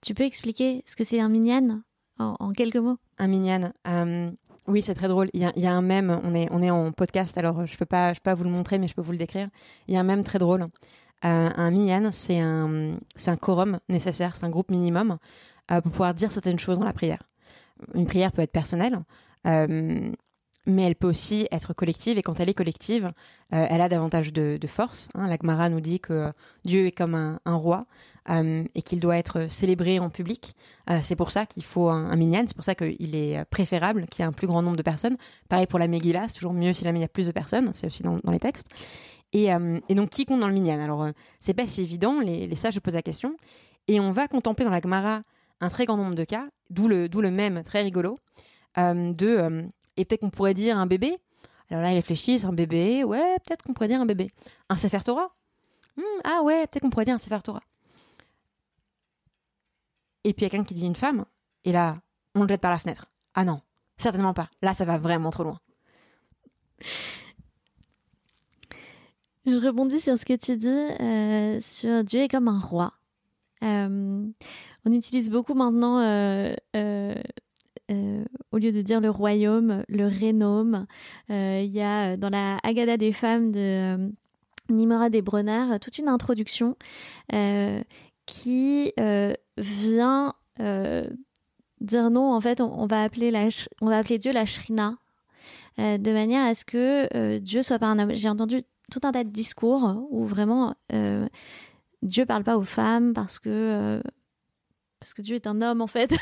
Tu 0.00 0.14
peux 0.14 0.24
expliquer 0.24 0.82
ce 0.86 0.96
que 0.96 1.04
c'est 1.04 1.20
un 1.20 1.28
minyan 1.28 1.82
en, 2.18 2.36
en 2.38 2.52
quelques 2.52 2.76
mots? 2.76 2.98
Un 3.18 3.26
minyan. 3.26 3.72
euh, 3.86 4.30
oui, 4.68 4.82
c'est 4.82 4.94
très 4.94 5.08
drôle. 5.08 5.28
Il 5.32 5.40
y, 5.40 5.44
a, 5.46 5.52
il 5.56 5.62
y 5.62 5.66
a 5.66 5.72
un 5.72 5.80
mème. 5.80 6.20
On 6.22 6.34
est, 6.34 6.46
on 6.50 6.62
est 6.62 6.70
en 6.70 6.92
podcast, 6.92 7.36
alors 7.38 7.66
je 7.66 7.76
peux 7.76 7.86
pas, 7.86 8.12
je 8.12 8.20
peux 8.20 8.24
pas 8.24 8.34
vous 8.34 8.44
le 8.44 8.50
montrer, 8.50 8.78
mais 8.78 8.86
je 8.86 8.94
peux 8.94 9.00
vous 9.00 9.12
le 9.12 9.18
décrire. 9.18 9.48
Il 9.88 9.94
y 9.94 9.96
a 9.96 10.00
un 10.00 10.04
mème 10.04 10.24
très 10.24 10.38
drôle. 10.38 10.62
Euh, 10.62 10.68
un 11.22 11.70
minyan, 11.70 12.10
c'est 12.12 12.38
un, 12.38 12.96
un 13.26 13.36
quorum 13.36 13.80
nécessaire, 13.88 14.36
c'est 14.36 14.44
un 14.44 14.50
groupe 14.50 14.70
minimum 14.70 15.16
euh, 15.70 15.80
pour 15.80 15.90
pouvoir 15.90 16.14
dire 16.14 16.30
certaines 16.30 16.58
choses 16.58 16.78
dans 16.78 16.84
la 16.84 16.92
prière. 16.92 17.22
Une 17.94 18.06
prière 18.06 18.30
peut 18.30 18.42
être 18.42 18.52
personnelle, 18.52 18.98
euh, 19.46 20.12
mais 20.66 20.82
elle 20.82 20.96
peut 20.96 21.08
aussi 21.08 21.46
être 21.50 21.72
collective. 21.72 22.18
Et 22.18 22.22
quand 22.22 22.40
elle 22.40 22.48
est 22.48 22.54
collective, 22.54 23.12
euh, 23.54 23.66
elle 23.70 23.80
a 23.80 23.88
davantage 23.88 24.32
de, 24.32 24.58
force. 24.66 25.08
Hein. 25.14 25.28
La 25.28 25.36
Gemara 25.40 25.70
nous 25.70 25.80
dit 25.80 26.00
que 26.00 26.32
Dieu 26.64 26.86
est 26.86 26.92
comme 26.92 27.14
un, 27.14 27.54
roi 27.54 27.86
euh, 28.28 28.64
et 28.74 28.82
qu'il 28.82 29.00
doit 29.00 29.16
être 29.16 29.50
célébré 29.50 29.98
en 29.98 30.10
public. 30.10 30.54
Euh, 30.90 30.98
c'est 31.02 31.16
pour 31.16 31.30
ça 31.30 31.46
qu'il 31.46 31.64
faut 31.64 31.88
un, 31.88 32.14
minyan, 32.16 32.44
c'est 32.46 32.54
pour 32.54 32.64
ça 32.64 32.74
qu'il 32.74 33.14
est 33.14 33.44
préférable 33.46 34.06
qu'il 34.06 34.22
y 34.22 34.22
ait 34.24 34.28
un 34.28 34.32
plus 34.32 34.46
grand 34.46 34.62
nombre 34.62 34.76
de 34.76 34.82
personnes. 34.82 35.16
Pareil 35.48 35.66
pour 35.66 35.78
la 35.78 35.88
Megillah, 35.88 36.28
c'est 36.28 36.34
toujours 36.34 36.52
mieux 36.52 36.72
si 36.74 36.84
la 36.84 36.92
y 36.92 37.04
a 37.04 37.08
plus 37.08 37.26
de 37.26 37.32
personnes, 37.32 37.70
c'est 37.72 37.86
aussi 37.86 38.02
dans, 38.02 38.20
les 38.30 38.40
textes. 38.40 38.66
Et, 39.32 39.52
euh, 39.52 39.78
donc, 39.90 40.10
qui 40.10 40.24
compte 40.24 40.40
dans 40.40 40.48
le 40.48 40.54
minyan? 40.54 40.80
Alors, 40.80 41.04
euh, 41.04 41.10
c'est 41.40 41.54
pas 41.54 41.66
si 41.66 41.82
évident, 41.82 42.20
les, 42.20 42.54
sages 42.56 42.74
se 42.74 42.80
posent 42.80 42.94
la 42.94 43.02
question. 43.02 43.36
Et 43.86 44.00
on 44.00 44.12
va 44.12 44.28
contempler 44.28 44.64
dans 44.64 44.70
la 44.70 44.80
Gemara 44.80 45.22
un 45.60 45.68
très 45.68 45.86
grand 45.86 45.96
nombre 45.96 46.14
de 46.14 46.24
cas, 46.24 46.46
d'où 46.70 46.88
le, 46.88 47.08
d'où 47.08 47.20
le 47.20 47.30
même 47.30 47.62
très 47.62 47.82
rigolo, 47.82 48.18
euh, 48.78 49.12
de, 49.12 49.26
euh, 49.26 49.62
et 49.98 50.04
peut-être 50.04 50.20
qu'on 50.20 50.30
pourrait 50.30 50.54
dire 50.54 50.78
un 50.78 50.86
bébé. 50.86 51.18
Alors 51.70 51.82
là, 51.82 51.92
il 51.92 51.96
réfléchit, 51.96 52.38
c'est 52.38 52.46
un 52.46 52.52
bébé, 52.52 53.04
ouais, 53.04 53.36
peut-être 53.44 53.62
qu'on 53.62 53.74
pourrait 53.74 53.88
dire 53.88 54.00
un 54.00 54.06
bébé. 54.06 54.30
Un 54.70 54.76
Sefer 54.76 55.00
Torah 55.04 55.30
Hmm, 55.96 56.20
Ah 56.24 56.42
ouais, 56.44 56.66
peut-être 56.66 56.82
qu'on 56.82 56.90
pourrait 56.90 57.04
dire 57.04 57.14
un 57.14 57.18
Sefer 57.18 57.40
Torah. 57.42 57.62
Et 60.24 60.32
puis 60.32 60.42
il 60.42 60.44
y 60.44 60.46
a 60.46 60.50
quelqu'un 60.50 60.64
qui 60.64 60.74
dit 60.74 60.86
une 60.86 60.94
femme, 60.94 61.24
et 61.64 61.72
là, 61.72 61.98
on 62.34 62.42
le 62.42 62.48
jette 62.48 62.60
par 62.60 62.70
la 62.70 62.78
fenêtre. 62.78 63.06
Ah 63.34 63.44
non, 63.44 63.60
certainement 63.96 64.32
pas. 64.32 64.48
Là, 64.62 64.72
ça 64.72 64.84
va 64.84 64.96
vraiment 64.98 65.30
trop 65.30 65.42
loin. 65.44 65.58
Je 69.46 69.54
rebondis 69.54 70.00
sur 70.00 70.18
ce 70.18 70.24
que 70.24 70.36
tu 70.36 70.56
dis 70.56 70.68
euh, 70.68 71.58
sur 71.60 72.04
Dieu 72.04 72.20
est 72.20 72.28
comme 72.28 72.48
un 72.48 72.60
roi. 72.60 72.92
Euh, 73.64 74.26
on 74.84 74.92
utilise 74.92 75.30
beaucoup 75.30 75.54
maintenant, 75.54 76.00
euh, 76.00 76.54
euh, 77.90 77.94
euh, 77.94 78.24
au 78.52 78.58
lieu 78.58 78.72
de 78.72 78.80
dire 78.80 79.00
le 79.00 79.10
royaume, 79.10 79.84
le 79.88 80.06
rénome. 80.06 80.86
Euh, 81.30 81.62
Il 81.64 81.72
y 81.72 81.82
a 81.82 82.16
dans 82.16 82.30
la 82.30 82.58
Haggadah 82.62 82.96
des 82.96 83.12
femmes 83.12 83.50
de 83.50 83.60
euh, 83.60 84.08
Nimora 84.70 85.10
des 85.10 85.22
Brenner 85.22 85.78
toute 85.80 85.98
une 85.98 86.08
introduction 86.08 86.76
euh, 87.32 87.82
qui 88.26 88.92
euh, 88.98 89.32
vient 89.56 90.34
euh, 90.60 91.08
dire 91.80 92.10
non. 92.10 92.32
En 92.32 92.40
fait, 92.40 92.60
on, 92.60 92.86
va 92.86 93.02
appeler 93.02 93.32
on 93.80 93.86
va 93.86 93.98
appeler 93.98 94.18
Dieu 94.18 94.32
la 94.32 94.46
Shrina, 94.46 94.96
euh, 95.78 95.98
de 95.98 96.12
manière 96.12 96.44
à 96.46 96.54
ce 96.54 96.64
que 96.64 97.08
euh, 97.14 97.38
Dieu 97.38 97.62
soit 97.62 97.78
pas 97.78 97.86
un 97.86 97.98
homme. 97.98 98.14
J'ai 98.14 98.28
entendu 98.28 98.62
tout 98.90 99.00
un 99.04 99.12
tas 99.12 99.24
de 99.24 99.30
discours 99.30 100.06
où 100.10 100.24
vraiment 100.24 100.74
euh, 100.92 101.26
Dieu 102.02 102.26
parle 102.26 102.44
pas 102.44 102.56
aux 102.56 102.64
femmes 102.64 103.12
parce 103.12 103.38
que 103.38 103.48
euh, 103.48 104.00
parce 105.00 105.14
que 105.14 105.22
Dieu 105.22 105.36
est 105.36 105.46
un 105.46 105.62
homme 105.62 105.80
en 105.80 105.86
fait 105.86 106.14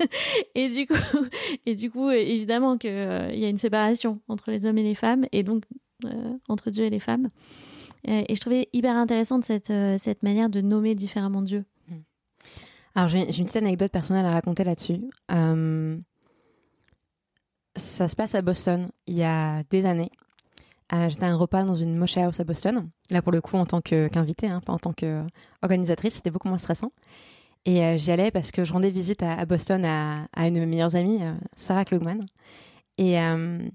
et 0.54 0.68
du 0.68 0.86
coup 0.86 0.94
et 1.66 1.74
du 1.74 1.90
coup 1.90 2.10
évidemment 2.10 2.78
que 2.78 2.88
euh, 2.88 3.32
il 3.32 3.38
y 3.38 3.44
a 3.44 3.48
une 3.48 3.58
séparation 3.58 4.20
entre 4.28 4.50
les 4.50 4.66
hommes 4.66 4.78
et 4.78 4.82
les 4.82 4.94
femmes 4.94 5.26
et 5.32 5.42
donc 5.42 5.64
euh, 6.04 6.36
entre 6.48 6.70
Dieu 6.70 6.84
et 6.84 6.90
les 6.90 7.00
femmes 7.00 7.30
et 8.04 8.34
je 8.34 8.40
trouvais 8.40 8.68
hyper 8.72 8.96
intéressante 8.96 9.44
cette 9.44 9.70
euh, 9.70 9.96
cette 9.98 10.22
manière 10.22 10.48
de 10.48 10.60
nommer 10.60 10.94
différemment 10.94 11.42
Dieu 11.42 11.64
Alors, 12.94 13.08
j'ai 13.08 13.20
une 13.20 13.44
petite 13.44 13.56
anecdote 13.56 13.92
personnelle 13.92 14.26
à 14.26 14.32
raconter 14.32 14.64
là-dessus. 14.64 15.00
Euh, 15.30 15.96
ça 17.76 18.08
se 18.08 18.16
passe 18.16 18.34
à 18.34 18.42
Boston 18.42 18.88
il 19.06 19.16
y 19.16 19.22
a 19.22 19.62
des 19.70 19.86
années. 19.86 20.10
J'étais 20.90 21.24
à 21.24 21.28
un 21.28 21.36
repas 21.36 21.64
dans 21.64 21.74
une 21.74 21.96
moche 21.96 22.16
house 22.16 22.40
à 22.40 22.44
Boston. 22.44 22.88
Là, 23.10 23.20
pour 23.20 23.30
le 23.30 23.40
coup, 23.40 23.56
en 23.56 23.66
tant 23.66 23.82
qu'invitée, 23.82 24.48
hein, 24.48 24.60
pas 24.64 24.72
en 24.72 24.78
tant 24.78 24.92
qu'organisatrice, 24.92 26.14
c'était 26.14 26.30
beaucoup 26.30 26.48
moins 26.48 26.58
stressant. 26.58 26.92
Et 27.64 27.84
euh, 27.84 27.98
j'y 27.98 28.10
allais 28.10 28.30
parce 28.30 28.50
que 28.50 28.64
je 28.64 28.72
rendais 28.72 28.90
visite 28.90 29.22
à, 29.22 29.44
Boston 29.44 29.84
à, 29.84 30.28
une 30.46 30.54
de 30.54 30.60
mes 30.60 30.66
meilleures 30.66 30.96
amies, 30.96 31.22
euh, 31.22 31.34
Sarah 31.56 31.84
Klugman. 31.84 32.24
Et, 32.96 33.20
euh, 33.20 33.68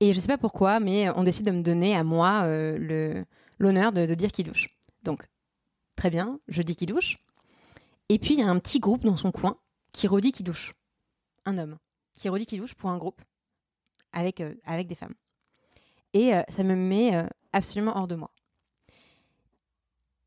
et 0.00 0.12
je 0.12 0.20
sais 0.20 0.28
pas 0.28 0.38
pourquoi, 0.38 0.80
mais 0.80 1.10
on 1.10 1.24
décide 1.24 1.46
de 1.46 1.50
me 1.50 1.62
donner 1.62 1.96
à 1.96 2.04
moi 2.04 2.42
euh, 2.44 3.24
l'honneur 3.58 3.92
de, 3.92 4.06
de 4.06 4.14
dire 4.14 4.32
qui 4.32 4.44
douche. 4.44 4.68
Donc, 5.02 5.26
très 5.96 6.10
bien, 6.10 6.38
je 6.48 6.62
dis 6.62 6.76
qui 6.76 6.86
douche. 6.86 7.16
Et 8.08 8.18
puis, 8.18 8.34
il 8.34 8.40
y 8.40 8.42
a 8.42 8.48
un 8.48 8.58
petit 8.58 8.80
groupe 8.80 9.04
dans 9.04 9.16
son 9.16 9.32
coin 9.32 9.56
qui 9.92 10.06
redit 10.06 10.32
qui 10.32 10.42
douche. 10.42 10.74
Un 11.46 11.58
homme 11.58 11.78
qui 12.18 12.28
redit 12.28 12.46
qui 12.46 12.58
douche 12.58 12.74
pour 12.74 12.90
un 12.90 12.98
groupe 12.98 13.22
avec, 14.12 14.42
avec 14.64 14.86
des 14.86 14.94
femmes. 14.94 15.14
Et 16.12 16.32
ça 16.48 16.62
me 16.64 16.74
met 16.74 17.12
absolument 17.52 17.96
hors 17.96 18.08
de 18.08 18.16
moi. 18.16 18.30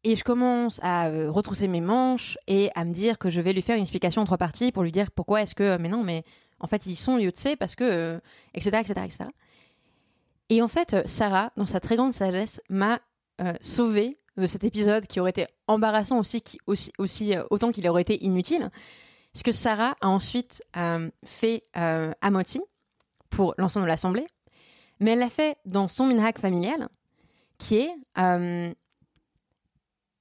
Et 0.03 0.15
je 0.15 0.23
commence 0.23 0.79
à 0.83 1.07
euh, 1.07 1.31
retrousser 1.31 1.67
mes 1.67 1.81
manches 1.81 2.37
et 2.47 2.69
à 2.75 2.83
me 2.83 2.93
dire 2.93 3.17
que 3.17 3.29
je 3.29 3.39
vais 3.39 3.53
lui 3.53 3.61
faire 3.61 3.75
une 3.75 3.83
explication 3.83 4.21
en 4.21 4.25
trois 4.25 4.37
parties 4.37 4.71
pour 4.71 4.83
lui 4.83 4.91
dire 4.91 5.11
pourquoi 5.11 5.41
est-ce 5.41 5.55
que, 5.55 5.77
mais 5.77 5.89
non, 5.89 6.03
mais 6.03 6.23
en 6.59 6.67
fait, 6.67 6.85
ils 6.85 6.97
sont 6.97 7.17
Yotse 7.17 7.55
parce 7.57 7.75
que, 7.75 8.19
etc., 8.53 8.79
etc., 8.81 8.93
etc. 9.05 9.29
Et 10.49 10.61
en 10.61 10.67
fait, 10.67 11.07
Sarah, 11.07 11.51
dans 11.55 11.65
sa 11.65 11.79
très 11.79 11.95
grande 11.95 12.13
sagesse, 12.13 12.61
m'a 12.69 12.99
euh, 13.41 13.53
sauvée 13.61 14.17
de 14.37 14.47
cet 14.47 14.63
épisode 14.63 15.07
qui 15.07 15.19
aurait 15.19 15.29
été 15.29 15.47
embarrassant 15.67 16.19
aussi, 16.19 16.43
aussi, 16.67 16.91
aussi 16.97 17.35
euh, 17.35 17.43
autant 17.49 17.71
qu'il 17.71 17.87
aurait 17.87 18.01
été 18.01 18.23
inutile. 18.23 18.69
Ce 19.33 19.43
que 19.43 19.51
Sarah 19.51 19.95
a 20.01 20.09
ensuite 20.09 20.61
euh, 20.77 21.09
fait 21.25 21.63
euh, 21.75 22.11
à 22.21 22.29
Moti 22.29 22.61
pour 23.29 23.55
l'ensemble 23.57 23.85
de 23.85 23.89
l'Assemblée, 23.89 24.27
mais 24.99 25.11
elle 25.11 25.19
l'a 25.19 25.29
fait 25.29 25.57
dans 25.65 25.87
son 25.87 26.05
minhag 26.05 26.37
familial, 26.37 26.87
qui 27.57 27.77
est 27.77 27.91
euh, 28.19 28.71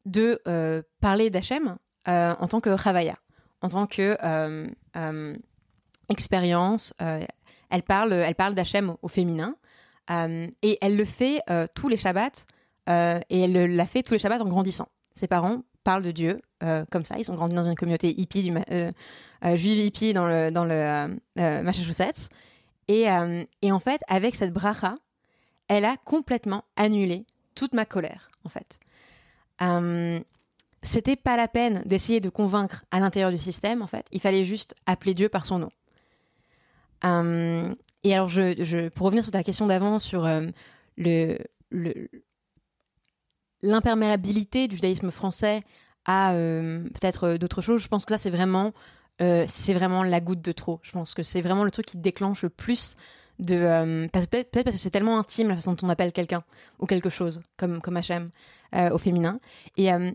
de 0.07 0.40
euh, 0.48 0.82
parler 1.00 1.30
d'Hachem 1.30 1.76
euh, 2.09 2.34
en 2.38 2.48
tant 2.48 2.61
que 2.61 2.76
Chavaya, 2.76 3.16
en 3.61 3.68
tant 3.68 3.86
que 3.86 4.16
euh, 4.22 5.34
expérience. 6.09 6.94
elle 6.98 7.82
parle, 7.82 8.12
elle 8.12 8.34
parle 8.34 8.55
d'Hachem 8.55 8.94
au, 9.03 9.09
féminin, 9.09 9.57
et 10.11 10.78
elle 10.80 10.96
le 10.96 11.05
fait 11.05 11.40
tous 11.74 11.88
les 11.88 11.96
Shabbats, 11.96 12.44
et 12.88 13.40
elle 13.40 13.76
l'a 13.76 13.86
fait 13.86 14.03
tous 14.03 14.14
les 14.14 14.18
Shabbats 14.18 14.42
en 14.42 14.48
grandissant. 14.48 14.88
Ses 15.14 15.28
parents 15.28 15.62
parlent 15.84 16.03
de 16.03 16.11
Dieu 16.11 16.40
comme 16.90 17.05
ça. 17.05 17.18
Ils 17.18 17.30
ont 17.30 17.34
grandi 17.34 17.55
dans 17.55 17.66
une 17.66 17.76
communauté 17.76 18.11
hippie, 18.20 18.53
juive 19.55 19.78
hippie 19.78 20.12
dans 20.12 20.26
le, 20.26 20.50
dans 20.50 20.64
le 20.64 21.62
Massachusetts. 21.62 22.28
Et, 22.88 23.07
et 23.62 23.72
en 23.72 23.80
fait, 23.80 24.03
avec 24.09 24.34
cette 24.34 24.53
bracha, 24.53 24.96
elle 25.68 25.86
a 25.86 25.96
complètement 25.96 26.64
annulé 26.76 27.24
toute 27.55 27.72
ma 27.72 27.86
colère, 27.86 28.30
en 28.44 28.50
fait. 28.50 28.78
Euh, 29.62 30.20
c'était 30.82 31.16
pas 31.16 31.36
la 31.36 31.48
peine 31.48 31.82
d'essayer 31.86 32.20
de 32.20 32.28
convaincre 32.28 32.84
à 32.90 33.00
l'intérieur 33.00 33.30
du 33.30 33.38
système, 33.38 33.82
en 33.82 33.86
fait. 33.86 34.04
Il 34.12 34.20
fallait 34.20 34.44
juste 34.44 34.74
appeler 34.86 35.14
Dieu 35.14 35.28
par 35.28 35.46
son 35.46 35.60
nom. 35.60 35.70
Euh, 37.04 37.74
et 38.04 38.14
alors, 38.14 38.28
je, 38.28 38.88
pour 38.88 39.06
revenir 39.06 39.22
sur 39.22 39.32
ta 39.32 39.44
question 39.44 39.66
d'avant, 39.66 39.98
sur 39.98 40.26
euh, 40.26 40.46
le, 40.96 41.38
l'imperméabilité 43.62 44.66
du 44.66 44.76
judaïsme 44.76 45.10
français 45.10 45.62
à 46.04 46.32
peut-être 46.34 47.36
d'autres 47.36 47.62
choses, 47.62 47.80
je 47.80 47.86
pense 47.86 48.04
que 48.04 48.12
ça, 48.12 48.18
c'est 48.18 48.30
vraiment, 48.30 48.72
c'est 49.20 49.72
vraiment 49.72 50.02
la 50.02 50.20
goutte 50.20 50.42
de 50.42 50.50
trop. 50.50 50.80
Je 50.82 50.90
pense 50.90 51.14
que 51.14 51.22
c'est 51.22 51.42
vraiment 51.42 51.62
le 51.62 51.70
truc 51.70 51.86
qui 51.86 51.96
déclenche 51.96 52.42
le 52.42 52.50
plus 52.50 52.96
euh, 53.51 54.07
peut-être 54.09 54.51
parce 54.53 54.76
que 54.76 54.76
c'est 54.76 54.90
tellement 54.90 55.18
intime 55.18 55.49
la 55.49 55.57
façon 55.57 55.72
dont 55.72 55.86
on 55.86 55.90
appelle 55.90 56.12
quelqu'un 56.12 56.43
ou 56.78 56.86
quelque 56.86 57.11
chose, 57.11 57.43
comme, 57.57 57.80
comme 57.80 57.99
HM, 57.99 58.30
au 58.93 58.99
féminin. 58.99 59.40
Et. 59.76 59.93
euh, 59.93 60.11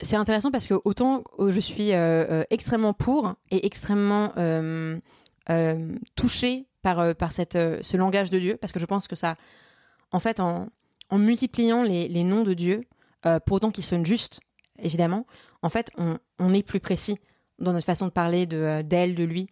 c'est 0.00 0.16
intéressant 0.16 0.50
parce 0.50 0.66
que 0.68 0.74
autant 0.84 1.24
je 1.38 1.60
suis 1.60 1.92
extrêmement 2.50 2.92
pour 2.92 3.34
et 3.50 3.64
extrêmement 3.64 4.34
touchée 6.14 6.66
par, 6.82 7.14
par 7.16 7.32
cette, 7.32 7.56
ce 7.82 7.96
langage 7.96 8.28
de 8.28 8.38
Dieu, 8.38 8.58
parce 8.60 8.72
que 8.72 8.80
je 8.80 8.84
pense 8.84 9.08
que 9.08 9.16
ça, 9.16 9.36
en 10.12 10.20
fait, 10.20 10.40
en, 10.40 10.68
en 11.08 11.18
multipliant 11.18 11.84
les, 11.84 12.06
les 12.08 12.22
noms 12.24 12.42
de 12.42 12.52
Dieu, 12.52 12.82
pour 13.46 13.56
autant 13.56 13.70
qu'ils 13.70 13.84
sonnent 13.84 14.04
justes, 14.04 14.40
évidemment, 14.78 15.26
en 15.62 15.70
fait, 15.70 15.90
on, 15.96 16.18
on 16.38 16.52
est 16.52 16.62
plus 16.62 16.80
précis 16.80 17.16
dans 17.58 17.72
notre 17.72 17.86
façon 17.86 18.06
de 18.06 18.12
parler 18.12 18.44
de, 18.44 18.82
d'elle, 18.82 19.14
de 19.14 19.24
lui. 19.24 19.48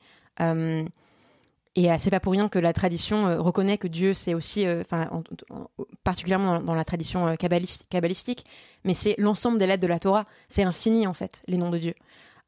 Et 1.76 1.92
euh, 1.92 1.96
c'est 1.98 2.10
pas 2.10 2.20
pour 2.20 2.32
rien 2.32 2.48
que 2.48 2.58
la 2.58 2.72
tradition 2.72 3.28
euh, 3.28 3.40
reconnaît 3.40 3.76
que 3.76 3.86
Dieu, 3.86 4.14
c'est 4.14 4.32
aussi, 4.32 4.66
euh, 4.66 4.80
enfin, 4.80 5.08
en- 5.10 5.22
en- 5.54 5.68
particulièrement 6.04 6.58
dans, 6.60 6.74
la 6.74 6.84
tradition 6.84 7.36
kabbalistique, 7.36 8.46
mais 8.84 8.94
c'est 8.94 9.14
l'ensemble 9.18 9.58
des 9.58 9.66
lettres 9.66 9.82
de 9.82 9.86
la 9.86 9.98
Torah. 9.98 10.24
C'est 10.48 10.62
infini, 10.62 11.06
en 11.06 11.12
fait, 11.12 11.42
les 11.46 11.58
noms 11.58 11.70
de 11.70 11.78
Dieu. 11.78 11.94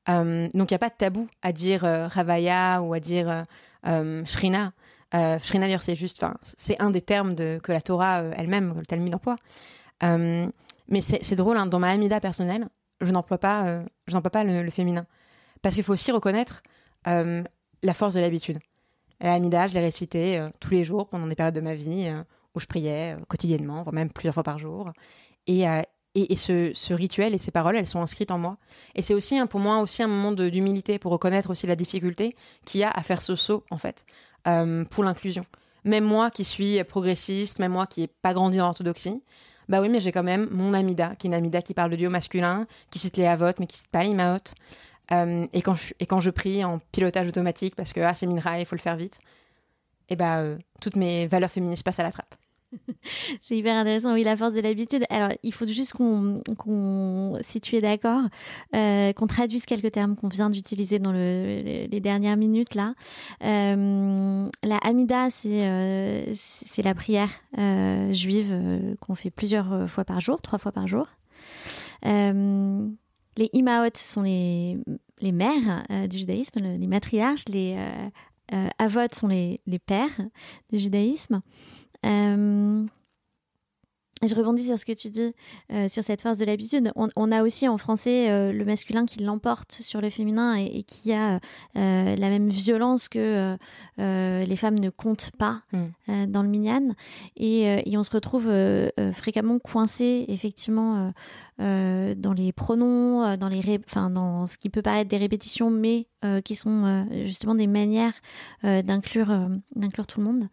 Donc, 0.06 0.70
il 0.70 0.72
n'y 0.72 0.74
a 0.74 0.78
pas 0.78 0.88
de 0.88 0.94
tabou 0.96 1.28
à 1.42 1.52
dire 1.52 1.84
euh, 1.84 2.08
Ravaya 2.08 2.80
ou 2.80 2.94
à 2.94 3.00
dire 3.00 3.44
Shrina. 3.84 4.72
Shrina, 5.12 5.66
d'ailleurs, 5.66 5.82
c'est 5.82 5.96
juste, 5.96 6.24
enfin, 6.24 6.34
c'est 6.42 6.80
un 6.80 6.88
des 6.88 7.02
termes 7.02 7.36
que 7.36 7.72
la 7.72 7.82
Torah 7.82 8.22
elle-même, 8.36 8.72
que 8.72 8.78
le 8.78 8.86
Talmud 8.86 9.14
emploie. 9.14 9.36
Mais 10.00 11.02
c'est 11.02 11.34
drôle, 11.34 11.58
hein, 11.58 11.66
dans 11.66 11.78
ma 11.78 11.90
Amida 11.90 12.20
personnelle, 12.20 12.68
je 13.02 13.10
n'emploie 13.12 13.36
pas, 13.36 13.82
je 14.06 14.16
pas 14.16 14.44
le, 14.44 14.70
féminin. 14.70 15.04
Parce 15.60 15.74
qu'il 15.74 15.84
faut 15.84 15.92
aussi 15.92 16.10
reconnaître 16.10 16.62
la 17.04 17.94
force 17.94 18.14
de 18.14 18.20
l'habitude. 18.20 18.58
La 19.20 19.34
Amida, 19.34 19.66
je 19.66 19.74
l'ai 19.74 19.80
récitée 19.80 20.38
euh, 20.38 20.48
tous 20.60 20.70
les 20.70 20.84
jours 20.84 21.08
pendant 21.08 21.26
des 21.26 21.34
périodes 21.34 21.54
de 21.54 21.60
ma 21.60 21.74
vie 21.74 22.06
euh, 22.08 22.22
où 22.54 22.60
je 22.60 22.66
priais 22.66 23.16
euh, 23.16 23.24
quotidiennement, 23.26 23.82
voire 23.82 23.92
même 23.92 24.10
plusieurs 24.12 24.34
fois 24.34 24.44
par 24.44 24.58
jour. 24.58 24.92
Et, 25.46 25.62
et, 25.62 26.32
et 26.32 26.36
ce, 26.36 26.72
ce 26.74 26.92
rituel 26.92 27.34
et 27.34 27.38
ces 27.38 27.50
paroles, 27.50 27.76
elles 27.76 27.86
sont 27.86 28.00
inscrites 28.00 28.30
en 28.30 28.38
moi. 28.38 28.58
Et 28.94 29.00
c'est 29.00 29.14
aussi 29.14 29.38
hein, 29.38 29.46
pour 29.46 29.60
moi 29.60 29.80
aussi 29.80 30.02
un 30.02 30.08
moment 30.08 30.32
d'humilité 30.32 30.98
pour 30.98 31.10
reconnaître 31.10 31.48
aussi 31.50 31.66
la 31.66 31.74
difficulté 31.74 32.36
qu'il 32.66 32.80
y 32.80 32.84
a 32.84 32.90
à 32.90 33.02
faire 33.02 33.22
ce 33.22 33.34
saut 33.34 33.64
en 33.70 33.78
fait 33.78 34.04
pour 34.90 35.04
l'inclusion. 35.04 35.46
Même 35.84 36.04
moi 36.04 36.30
qui 36.30 36.44
suis 36.44 36.84
progressiste, 36.84 37.60
même 37.60 37.72
moi 37.72 37.86
qui 37.86 38.02
n'ai 38.02 38.08
pas 38.08 38.34
grandi 38.34 38.58
dans 38.58 38.66
l'orthodoxie, 38.66 39.22
bah 39.68 39.80
oui, 39.82 39.88
mais 39.88 40.00
j'ai 40.00 40.12
quand 40.12 40.22
même 40.22 40.48
mon 40.50 40.72
Amida, 40.72 41.14
qui 41.16 41.26
est 41.26 41.28
une 41.28 41.34
Amida 41.34 41.60
qui 41.60 41.74
parle 41.74 41.90
de 41.90 41.96
Dieu 41.96 42.08
masculin, 42.08 42.66
qui 42.90 42.98
cite 42.98 43.16
les 43.18 43.26
Havot, 43.26 43.52
mais 43.58 43.66
qui 43.66 43.76
cite 43.76 43.88
pas 43.88 44.02
les. 44.02 44.54
Euh, 45.12 45.46
et, 45.52 45.62
quand 45.62 45.74
je, 45.74 45.94
et 46.00 46.06
quand 46.06 46.20
je 46.20 46.30
prie 46.30 46.64
en 46.64 46.78
pilotage 46.92 47.28
automatique, 47.28 47.74
parce 47.74 47.92
que 47.92 48.00
ah, 48.00 48.14
c'est 48.14 48.26
Minra, 48.26 48.60
il 48.60 48.66
faut 48.66 48.76
le 48.76 48.80
faire 48.80 48.96
vite, 48.96 49.18
et 50.08 50.16
bah 50.16 50.40
euh, 50.40 50.58
toutes 50.80 50.96
mes 50.96 51.26
valeurs 51.26 51.50
féministes 51.50 51.82
passent 51.82 52.00
à 52.00 52.02
la 52.02 52.12
trappe. 52.12 52.34
C'est 53.42 53.56
hyper 53.56 53.74
intéressant, 53.76 54.12
oui, 54.12 54.24
la 54.24 54.36
force 54.36 54.52
de 54.52 54.60
l'habitude. 54.60 55.02
Alors, 55.08 55.30
il 55.42 55.54
faut 55.54 55.64
juste 55.64 55.94
qu'on 55.94 56.42
qu'on 56.58 57.38
si 57.40 57.62
tu 57.62 57.76
es 57.76 57.80
d'accord, 57.80 58.20
euh, 58.74 59.14
qu'on 59.14 59.26
traduise 59.26 59.64
quelques 59.64 59.90
termes 59.90 60.16
qu'on 60.16 60.28
vient 60.28 60.50
d'utiliser 60.50 60.98
dans 60.98 61.12
le, 61.12 61.86
les 61.90 62.00
dernières 62.00 62.36
minutes 62.36 62.74
là. 62.74 62.92
La 63.40 64.76
Hamida, 64.82 65.30
c'est 65.30 66.30
c'est 66.34 66.82
la 66.82 66.94
prière 66.94 67.30
juive 68.12 68.54
qu'on 69.00 69.14
fait 69.14 69.30
plusieurs 69.30 69.88
fois 69.88 70.04
par 70.04 70.20
jour, 70.20 70.38
trois 70.42 70.58
fois 70.58 70.72
par 70.72 70.86
jour. 70.86 71.06
Euh, 73.38 73.42
les 73.42 73.50
Imaot 73.52 73.90
sont 73.94 74.22
les, 74.22 74.76
mères 75.32 75.84
euh, 75.90 76.06
du 76.06 76.18
judaïsme, 76.18 76.60
le- 76.60 76.76
les 76.76 76.86
matriarches, 76.86 77.44
les 77.48 77.74
euh, 77.76 78.08
euh, 78.54 78.68
Avot 78.78 79.12
sont 79.12 79.28
les, 79.28 79.60
les 79.66 79.78
pères 79.78 80.20
du 80.72 80.78
judaïsme. 80.78 81.40
Je 84.26 84.34
rebondis 84.34 84.64
sur 84.66 84.76
ce 84.78 84.84
que 84.84 84.92
tu 84.92 85.10
dis, 85.10 85.32
euh, 85.72 85.86
sur 85.88 86.02
cette 86.02 86.22
force 86.22 86.38
de 86.38 86.44
l'habitude. 86.44 86.90
On, 86.96 87.06
on 87.14 87.30
a 87.30 87.42
aussi 87.44 87.68
en 87.68 87.78
français 87.78 88.30
euh, 88.30 88.52
le 88.52 88.64
masculin 88.64 89.06
qui 89.06 89.22
l'emporte 89.22 89.70
sur 89.72 90.00
le 90.00 90.10
féminin 90.10 90.56
et, 90.58 90.78
et 90.78 90.82
qui 90.82 91.12
a 91.12 91.36
euh, 91.76 92.16
la 92.16 92.28
même 92.28 92.48
violence 92.48 93.08
que 93.08 93.56
les 93.98 94.56
femmes 94.56 94.78
ne 94.78 94.90
comptent 94.90 95.30
pas 95.38 95.62
Mm. 95.72 96.26
dans 96.26 96.42
le 96.42 96.48
minyan. 96.48 96.94
Et, 97.36 97.62
et 97.90 97.96
on 97.98 98.02
se 98.02 98.10
retrouve 98.10 98.50
fréquemment 99.12 99.58
coincé, 99.58 100.24
effectivement, 100.28 101.12
dans 101.58 102.32
les 102.36 102.52
pronoms, 102.52 103.36
dans, 103.36 103.48
les 103.48 103.60
ré- 103.60 103.80
enfin, 103.86 104.10
dans 104.10 104.46
ce 104.46 104.56
qui 104.58 104.68
peut 104.70 104.82
paraître 104.82 105.08
des 105.10 105.16
répétitions, 105.16 105.70
mais 105.70 106.06
qui 106.44 106.54
sont 106.54 107.06
justement 107.24 107.54
des 107.54 107.66
manières 107.66 108.14
d'inclure 108.62 109.48
d'inclure 109.76 110.06
tout 110.06 110.20
le 110.20 110.26
monde. 110.26 110.48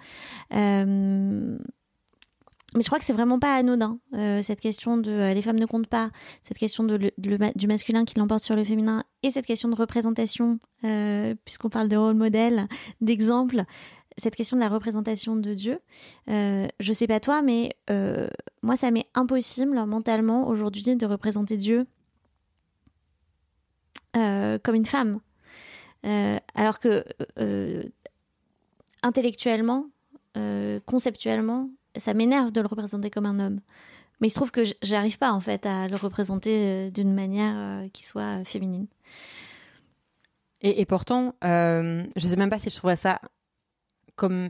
Mais 2.76 2.82
je 2.82 2.88
crois 2.88 3.00
que 3.00 3.06
c'est 3.06 3.14
vraiment 3.14 3.40
pas 3.40 3.56
anodin 3.56 4.00
euh, 4.14 4.42
cette 4.42 4.60
question 4.60 4.98
de 4.98 5.10
euh, 5.10 5.34
les 5.34 5.42
femmes 5.42 5.58
ne 5.58 5.66
comptent 5.66 5.88
pas, 5.88 6.12
cette 6.44 6.58
question 6.58 6.84
du 6.84 7.68
masculin 7.68 8.04
qui 8.04 8.20
l'emporte 8.20 8.44
sur 8.44 8.56
le 8.56 8.66
féminin 8.66 9.06
et 9.24 9.30
cette 9.30 9.46
question 9.46 9.70
de 9.70 9.76
représentation, 9.76 10.60
euh, 10.84 11.36
puisqu'on 11.46 11.70
parle 11.70 11.88
de 11.88 11.96
rôle 11.96 12.16
modèle, 12.16 12.68
d'exemple, 13.00 13.64
cette 14.18 14.36
question 14.36 14.58
de 14.58 14.62
la 14.62 14.68
représentation 14.68 15.38
de 15.38 15.54
Dieu. 15.54 15.80
Je 16.28 16.94
sais 16.94 17.08
pas 17.08 17.20
toi, 17.20 17.42
mais 17.42 17.76
moi 18.62 18.76
ça 18.76 18.92
m'est 18.92 19.08
impossible 19.14 19.74
mentalement 19.86 20.48
aujourd'hui 20.48 20.96
de 20.96 21.06
représenter 21.06 21.58
Dieu 21.58 21.88
comme 24.14 24.76
une 24.76 24.86
femme, 24.86 25.20
alors 26.54 26.80
que 26.80 27.04
intellectuellement, 29.02 29.88
conceptuellement, 30.86 31.70
ça 31.98 32.14
m'énerve 32.14 32.52
de 32.52 32.62
le 32.62 32.68
représenter 32.68 33.10
comme 33.10 33.26
un 33.26 33.40
homme. 33.40 33.60
Mais 34.20 34.28
il 34.28 34.30
se 34.30 34.36
trouve 34.36 34.52
que 34.52 34.62
j'arrive 34.82 35.18
pas 35.18 35.32
en 35.32 35.40
fait 35.40 35.66
à 35.66 35.88
le 35.88 35.96
représenter 35.96 36.52
euh, 36.56 36.90
d'une 36.90 37.14
manière 37.14 37.54
euh, 37.56 37.90
qui 37.90 38.06
soit 38.06 38.40
euh, 38.40 38.46
féminine. 38.46 38.88
Et, 40.62 40.86
pourtant, 40.86 41.36
euh, 41.44 42.04
je 42.16 42.28
sais 42.28 42.36
même 42.38 42.50
pas 42.50 42.58
si 42.58 42.72
je 42.72 42.76
trouverais 42.76 42.96
ça 42.96 43.20
comme 44.16 44.50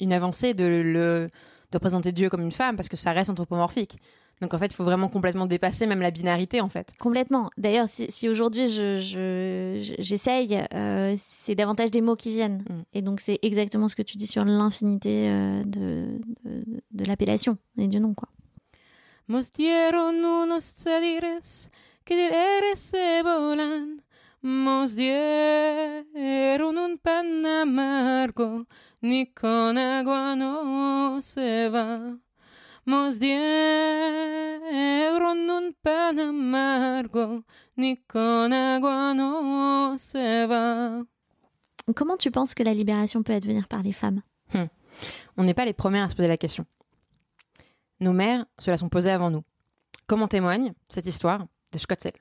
une 0.00 0.12
avancée 0.12 0.54
de 0.54 0.64
le 0.64 1.30
de 1.72 1.76
représenter 1.76 2.12
Dieu 2.12 2.28
comme 2.28 2.42
une 2.42 2.52
femme, 2.52 2.76
parce 2.76 2.88
que 2.88 2.96
ça 2.96 3.12
reste 3.12 3.30
anthropomorphique. 3.30 3.98
Donc 4.40 4.54
en 4.54 4.58
fait, 4.58 4.66
il 4.66 4.74
faut 4.74 4.84
vraiment 4.84 5.08
complètement 5.08 5.44
dépasser 5.46 5.86
même 5.86 6.00
la 6.00 6.10
binarité 6.10 6.60
en 6.62 6.68
fait. 6.70 6.94
Complètement. 6.98 7.50
D'ailleurs, 7.58 7.88
si, 7.88 8.10
si 8.10 8.28
aujourd'hui 8.28 8.66
je, 8.68 8.96
je- 8.96 9.80
je- 9.82 9.94
j'essaye, 9.98 10.62
euh, 10.74 11.14
c'est 11.16 11.54
davantage 11.54 11.90
des 11.90 12.00
mots 12.00 12.16
qui 12.16 12.30
viennent. 12.30 12.64
Mm. 12.68 12.82
Et 12.94 13.02
donc 13.02 13.20
c'est 13.20 13.38
exactement 13.42 13.86
ce 13.88 13.94
que 13.96 14.02
tu 14.02 14.16
dis 14.16 14.26
sur 14.26 14.44
l'infinité 14.44 15.28
euh, 15.28 15.62
de, 15.64 16.18
de, 16.44 16.62
de 16.92 17.04
l'appellation 17.04 17.58
et 17.76 17.86
du 17.86 18.00
nom, 18.00 18.14
quoi. 18.14 18.28
Mos 19.28 19.52
dieron 19.54 20.10
unos 20.44 20.64
sedires 20.64 21.70
que 22.04 22.14
del 22.14 22.32
eres 22.32 22.76
se 22.76 23.22
volan. 23.22 23.98
Mos 24.42 24.94
dieron 24.96 26.76
un 26.78 26.96
pan 26.96 27.44
amargo, 27.44 28.66
ni 29.02 29.26
con 29.32 29.76
agua 29.76 30.34
no 30.34 31.20
se 31.20 31.68
va. 31.68 32.16
Mos 32.90 33.20
dieron 33.20 33.38
un 35.48 35.72
pan 35.80 36.18
amargo, 36.18 37.44
ni 37.76 37.96
con 37.98 38.52
agua 38.52 39.14
no 39.14 39.96
se 39.96 40.46
va. 40.48 41.04
Comment 41.94 42.16
tu 42.16 42.32
penses 42.32 42.52
que 42.52 42.64
la 42.64 42.74
libération 42.74 43.22
peut 43.22 43.32
advenir 43.32 43.68
par 43.68 43.84
les 43.84 43.92
femmes? 43.92 44.22
Hmm. 44.52 44.66
On 45.36 45.44
n'est 45.44 45.54
pas 45.54 45.64
les 45.66 45.72
premières 45.72 46.06
à 46.06 46.08
se 46.08 46.16
poser 46.16 46.26
la 46.26 46.36
question. 46.36 46.66
Nos 48.00 48.12
mères 48.12 48.44
se 48.58 48.72
la 48.72 48.76
sont 48.76 48.88
posées 48.88 49.12
avant 49.12 49.30
nous. 49.30 49.44
Comme 50.08 50.22
en 50.22 50.28
témoigne 50.28 50.72
cette 50.88 51.06
histoire 51.06 51.46
de 51.70 51.78
Schotzel. 51.78 52.18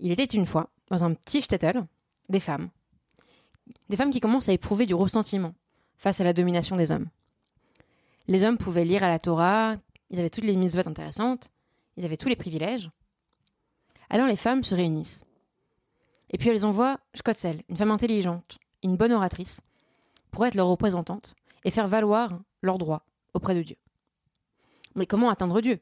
Il 0.00 0.12
était 0.12 0.24
une 0.24 0.44
fois, 0.44 0.68
dans 0.90 1.02
un 1.02 1.14
petit 1.14 1.40
shtetl, 1.40 1.82
des 2.28 2.40
femmes. 2.40 2.68
Des 3.88 3.96
femmes 3.96 4.10
qui 4.10 4.20
commencent 4.20 4.50
à 4.50 4.52
éprouver 4.52 4.84
du 4.84 4.92
ressentiment 4.92 5.54
face 5.96 6.20
à 6.20 6.24
la 6.24 6.34
domination 6.34 6.76
des 6.76 6.92
hommes. 6.92 7.08
Les 8.28 8.44
hommes 8.44 8.58
pouvaient 8.58 8.84
lire 8.84 9.02
à 9.02 9.08
la 9.08 9.18
Torah, 9.18 9.76
ils 10.10 10.18
avaient 10.18 10.30
toutes 10.30 10.44
les 10.44 10.56
mises 10.56 10.76
intéressantes, 10.76 11.50
ils 11.96 12.04
avaient 12.04 12.16
tous 12.16 12.28
les 12.28 12.36
privilèges. 12.36 12.90
Alors 14.10 14.26
les 14.26 14.36
femmes 14.36 14.62
se 14.62 14.74
réunissent. 14.74 15.24
Et 16.30 16.38
puis 16.38 16.48
elles 16.48 16.64
envoient 16.64 16.98
Schotzel, 17.14 17.62
une 17.68 17.76
femme 17.76 17.90
intelligente, 17.90 18.58
une 18.82 18.96
bonne 18.96 19.12
oratrice, 19.12 19.60
pour 20.30 20.46
être 20.46 20.54
leur 20.54 20.68
représentante 20.68 21.34
et 21.64 21.70
faire 21.70 21.88
valoir 21.88 22.40
leurs 22.62 22.78
droits 22.78 23.04
auprès 23.34 23.54
de 23.54 23.62
Dieu. 23.62 23.76
Mais 24.94 25.06
comment 25.06 25.30
atteindre 25.30 25.60
Dieu? 25.60 25.80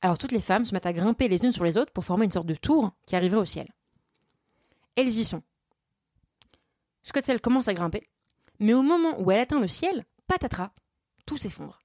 Alors 0.00 0.18
toutes 0.18 0.32
les 0.32 0.40
femmes 0.40 0.64
se 0.64 0.74
mettent 0.74 0.86
à 0.86 0.92
grimper 0.92 1.28
les 1.28 1.44
unes 1.44 1.52
sur 1.52 1.64
les 1.64 1.76
autres 1.76 1.92
pour 1.92 2.04
former 2.04 2.24
une 2.24 2.30
sorte 2.30 2.46
de 2.46 2.54
tour 2.54 2.92
qui 3.06 3.16
arriverait 3.16 3.40
au 3.40 3.46
ciel. 3.46 3.68
Elles 4.96 5.08
y 5.08 5.24
sont. 5.24 5.42
Schotzel 7.04 7.40
commence 7.40 7.68
à 7.68 7.74
grimper, 7.74 8.08
mais 8.58 8.74
au 8.74 8.82
moment 8.82 9.20
où 9.20 9.30
elle 9.30 9.40
atteint 9.40 9.60
le 9.60 9.68
ciel, 9.68 10.04
patatras, 10.26 10.72
tout 11.26 11.36
s'effondre. 11.36 11.80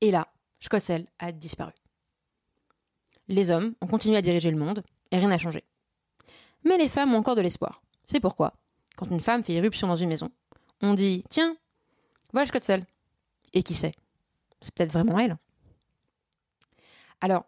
Et 0.00 0.10
là, 0.10 0.28
Schotzel 0.60 1.06
a 1.18 1.32
disparu. 1.32 1.72
Les 3.28 3.50
hommes 3.50 3.74
ont 3.80 3.86
continué 3.86 4.16
à 4.16 4.22
diriger 4.22 4.50
le 4.50 4.58
monde 4.58 4.82
et 5.10 5.18
rien 5.18 5.28
n'a 5.28 5.38
changé. 5.38 5.64
Mais 6.64 6.76
les 6.76 6.88
femmes 6.88 7.14
ont 7.14 7.18
encore 7.18 7.36
de 7.36 7.40
l'espoir. 7.40 7.82
C'est 8.04 8.20
pourquoi, 8.20 8.54
quand 8.96 9.06
une 9.06 9.20
femme 9.20 9.42
fait 9.42 9.54
irruption 9.54 9.88
dans 9.88 9.96
une 9.96 10.08
maison, 10.08 10.30
on 10.82 10.94
dit 10.94 11.24
Tiens, 11.30 11.56
voilà 12.32 12.46
Schotzel. 12.46 12.84
Et 13.52 13.62
qui 13.62 13.74
sait? 13.74 13.94
C'est 14.60 14.74
peut-être 14.74 14.92
vraiment 14.92 15.18
elle. 15.18 15.36
Alors, 17.20 17.44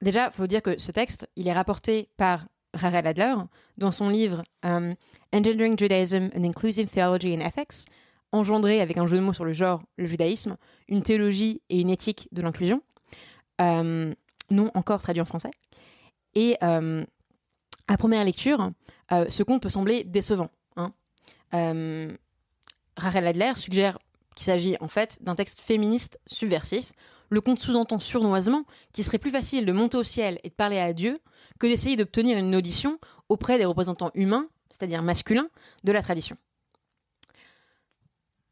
déjà, 0.00 0.26
il 0.26 0.32
faut 0.32 0.46
dire 0.46 0.62
que 0.62 0.78
ce 0.78 0.92
texte, 0.92 1.28
il 1.36 1.48
est 1.48 1.52
rapporté 1.52 2.08
par 2.16 2.46
Rachel 2.72 3.06
Adler 3.06 3.34
dans 3.76 3.92
son 3.92 4.08
livre 4.08 4.44
um, 4.62 4.94
Engendering 5.34 5.76
Judaism, 5.76 6.30
an 6.36 6.44
Inclusive 6.44 6.88
Theology 6.88 7.34
and 7.34 7.40
Ethics, 7.40 7.86
engendré 8.30 8.80
avec 8.80 8.98
un 8.98 9.06
jeu 9.08 9.16
de 9.16 9.22
mots 9.22 9.32
sur 9.32 9.44
le 9.44 9.52
genre, 9.52 9.82
le 9.96 10.06
judaïsme, 10.06 10.56
une 10.86 11.02
théologie 11.02 11.60
et 11.70 11.80
une 11.80 11.90
éthique 11.90 12.28
de 12.30 12.40
l'inclusion, 12.40 12.82
euh, 13.60 14.14
non 14.50 14.70
encore 14.74 15.02
traduit 15.02 15.20
en 15.20 15.24
français. 15.24 15.50
Et 16.36 16.56
euh, 16.62 17.04
à 17.88 17.96
première 17.96 18.24
lecture, 18.24 18.70
euh, 19.10 19.26
ce 19.28 19.42
conte 19.42 19.60
peut 19.60 19.68
sembler 19.68 20.04
décevant. 20.04 20.50
Hein. 20.76 20.92
Rachel 22.96 23.26
Adler 23.26 23.52
suggère 23.56 23.98
qu'il 24.36 24.44
s'agit 24.44 24.76
en 24.80 24.88
fait 24.88 25.18
d'un 25.20 25.34
texte 25.34 25.60
féministe 25.60 26.20
subversif. 26.26 26.92
Le 27.28 27.40
conte 27.40 27.58
sous-entend 27.58 27.98
surnoisement 27.98 28.64
qu'il 28.92 29.04
serait 29.04 29.18
plus 29.18 29.30
facile 29.30 29.66
de 29.66 29.72
monter 29.72 29.96
au 29.96 30.04
ciel 30.04 30.38
et 30.44 30.48
de 30.48 30.54
parler 30.54 30.78
à 30.78 30.92
Dieu 30.92 31.18
que 31.58 31.66
d'essayer 31.66 31.96
d'obtenir 31.96 32.38
une 32.38 32.54
audition 32.54 32.98
auprès 33.28 33.58
des 33.58 33.64
représentants 33.64 34.10
humains, 34.14 34.48
c'est-à-dire 34.74 35.02
masculins, 35.02 35.48
de 35.84 35.92
la 35.92 36.02
tradition. 36.02 36.36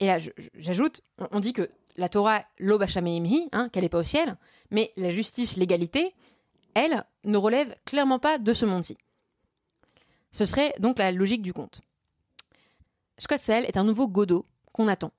Et 0.00 0.06
là, 0.06 0.18
j'ajoute, 0.54 1.00
on 1.30 1.40
dit 1.40 1.52
que 1.52 1.68
la 1.96 2.08
Torah, 2.08 2.44
l'Obashameimhi, 2.58 3.48
hein, 3.52 3.68
qu'elle 3.68 3.82
n'est 3.82 3.88
pas 3.88 3.98
au 3.98 4.04
ciel, 4.04 4.36
mais 4.70 4.92
la 4.96 5.10
justice, 5.10 5.56
l'égalité, 5.56 6.14
elle, 6.74 7.04
ne 7.24 7.36
relève 7.36 7.74
clairement 7.84 8.18
pas 8.18 8.38
de 8.38 8.54
ce 8.54 8.64
monde-ci. 8.64 8.96
Ce 10.30 10.46
serait 10.46 10.74
donc 10.78 10.98
la 10.98 11.12
logique 11.12 11.42
du 11.42 11.52
conte. 11.52 11.82
Schotzel 13.18 13.64
est 13.66 13.76
un 13.76 13.84
nouveau 13.84 14.08
Godot 14.08 14.46
qu'on 14.72 14.88
attend. 14.88 15.12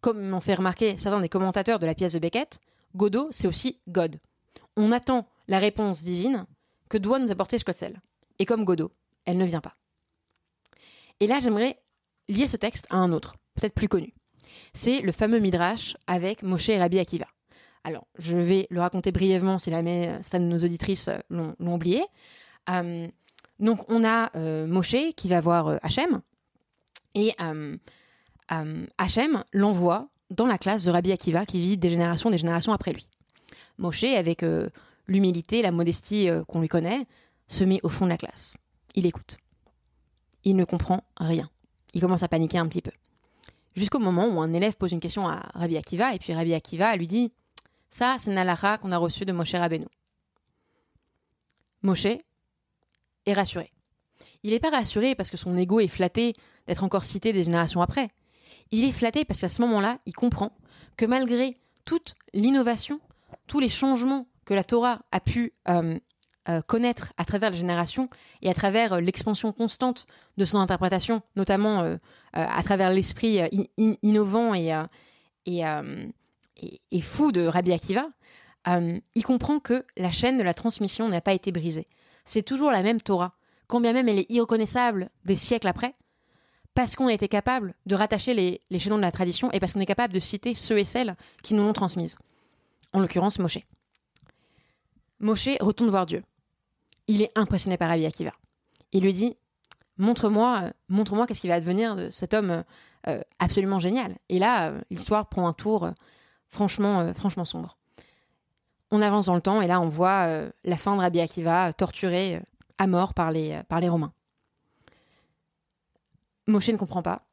Comme 0.00 0.28
m'ont 0.28 0.40
fait 0.40 0.54
remarquer 0.54 0.96
certains 0.96 1.20
des 1.20 1.28
commentateurs 1.28 1.78
de 1.78 1.86
la 1.86 1.94
pièce 1.94 2.12
de 2.12 2.18
Beckett, 2.18 2.60
Godot, 2.94 3.28
c'est 3.32 3.48
aussi 3.48 3.80
God. 3.88 4.20
On 4.76 4.92
attend 4.92 5.26
la 5.48 5.58
réponse 5.58 6.04
divine 6.04 6.46
que 6.88 6.98
doit 6.98 7.18
nous 7.18 7.30
apporter 7.30 7.58
Schotzel. 7.58 8.00
Et 8.38 8.46
comme 8.46 8.64
Godot, 8.64 8.92
elle 9.24 9.38
ne 9.38 9.44
vient 9.44 9.60
pas. 9.60 9.76
Et 11.20 11.26
là, 11.26 11.40
j'aimerais 11.40 11.78
lier 12.28 12.46
ce 12.46 12.56
texte 12.56 12.86
à 12.90 12.96
un 12.96 13.12
autre, 13.12 13.36
peut-être 13.54 13.74
plus 13.74 13.88
connu. 13.88 14.14
C'est 14.72 15.00
le 15.00 15.12
fameux 15.12 15.38
Midrash 15.38 15.96
avec 16.06 16.42
Moshe 16.42 16.68
et 16.68 16.78
Rabbi 16.78 16.98
Akiva. 16.98 17.26
Alors, 17.84 18.06
je 18.18 18.36
vais 18.36 18.66
le 18.70 18.80
raconter 18.80 19.12
brièvement 19.12 19.58
si 19.58 19.70
jamais 19.70 20.10
certaines 20.22 20.48
de 20.48 20.54
nos 20.54 20.64
auditrices 20.64 21.10
l'ont 21.28 21.54
oublié. 21.60 22.02
Euh, 22.70 23.06
donc, 23.60 23.84
on 23.90 24.04
a 24.04 24.30
euh, 24.36 24.66
Moshe 24.66 24.96
qui 25.16 25.28
va 25.28 25.40
voir 25.40 25.68
euh, 25.68 25.76
Hachem 25.82 26.22
et 27.14 27.34
Hachem 28.98 29.44
l'envoie 29.52 30.08
dans 30.30 30.46
la 30.46 30.58
classe 30.58 30.84
de 30.84 30.90
Rabbi 30.90 31.12
Akiva 31.12 31.46
qui 31.46 31.60
vit 31.60 31.76
des 31.76 31.90
générations 31.90 32.30
des 32.30 32.38
générations 32.38 32.72
après 32.72 32.92
lui. 32.92 33.08
Moshe, 33.78 34.04
avec 34.04 34.44
l'humilité, 35.06 35.62
la 35.62 35.70
modestie 35.70 36.28
qu'on 36.48 36.60
lui 36.60 36.68
connaît, 36.68 37.06
se 37.46 37.62
met 37.64 37.80
au 37.82 37.88
fond 37.88 38.06
de 38.06 38.10
la 38.10 38.16
classe. 38.16 38.56
Il 38.94 39.06
écoute. 39.06 39.36
Il 40.44 40.56
ne 40.56 40.64
comprend 40.64 41.00
rien. 41.16 41.48
Il 41.94 42.00
commence 42.00 42.22
à 42.22 42.28
paniquer 42.28 42.58
un 42.58 42.66
petit 42.66 42.82
peu. 42.82 42.92
Jusqu'au 43.76 43.98
moment 43.98 44.28
où 44.28 44.40
un 44.40 44.52
élève 44.52 44.76
pose 44.76 44.92
une 44.92 45.00
question 45.00 45.26
à 45.26 45.40
Rabbi 45.54 45.76
Akiva, 45.76 46.14
et 46.14 46.18
puis 46.18 46.32
Rabbi 46.32 46.54
Akiva 46.54 46.94
lui 46.96 47.06
dit 47.06 47.32
Ça, 47.90 48.16
c'est 48.18 48.30
une 48.30 48.78
qu'on 48.80 48.92
a 48.92 48.98
reçu 48.98 49.24
de 49.24 49.32
Moshe 49.32 49.54
Rabbeinu. 49.54 49.86
Moshe 51.82 52.06
est 52.06 53.32
rassuré. 53.32 53.72
Il 54.42 54.50
n'est 54.50 54.60
pas 54.60 54.70
rassuré 54.70 55.14
parce 55.14 55.30
que 55.30 55.36
son 55.36 55.56
ego 55.56 55.80
est 55.80 55.88
flatté 55.88 56.34
d'être 56.66 56.84
encore 56.84 57.04
cité 57.04 57.32
des 57.32 57.44
générations 57.44 57.82
après. 57.82 58.08
Il 58.70 58.84
est 58.84 58.92
flatté 58.92 59.24
parce 59.24 59.40
qu'à 59.40 59.48
ce 59.48 59.60
moment-là, 59.62 59.98
il 60.06 60.14
comprend 60.14 60.52
que 60.96 61.06
malgré 61.06 61.56
toute 61.84 62.14
l'innovation, 62.32 63.00
tous 63.46 63.60
les 63.60 63.68
changements 63.68 64.26
que 64.44 64.54
la 64.54 64.64
Torah 64.64 65.00
a 65.12 65.20
pu 65.20 65.52
euh, 65.68 65.98
euh, 66.46 66.60
connaître 66.60 67.14
à 67.16 67.24
travers 67.24 67.50
les 67.50 67.56
générations 67.56 68.10
et 68.42 68.50
à 68.50 68.54
travers 68.54 68.92
euh, 68.92 69.00
l'expansion 69.00 69.50
constante 69.50 70.06
de 70.36 70.44
son 70.44 70.58
interprétation, 70.58 71.22
notamment 71.36 71.80
euh, 71.80 71.96
à 72.34 72.62
travers 72.62 72.90
l'esprit 72.90 73.40
innovant 74.02 74.52
et, 74.52 74.78
et, 75.46 75.62
et, 76.90 77.00
fou 77.00 77.32
de 77.32 77.46
Rabbi 77.46 77.72
Akiva, 77.72 78.08
il 78.66 79.24
comprend 79.24 79.58
que 79.58 79.86
la 79.96 80.10
chaîne 80.10 80.36
de 80.36 80.42
la 80.42 80.52
transmission 80.52 81.08
n'a 81.08 81.20
pas 81.20 81.32
été 81.32 81.50
brisée. 81.50 81.86
C'est 82.24 82.42
toujours 82.42 82.72
la 82.72 82.82
même 82.82 83.00
Torah, 83.00 83.34
quand 83.68 83.80
bien 83.80 83.92
même 83.92 84.08
elle 84.08 84.18
est 84.18 84.30
irreconnaissable 84.30 85.10
des 85.24 85.36
siècles 85.36 85.68
après, 85.68 85.94
parce 86.74 86.96
qu'on 86.96 87.06
a 87.06 87.12
été 87.12 87.28
capable 87.28 87.74
de 87.86 87.94
rattacher 87.94 88.34
les, 88.34 88.60
les 88.68 88.78
chaînons 88.80 88.96
de 88.96 89.02
la 89.02 89.12
tradition 89.12 89.50
et 89.52 89.60
parce 89.60 89.72
qu'on 89.72 89.80
est 89.80 89.86
capable 89.86 90.12
de 90.12 90.20
citer 90.20 90.54
ceux 90.54 90.78
et 90.78 90.84
celles 90.84 91.14
qui 91.44 91.54
nous 91.54 91.64
l'ont 91.64 91.72
transmise. 91.72 92.18
En 92.92 92.98
l'occurrence, 92.98 93.38
Moshe. 93.38 93.60
Moshe 95.20 95.56
retourne 95.60 95.90
voir 95.90 96.06
Dieu 96.06 96.24
il 97.06 97.22
est 97.22 97.30
impressionné 97.36 97.76
par 97.76 97.88
Rabbi 97.88 98.06
Akiva. 98.06 98.32
Il 98.92 99.02
lui 99.02 99.12
dit 99.12 99.36
montre-moi, 99.98 100.60
euh, 100.64 100.70
montre-moi 100.88 101.26
qu'est-ce 101.26 101.40
qui 101.40 101.48
va 101.48 101.54
advenir 101.54 101.96
de 101.96 102.10
cet 102.10 102.34
homme 102.34 102.50
euh, 102.50 102.62
euh, 103.08 103.20
absolument 103.38 103.80
génial. 103.80 104.16
Et 104.28 104.38
là, 104.38 104.72
l'histoire 104.90 105.28
prend 105.28 105.46
un 105.46 105.52
tour 105.52 105.90
franchement, 106.48 107.12
franchement 107.12 107.44
sombre. 107.44 107.76
On 108.90 109.02
avance 109.02 109.26
dans 109.26 109.34
le 109.34 109.40
temps 109.40 109.60
et 109.60 109.66
là, 109.66 109.80
on 109.80 109.88
voit 109.88 110.28
la 110.64 110.76
fin 110.78 110.96
de 110.96 111.00
Rabbi 111.00 111.20
Akiva 111.20 111.72
torturé 111.72 112.40
à 112.78 112.86
mort 112.86 113.12
par 113.12 113.30
les, 113.30 113.60
par 113.68 113.80
les 113.80 113.88
Romains. 113.88 114.12
Moshe 116.46 116.68
ne 116.68 116.76
comprend 116.76 117.02
pas. 117.02 117.26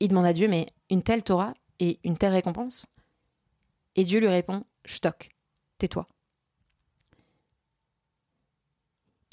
Il 0.00 0.08
demande 0.08 0.26
à 0.26 0.32
Dieu, 0.32 0.48
mais 0.48 0.66
une 0.90 1.02
telle 1.02 1.22
Torah 1.22 1.54
et 1.78 2.00
une 2.04 2.18
telle 2.18 2.32
récompense? 2.32 2.86
Et 3.96 4.04
Dieu 4.04 4.20
lui 4.20 4.28
répond, 4.28 4.64
Stock, 4.84 5.30
tais-toi. 5.78 6.06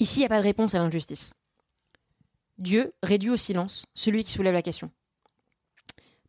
Ici, 0.02 0.18
il 0.18 0.22
n'y 0.22 0.26
a 0.26 0.30
pas 0.30 0.38
de 0.38 0.42
réponse 0.42 0.74
à 0.74 0.80
l'injustice. 0.80 1.32
Dieu 2.58 2.92
réduit 3.04 3.30
au 3.30 3.36
silence 3.36 3.86
celui 3.94 4.24
qui 4.24 4.32
soulève 4.32 4.52
la 4.52 4.60
question. 4.60 4.90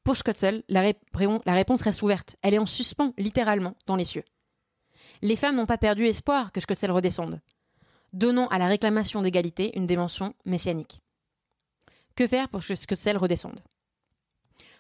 Pour 0.04 0.16
Schotzel, 0.16 0.62
la, 0.70 0.84
réponse 1.48 1.82
reste 1.82 2.04
ouverte. 2.04 2.36
Elle 2.44 2.54
est 2.54 2.60
en 2.60 2.68
suspens, 2.68 3.14
littéralement, 3.18 3.76
dans 3.88 3.96
les 3.96 4.06
cieux. 4.06 4.24
Les 5.24 5.36
femmes 5.36 5.56
n'ont 5.56 5.66
pas 5.66 5.80
perdu 5.80 6.06
espoir 6.06 6.52
que 6.52 6.62
Schotzel 6.62 6.92
redescende, 6.92 7.42
donnant 8.12 8.48
à 8.50 8.60
la 8.60 8.68
réclamation 8.68 9.24
d'égalité 9.24 9.76
une 9.76 9.88
dimension 9.88 10.36
messianique. 10.46 11.02
Que 12.16 12.28
faire 12.28 12.50
pour 12.50 12.62
que 12.64 12.76
Schotzel 12.76 13.18
redescende? 13.18 13.60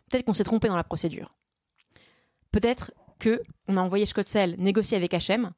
Peut-être 0.08 0.26
qu'on 0.26 0.36
s'est 0.36 0.44
trompé 0.44 0.68
dans 0.68 0.78
la 0.78 0.84
procédure. 0.84 1.34
peut-être 2.52 2.92
que 3.18 3.42
on 3.68 3.78
a 3.78 3.82
envoyé 3.82 4.06
Scottsel 4.06 4.56
négocier 4.60 4.98
avec 4.98 5.14
H&M 5.14 5.52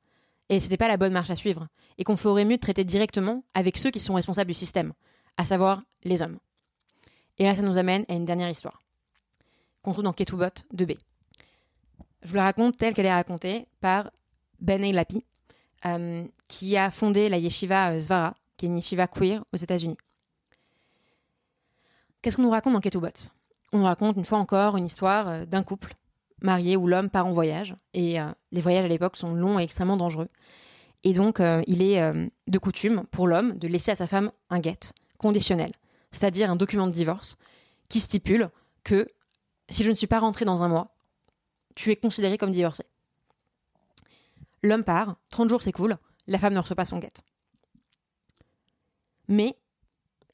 et 0.49 0.59
c'était 0.59 0.77
pas 0.77 0.87
la 0.87 0.97
bonne 0.97 1.13
marche 1.13 1.29
à 1.29 1.35
suivre 1.35 1.67
et 1.97 2.03
qu'on 2.03 2.17
ferait 2.17 2.45
mieux 2.45 2.57
de 2.57 2.61
traiter 2.61 2.83
directement 2.83 3.43
avec 3.53 3.77
ceux 3.77 3.91
qui 3.91 3.99
sont 3.99 4.13
responsables 4.13 4.49
du 4.49 4.53
système, 4.53 4.93
à 5.37 5.45
savoir 5.45 5.81
les 6.03 6.21
hommes. 6.21 6.37
Et 7.37 7.45
là, 7.45 7.55
ça 7.55 7.61
nous 7.61 7.77
amène 7.77 8.05
à 8.07 8.13
une 8.13 8.25
dernière 8.25 8.49
histoire 8.49 8.81
qu'on 9.81 9.93
trouve 9.93 10.03
dans 10.03 10.13
Ketubot 10.13 10.45
2b. 10.73 10.97
Je 12.23 12.29
vous 12.29 12.35
la 12.35 12.43
raconte 12.43 12.77
telle 12.77 12.95
qu'elle 12.95 13.05
est 13.05 13.13
racontée 13.13 13.67
par 13.81 14.09
Ben 14.59 14.81
Lapi, 14.91 15.23
euh, 15.85 16.23
qui 16.47 16.75
a 16.75 16.89
fondé 16.89 17.29
la 17.29 17.37
yeshiva 17.37 17.91
euh, 17.91 17.99
Zvara, 17.99 18.35
qui 18.57 18.65
est 18.65 18.69
une 18.69 18.77
yeshiva 18.77 19.07
queer 19.07 19.43
aux 19.53 19.57
États-Unis. 19.57 19.97
Qu'est-ce 22.21 22.37
qu'on 22.37 22.43
nous 22.43 22.49
raconte 22.49 22.73
dans 22.73 22.81
Ketubot? 22.81 23.29
On 23.73 23.79
nous 23.79 23.83
raconte 23.85 24.17
une 24.17 24.25
fois 24.25 24.39
encore 24.39 24.75
une 24.77 24.87
histoire 24.87 25.27
euh, 25.27 25.45
d'un 25.45 25.61
couple 25.61 25.93
marié 26.45 26.77
où 26.77 26.87
l'homme 26.87 27.09
part 27.09 27.27
en 27.27 27.33
voyage. 27.33 27.75
Et 27.93 28.17
les 28.51 28.61
voyages 28.61 28.85
à 28.85 28.87
l'époque 28.87 29.17
sont 29.17 29.33
longs 29.33 29.59
et 29.59 29.63
extrêmement 29.63 29.97
dangereux. 29.97 30.29
Et 31.03 31.13
donc, 31.13 31.41
il 31.67 31.81
est 31.81 31.99
de 32.47 32.57
coutume 32.57 33.03
pour 33.11 33.27
l'homme 33.27 33.57
de 33.57 33.67
laisser 33.67 33.91
à 33.91 33.95
sa 33.95 34.07
femme 34.07 34.31
un 34.49 34.59
guet 34.59 34.79
conditionnel, 35.17 35.71
c'est-à-dire 36.11 36.49
un 36.49 36.55
document 36.55 36.87
de 36.87 36.91
divorce 36.91 37.37
qui 37.89 37.99
stipule 37.99 38.49
que 38.83 39.07
si 39.69 39.83
je 39.83 39.89
ne 39.89 39.95
suis 39.95 40.07
pas 40.07 40.19
rentré 40.19 40.45
dans 40.45 40.63
un 40.63 40.67
mois, 40.67 40.95
tu 41.75 41.91
es 41.91 41.95
considéré 41.95 42.37
comme 42.37 42.51
divorcé. 42.51 42.85
L'homme 44.63 44.83
part, 44.83 45.17
30 45.29 45.49
jours 45.49 45.61
cool, 45.73 45.97
la 46.27 46.39
femme 46.39 46.53
ne 46.53 46.59
reçoit 46.59 46.75
pas 46.75 46.85
son 46.85 46.99
guette. 46.99 47.21
Mais 49.27 49.57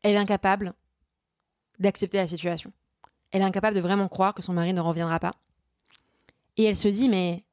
elle 0.04 0.16
est 0.16 0.18
incapable 0.18 0.74
d'accepter 1.80 2.18
la 2.18 2.28
situation. 2.28 2.72
Elle 3.32 3.42
est 3.42 3.46
incapable 3.46 3.76
de 3.76 3.82
vraiment 3.82 4.08
croire 4.08 4.34
que 4.34 4.42
son 4.42 4.54
mari 4.54 4.74
ne 4.74 4.82
reviendra 4.82 5.20
pas. 5.20 5.34
Et 6.62 6.66
elle 6.66 6.78
se 6.78 6.88
dit, 6.88 7.10
mais 7.10 7.44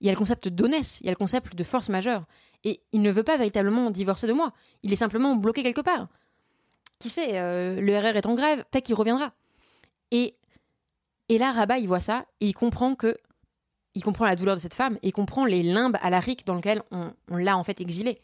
il 0.00 0.06
y 0.06 0.10
a 0.10 0.12
le 0.12 0.18
concept 0.18 0.46
d'honnêteté, 0.46 0.98
il 1.00 1.06
y 1.06 1.08
a 1.08 1.12
le 1.12 1.16
concept 1.16 1.56
de 1.56 1.64
force 1.64 1.88
majeure. 1.88 2.24
Et 2.62 2.80
il 2.92 3.02
ne 3.02 3.10
veut 3.10 3.24
pas 3.24 3.36
véritablement 3.36 3.90
divorcer 3.90 4.28
de 4.28 4.32
moi. 4.32 4.52
Il 4.84 4.92
est 4.92 4.96
simplement 4.96 5.34
bloqué 5.34 5.64
quelque 5.64 5.80
part. 5.80 6.06
Qui 7.00 7.10
sait, 7.10 7.40
euh, 7.40 7.80
le 7.80 7.98
RR 7.98 8.16
est 8.16 8.26
en 8.26 8.34
grève, 8.34 8.64
peut-être 8.70 8.84
qu'il 8.84 8.94
reviendra. 8.94 9.32
Et 10.12 10.36
et 11.28 11.38
là, 11.38 11.52
Rabat, 11.52 11.78
il 11.78 11.88
voit 11.88 11.98
ça 12.00 12.26
et 12.40 12.46
il 12.46 12.54
comprend 12.54 12.94
que. 12.94 13.16
Il 13.96 14.04
comprend 14.04 14.24
la 14.24 14.36
douleur 14.36 14.54
de 14.54 14.60
cette 14.60 14.74
femme 14.74 14.98
et 15.02 15.08
il 15.08 15.12
comprend 15.12 15.44
les 15.44 15.64
limbes 15.64 15.96
à 16.00 16.10
la 16.10 16.20
rique 16.20 16.46
dans 16.46 16.54
lesquelles 16.54 16.82
on, 16.92 17.12
l'a 17.36 17.56
en 17.56 17.64
fait 17.64 17.80
exilée. 17.80 18.20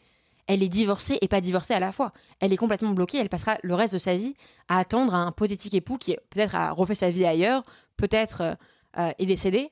Elle 0.47 0.63
est 0.63 0.69
divorcée 0.69 1.17
et 1.21 1.27
pas 1.27 1.39
divorcée 1.39 1.73
à 1.73 1.79
la 1.79 1.91
fois. 1.91 2.13
Elle 2.39 2.53
est 2.53 2.57
complètement 2.57 2.91
bloquée. 2.91 3.17
Elle 3.17 3.29
passera 3.29 3.57
le 3.63 3.73
reste 3.73 3.93
de 3.93 3.99
sa 3.99 4.17
vie 4.17 4.33
à 4.67 4.79
attendre 4.79 5.13
un 5.13 5.29
hypothétique 5.29 5.73
époux 5.73 5.97
qui 5.97 6.15
peut-être 6.29 6.55
a 6.55 6.71
refait 6.71 6.95
sa 6.95 7.09
vie 7.09 7.25
ailleurs, 7.25 7.63
peut-être 7.95 8.41
euh, 8.41 8.53
euh, 8.97 9.11
est 9.17 9.25
décédé. 9.25 9.71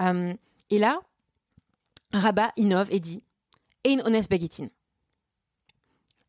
Euh, 0.00 0.34
et 0.70 0.78
là, 0.78 1.00
Rabat 2.12 2.52
innove 2.56 2.88
et 2.90 3.00
dit 3.00 3.22
Ein 3.86 4.00
honest 4.04 4.30
begitin. 4.30 4.68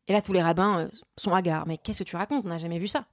Et 0.08 0.12
là, 0.12 0.22
tous 0.22 0.32
les 0.32 0.42
rabbins 0.42 0.88
sont 1.16 1.34
hagards. 1.34 1.66
Mais 1.66 1.78
qu'est-ce 1.78 2.02
que 2.02 2.08
tu 2.08 2.16
racontes? 2.16 2.44
On 2.44 2.48
n'a 2.48 2.58
jamais 2.58 2.78
vu 2.78 2.88
ça. 2.88 3.06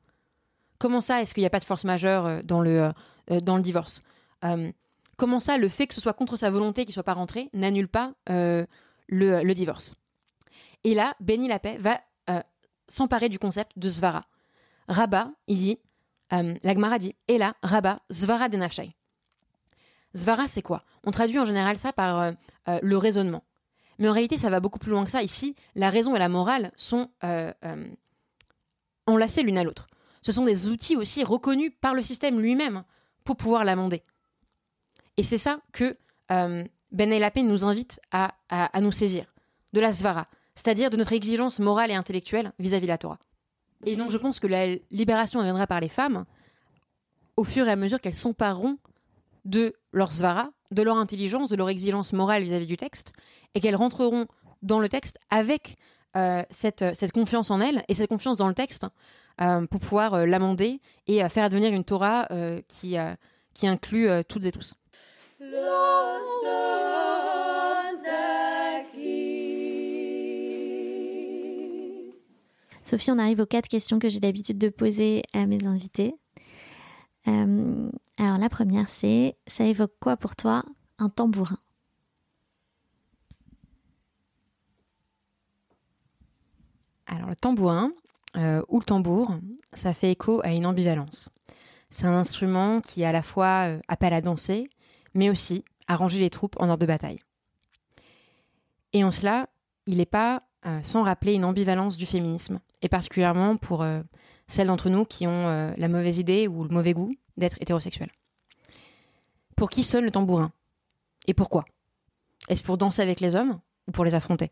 Comment 0.80 1.02
ça, 1.02 1.22
est-ce 1.22 1.34
qu'il 1.34 1.42
n'y 1.42 1.48
a 1.48 1.50
pas 1.50 1.60
de 1.60 1.66
force 1.66 1.84
majeure 1.84 2.44
dans 2.44 2.62
le, 2.62 2.92
euh, 3.32 3.42
dans 3.42 3.58
le 3.58 3.62
divorce? 3.62 4.02
Euh, 4.46 4.72
comment 5.18 5.40
ça, 5.40 5.58
le 5.58 5.68
fait 5.68 5.88
que 5.88 5.94
ce 5.94 6.02
soit 6.02 6.14
contre 6.14 6.38
sa 6.38 6.50
volonté 6.50 6.86
qu'il 6.86 6.94
soit 6.94 7.04
pas 7.04 7.14
rentré 7.14 7.50
n'annule 7.54 7.90
pas 7.90 8.14
euh, 8.30 8.66
le, 9.08 9.54
divorce? 9.54 9.96
Et 10.84 10.96
là, 10.96 11.14
Benny 11.20 11.48
Lapet 11.48 11.78
va 11.78 12.00
s'emparer 12.88 13.30
du 13.30 13.38
concept 13.38 13.78
de 13.78 13.88
Svara. 13.88 14.26
Rabat, 14.88 15.30
il 15.48 15.58
dit, 15.58 15.80
la 16.32 16.98
dit, 16.98 17.16
et 17.28 17.38
là, 17.38 17.54
Rabat, 17.62 18.00
Svara 18.10 18.50
denafshai. 18.50 18.96
Svara, 20.14 20.48
c'est 20.48 20.62
quoi? 20.62 20.84
On 21.06 21.12
traduit 21.12 21.40
en 21.40 21.46
général 21.46 21.78
ça 21.78 21.94
par 21.94 22.34
le 22.68 22.98
raisonnement. 22.98 23.44
Mais 24.00 24.10
en 24.10 24.14
réalité, 24.14 24.38
ça 24.38 24.50
va 24.50 24.60
beaucoup 24.60 24.80
plus 24.80 24.92
loin 24.92 25.04
que 25.06 25.12
ça. 25.12 25.22
Ici, 25.22 25.56
la 25.76 25.90
raison 25.90 26.16
et 26.16 26.20
la 26.20 26.30
morale 26.30 26.72
sont 26.76 27.10
enlacées 29.06 29.44
l'une 29.44 29.58
à 29.58 29.64
l'autre. 29.64 29.88
Ce 30.22 30.32
sont 30.32 30.46
des 30.46 30.68
outils 30.68 30.96
aussi 30.96 31.24
reconnus 31.24 31.72
par 31.82 31.94
le 31.94 32.04
système 32.04 32.40
lui-même 32.40 32.84
pour 33.24 33.38
pouvoir 33.38 33.64
l'amender. 33.64 34.04
Et 35.18 35.24
c'est 35.24 35.38
ça 35.38 35.60
que 35.72 35.98
euh, 36.32 36.64
Ben 36.92 37.12
Elapé 37.12 37.44
nous 37.44 37.66
invite 37.66 38.00
à, 38.12 38.32
nous 38.82 38.92
saisir, 38.92 39.34
de 39.74 39.80
la 39.80 39.94
svara, 39.94 40.28
c'est-à-dire 40.56 40.90
de 40.90 40.98
notre 40.98 41.14
exigence 41.14 41.60
morale 41.60 41.92
et 41.92 41.96
intellectuelle 41.96 42.52
vis-à-vis 42.60 42.86
de 42.86 42.92
la 42.92 42.98
Torah. 42.98 43.20
Et 43.86 43.96
donc 43.96 44.12
je 44.12 44.18
pense 44.18 44.40
que 44.40 44.48
la 44.48 44.76
libération 44.92 45.42
viendra 45.42 45.68
par 45.68 45.80
les 45.80 45.90
femmes 45.90 46.26
au 47.38 47.44
fur 47.44 47.68
et 47.68 47.72
à 47.72 47.76
mesure 47.76 48.02
qu'elles 48.02 48.16
s'empareront 48.16 48.78
de 49.50 49.74
leur 49.92 50.12
svara, 50.12 50.52
de 50.72 50.82
leur 50.82 50.98
intelligence, 50.98 51.50
de 51.50 51.56
leur 51.56 51.70
exigence 51.70 52.14
morale 52.14 52.44
vis-à-vis 52.44 52.68
du 52.68 52.78
texte, 52.78 53.14
et 53.56 53.60
qu'elles 53.60 53.76
rentreront 53.76 54.28
dans 54.62 54.80
le 54.80 54.90
texte 54.90 55.18
avec 55.30 55.78
euh, 56.16 56.44
cette, 56.50 56.84
cette, 56.96 57.12
confiance 57.12 57.52
en 57.52 57.62
elles 57.62 57.84
et 57.88 57.94
cette 57.94 58.10
confiance 58.10 58.38
dans 58.38 58.48
le 58.48 58.54
texte 58.54 58.86
euh, 59.42 59.66
pour 59.68 59.80
pouvoir 59.80 60.14
euh, 60.14 60.26
l'amender 60.26 60.82
et 61.08 61.28
faire 61.30 61.44
advenir 61.44 61.72
une 61.74 61.84
Torah 61.84 62.28
qui, 62.68 62.96
qui 63.54 63.68
inclut 63.68 64.10
toutes 64.28 64.46
et 64.46 64.52
tous. 64.52 64.76
Sophie, 72.84 73.12
on 73.12 73.20
arrive 73.20 73.40
aux 73.40 73.46
quatre 73.46 73.68
questions 73.68 74.00
que 74.00 74.10
j'ai 74.10 74.20
l'habitude 74.20 74.58
de 74.58 74.70
poser 74.70 75.22
à 75.34 75.46
mes 75.46 75.64
invités. 75.66 76.16
Alors 77.26 78.38
la 78.38 78.50
première, 78.50 78.90
c'est, 78.90 79.38
ça 79.48 79.66
évoque 79.66 79.94
quoi 80.00 80.18
pour 80.18 80.36
toi 80.36 80.64
un 80.98 81.10
tambourin? 81.10 81.60
Alors 87.06 87.30
le 87.30 87.36
tambourin 87.36 87.92
euh, 88.38 88.62
ou 88.68 88.80
le 88.80 88.86
tambour, 88.86 89.36
ça 89.74 89.94
fait 89.94 90.12
écho 90.12 90.42
à 90.44 90.52
une 90.52 90.66
ambivalence. 90.66 91.30
C'est 91.90 92.06
un 92.06 92.14
instrument 92.14 92.82
qui 92.82 93.04
à 93.04 93.12
la 93.12 93.24
fois 93.24 93.68
euh, 93.68 93.80
appelle 93.88 94.14
à 94.14 94.22
danser, 94.22 94.70
mais 95.16 95.30
aussi 95.30 95.66
à 95.88 95.96
ranger 95.96 96.20
les 96.20 96.30
troupes 96.30 96.56
en 96.60 96.70
ordre 96.70 96.82
de 96.82 96.86
bataille. 96.86 97.20
Et 98.94 99.04
en 99.04 99.12
cela, 99.12 99.50
il 99.88 99.98
n'est 99.98 100.06
pas 100.06 100.44
euh, 100.68 100.82
sans 100.84 101.02
rappeler 101.02 101.34
une 101.34 101.46
ambivalence 101.46 101.98
du 101.98 102.06
féminisme, 102.06 102.60
et 102.84 102.90
particulièrement 102.90 103.58
pour 103.58 103.84
celles 104.50 104.68
d'entre 104.68 104.90
nous 104.90 105.06
qui 105.06 105.26
ont 105.28 105.74
la 105.78 105.88
mauvaise 105.88 106.18
idée 106.18 106.50
ou 106.50 106.64
le 106.64 106.70
mauvais 106.70 106.94
goût 106.94 107.16
d'être 107.38 107.58
hétérosexuels. 107.62 108.12
Pour 109.56 109.70
qui 109.70 109.84
sonne 109.84 110.04
le 110.04 110.12
tambourin? 110.12 110.52
Et 111.28 111.34
pourquoi? 111.34 111.64
Est-ce 112.50 112.64
pour 112.64 112.78
danser 112.78 113.02
avec 113.02 113.20
les 113.20 113.36
hommes 113.36 113.60
ou 113.88 113.92
pour 113.92 114.04
les 114.04 114.16
affronter? 114.16 114.52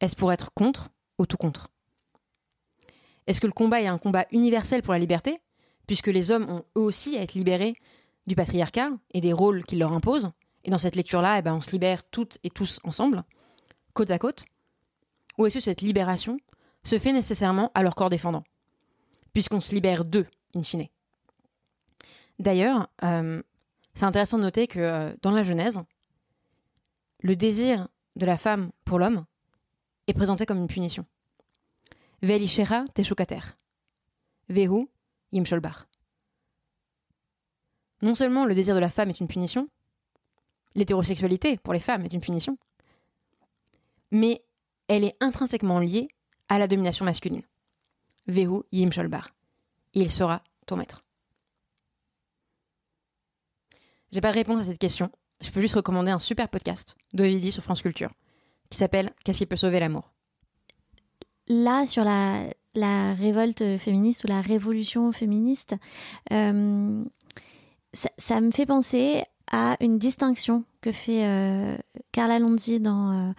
Est-ce 0.00 0.16
pour 0.16 0.32
être 0.32 0.52
contre 0.54 0.88
ou 1.18 1.26
tout 1.26 1.36
contre? 1.36 1.68
Est-ce 3.26 3.40
que 3.40 3.46
le 3.46 3.52
combat 3.52 3.80
est 3.80 3.86
un 3.86 3.98
combat 3.98 4.26
universel 4.32 4.82
pour 4.82 4.92
la 4.92 4.98
liberté, 4.98 5.40
puisque 5.86 6.08
les 6.08 6.30
hommes 6.30 6.48
ont 6.50 6.64
eux 6.76 6.82
aussi 6.82 7.16
à 7.16 7.22
être 7.22 7.34
libérés 7.34 7.76
du 8.26 8.34
patriarcat 8.34 8.90
et 9.14 9.20
des 9.20 9.32
rôles 9.32 9.64
qu'il 9.64 9.78
leur 9.78 9.92
impose? 9.92 10.30
Et 10.64 10.70
dans 10.70 10.78
cette 10.78 10.96
lecture-là, 10.96 11.38
eh 11.38 11.42
ben, 11.42 11.54
on 11.54 11.60
se 11.60 11.72
libère 11.72 12.02
toutes 12.04 12.38
et 12.44 12.50
tous 12.50 12.80
ensemble, 12.84 13.22
côte 13.92 14.10
à 14.10 14.18
côte. 14.18 14.44
Ou 15.38 15.46
est-ce 15.46 15.58
que 15.58 15.64
cette 15.64 15.82
libération 15.82 16.38
se 16.84 16.98
fait 16.98 17.12
nécessairement 17.12 17.70
à 17.74 17.82
leur 17.82 17.94
corps 17.94 18.10
défendant, 18.10 18.44
puisqu'on 19.32 19.60
se 19.60 19.74
libère 19.74 20.04
d'eux, 20.04 20.26
in 20.54 20.62
fine 20.62 20.86
D'ailleurs, 22.38 22.88
euh, 23.04 23.42
c'est 23.94 24.04
intéressant 24.04 24.38
de 24.38 24.42
noter 24.42 24.66
que 24.66 24.80
euh, 24.80 25.12
dans 25.22 25.30
la 25.30 25.42
Genèse, 25.42 25.80
le 27.20 27.36
désir 27.36 27.88
de 28.16 28.26
la 28.26 28.36
femme 28.36 28.70
pour 28.84 28.98
l'homme 28.98 29.24
est 30.06 30.12
présenté 30.12 30.46
comme 30.46 30.58
une 30.58 30.66
punition. 30.66 31.06
Velishera 32.22 32.84
teshukater. 32.94 33.56
Vehu 34.48 34.88
yimsholbar. 35.32 35.86
Non 38.02 38.14
seulement 38.14 38.44
le 38.44 38.54
désir 38.54 38.74
de 38.74 38.80
la 38.80 38.90
femme 38.90 39.10
est 39.10 39.20
une 39.20 39.28
punition, 39.28 39.68
l'hétérosexualité 40.74 41.56
pour 41.58 41.72
les 41.72 41.80
femmes 41.80 42.04
est 42.04 42.12
une 42.12 42.20
punition, 42.20 42.58
mais 44.10 44.42
elle 44.88 45.04
est 45.04 45.16
intrinsèquement 45.20 45.78
liée 45.78 46.08
à 46.48 46.58
la 46.58 46.66
domination 46.66 47.04
masculine. 47.04 47.42
Vehu 48.26 48.62
yimsholbar. 48.72 49.30
Il 49.94 50.10
sera 50.10 50.42
ton 50.66 50.76
maître. 50.76 51.02
J'ai 54.12 54.20
pas 54.20 54.30
de 54.30 54.36
réponse 54.36 54.60
à 54.60 54.64
cette 54.64 54.78
question. 54.78 55.10
Je 55.40 55.50
peux 55.50 55.60
juste 55.60 55.74
recommander 55.74 56.10
un 56.10 56.18
super 56.18 56.48
podcast 56.48 56.96
d'Ovidi 57.14 57.50
sur 57.50 57.62
France 57.62 57.82
Culture 57.82 58.10
qui 58.70 58.78
s'appelle 58.78 59.10
Qu'est-ce 59.24 59.38
qui 59.38 59.46
peut 59.46 59.56
sauver 59.56 59.80
l'amour? 59.80 60.12
Là, 61.48 61.86
sur 61.86 62.04
la, 62.04 63.14
révolte 63.14 63.76
féministe 63.78 64.24
ou 64.24 64.28
la 64.28 64.40
révolution 64.40 65.12
féministe, 65.12 65.76
euh, 66.32 67.04
ça, 67.92 68.40
me 68.40 68.50
fait 68.50 68.66
penser 68.66 69.24
à 69.50 69.76
une 69.80 69.98
distinction 69.98 70.64
que 70.80 70.92
fait 70.92 71.26
euh, 71.26 71.76
Carla 72.12 72.38
Lonzi 72.38 72.80
dans 72.80 73.34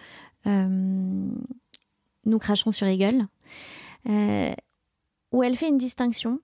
euh, 0.46 1.28
Nous 2.24 2.38
crachons 2.38 2.70
sur 2.70 2.86
Hegel, 2.86 3.26
où 5.34 5.42
elle 5.42 5.56
fait 5.56 5.68
une 5.68 5.78
distinction 5.78 6.40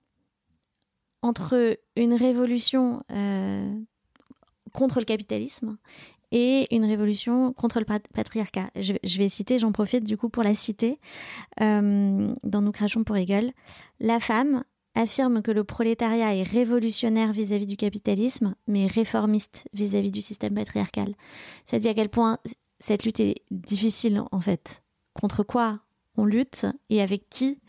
entre 1.21 1.79
une 1.95 2.13
révolution 2.13 3.03
contre 4.73 4.99
le 4.99 5.05
capitalisme 5.05 5.77
et 6.31 6.73
une 6.75 6.85
révolution 6.85 7.53
contre 7.53 7.79
le 7.79 7.85
patriarcat. 7.85 8.69
Je, 8.75 9.17
vais 9.17 9.29
citer, 9.29 9.57
j'en 9.59 9.71
profite 9.71 10.03
du 10.03 10.17
coup 10.17 10.29
pour 10.29 10.43
la 10.43 10.53
citer, 10.53 10.99
euh, 11.61 12.33
dans 12.43 12.61
Nous 12.61 12.71
crachons 12.71 13.03
pour 13.03 13.15
égal. 13.17 13.51
La 13.99 14.19
femme 14.19 14.63
affirme 14.95 15.41
que 15.41 15.51
le 15.51 15.63
prolétariat 15.63 16.35
est 16.35 16.43
révolutionnaire 16.43 17.31
vis-à-vis 17.31 17.65
du 17.65 17.77
capitalisme, 17.77 18.55
mais 18.67 18.87
réformiste 18.87 19.69
vis-à-vis 19.73 20.11
du 20.11 20.21
système 20.21 20.53
patriarcal. 20.53 21.15
Dit 21.71 21.87
à 21.87 21.93
quel 21.93 22.09
point 22.09 22.39
cette 22.79 23.05
lutte 23.05 23.21
est 23.21 23.43
difficile 23.51 24.21
en 24.31 24.39
fait. 24.41 24.83
Contre 25.13 25.43
quoi 25.43 25.79
on 26.17 26.25
lutte 26.25 26.65
et 26.89 27.01
avec 27.01 27.29
qui 27.29 27.59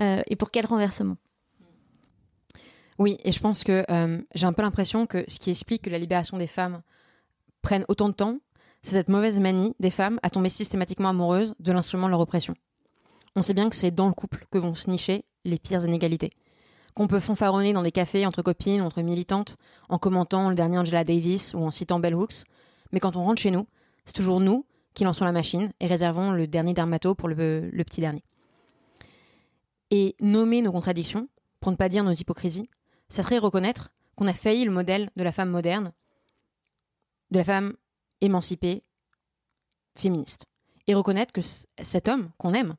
euh, 0.00 0.22
et 0.26 0.36
pour 0.36 0.50
quel 0.50 0.66
renversement 0.66 1.16
Oui, 2.98 3.18
et 3.24 3.32
je 3.32 3.40
pense 3.40 3.64
que 3.64 3.84
euh, 3.90 4.22
j'ai 4.34 4.46
un 4.46 4.52
peu 4.52 4.62
l'impression 4.62 5.06
que 5.06 5.24
ce 5.28 5.38
qui 5.38 5.50
explique 5.50 5.82
que 5.82 5.90
la 5.90 5.98
libération 5.98 6.38
des 6.38 6.46
femmes 6.46 6.82
prenne 7.62 7.84
autant 7.88 8.08
de 8.08 8.14
temps, 8.14 8.38
c'est 8.82 8.92
cette 8.92 9.08
mauvaise 9.08 9.38
manie 9.38 9.74
des 9.78 9.90
femmes 9.90 10.18
à 10.22 10.30
tomber 10.30 10.50
systématiquement 10.50 11.10
amoureuses 11.10 11.54
de 11.60 11.72
l'instrument 11.72 12.06
de 12.06 12.10
leur 12.10 12.20
oppression. 12.20 12.54
On 13.36 13.42
sait 13.42 13.54
bien 13.54 13.70
que 13.70 13.76
c'est 13.76 13.92
dans 13.92 14.08
le 14.08 14.14
couple 14.14 14.46
que 14.50 14.58
vont 14.58 14.74
se 14.74 14.90
nicher 14.90 15.24
les 15.44 15.58
pires 15.58 15.84
inégalités. 15.84 16.30
Qu'on 16.94 17.06
peut 17.06 17.20
fanfaronner 17.20 17.72
dans 17.72 17.82
des 17.82 17.92
cafés 17.92 18.26
entre 18.26 18.42
copines, 18.42 18.82
entre 18.82 19.00
militantes, 19.00 19.56
en 19.88 19.98
commentant 19.98 20.50
le 20.50 20.54
dernier 20.54 20.78
Angela 20.78 21.04
Davis 21.04 21.54
ou 21.54 21.60
en 21.60 21.70
citant 21.70 22.00
Bell 22.00 22.14
Hooks, 22.14 22.44
mais 22.92 23.00
quand 23.00 23.16
on 23.16 23.24
rentre 23.24 23.40
chez 23.40 23.50
nous, 23.50 23.66
c'est 24.04 24.14
toujours 24.14 24.40
nous 24.40 24.66
qui 24.94 25.04
lançons 25.04 25.24
la 25.24 25.32
machine 25.32 25.72
et 25.80 25.86
réservons 25.86 26.32
le 26.32 26.46
dernier 26.46 26.74
dermato 26.74 27.14
pour 27.14 27.28
le, 27.28 27.34
petit 27.84 28.00
dernier. 28.00 28.22
Et 29.90 30.14
nommer 30.20 30.62
nos 30.62 30.72
contradictions, 30.72 31.28
pour 31.60 31.72
ne 31.72 31.76
pas 31.76 31.88
dire 31.88 32.04
nos 32.04 32.12
hypocrisies, 32.12 32.68
ça 33.08 33.22
serait 33.22 33.38
reconnaître 33.38 33.90
qu'on 34.16 34.26
a 34.26 34.32
failli 34.32 34.64
le 34.64 34.70
modèle 34.70 35.10
de 35.16 35.22
la 35.22 35.32
femme 35.32 35.50
moderne 35.50 35.92
de 37.30 37.38
la 37.38 37.44
femme 37.44 37.74
émancipée, 38.20 38.84
féministe. 39.96 40.46
Et 40.86 40.94
reconnaître 40.94 41.32
que 41.32 41.40
cet 41.40 42.08
homme 42.08 42.30
qu'on 42.38 42.52
aime, 42.52 42.74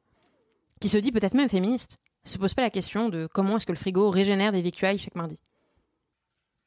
qui 0.80 0.90
se 0.90 0.98
dit 0.98 1.12
peut-être 1.12 1.34
même 1.34 1.50
féministe, 1.50 1.98
se 2.24 2.38
pose 2.38 2.54
pas 2.54 2.62
la 2.62 2.70
question 2.70 3.10
de 3.10 3.28
comment 3.28 3.58
est-ce 3.58 3.66
que 3.66 3.72
le 3.72 3.78
frigo 3.78 4.10
régénère 4.10 4.52
des 4.52 4.62
victuailles 4.62 5.00
chaque 5.00 5.16
mardi. 5.16 5.40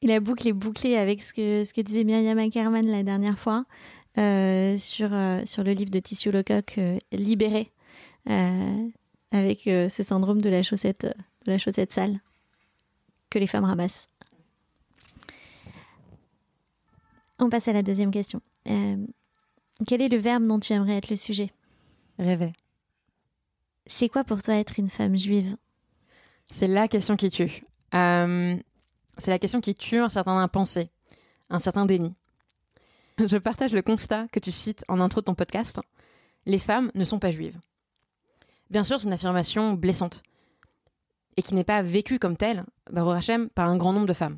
Et 0.01 0.07
la 0.07 0.19
boucle 0.19 0.47
est 0.47 0.53
bouclée 0.53 0.95
avec 0.95 1.23
ce 1.23 1.33
que, 1.33 1.63
ce 1.63 1.73
que 1.73 1.81
disait 1.81 2.03
Myriam 2.03 2.37
Ackerman 2.37 2.85
la 2.85 3.03
dernière 3.03 3.39
fois 3.39 3.65
sur, 4.17 5.13
euh, 5.13 5.45
sur 5.45 5.63
le 5.63 5.71
livre 5.71 5.91
de 5.91 5.99
Tissot 5.99 6.31
Lecoq 6.31 6.75
euh, 6.77 6.97
Libéré, 7.11 7.71
avec 9.31 9.61
ce 9.63 10.03
syndrome 10.03 10.41
de 10.41 10.49
la 10.49 10.63
chaussette, 10.63 11.05
de 11.45 11.51
la 11.51 11.57
chaussette 11.57 11.91
sale 11.91 12.19
que 13.29 13.39
les 13.39 13.47
femmes 13.47 13.65
ramassent. 13.65 14.07
On 17.39 17.49
passe 17.49 17.67
à 17.67 17.73
la 17.73 17.83
deuxième 17.83 18.11
question. 18.11 18.41
Euh, 18.67 18.97
quel 19.85 20.01
est 20.01 20.09
le 20.09 20.17
verbe 20.17 20.47
dont 20.47 20.59
tu 20.59 20.73
aimerais 20.73 20.97
être 20.97 21.09
le 21.09 21.15
sujet? 21.15 21.51
Rêver. 22.17 22.51
C'est 23.85 24.09
quoi 24.09 24.23
pour 24.23 24.41
toi 24.41 24.55
être 24.55 24.79
une 24.79 24.89
femme 24.89 25.17
juive? 25.17 25.55
C'est 26.47 26.67
la 26.67 26.87
question 26.87 27.15
qui 27.15 27.29
tue. 27.29 27.63
Euh, 27.93 28.55
c'est 29.17 29.31
la 29.31 29.39
question 29.39 29.61
qui 29.61 29.75
tue 29.75 29.99
un 29.99 30.09
certain 30.09 30.37
impensé, 30.39 30.89
un 31.49 31.59
certain 31.59 31.85
déni. 31.85 32.15
Je 33.25 33.37
partage 33.37 33.73
le 33.73 33.81
constat 33.81 34.27
que 34.31 34.39
tu 34.39 34.51
cites 34.51 34.85
en 34.87 35.01
intro 35.01 35.21
de 35.21 35.25
ton 35.25 35.35
podcast. 35.35 35.79
Les 36.45 36.59
femmes 36.59 36.91
ne 36.93 37.03
sont 37.03 37.19
pas 37.19 37.31
juives. 37.31 37.59
Bien 38.69 38.83
sûr, 38.83 38.99
c'est 38.99 39.07
une 39.07 39.13
affirmation 39.13 39.73
blessante 39.73 40.23
et 41.35 41.41
qui 41.41 41.55
n'est 41.55 41.63
pas 41.63 41.81
vécue 41.81 42.19
comme 42.19 42.37
telle, 42.37 42.63
Hashem, 42.95 43.49
par 43.49 43.69
un 43.69 43.77
grand 43.77 43.93
nombre 43.93 44.07
de 44.07 44.13
femmes. 44.13 44.37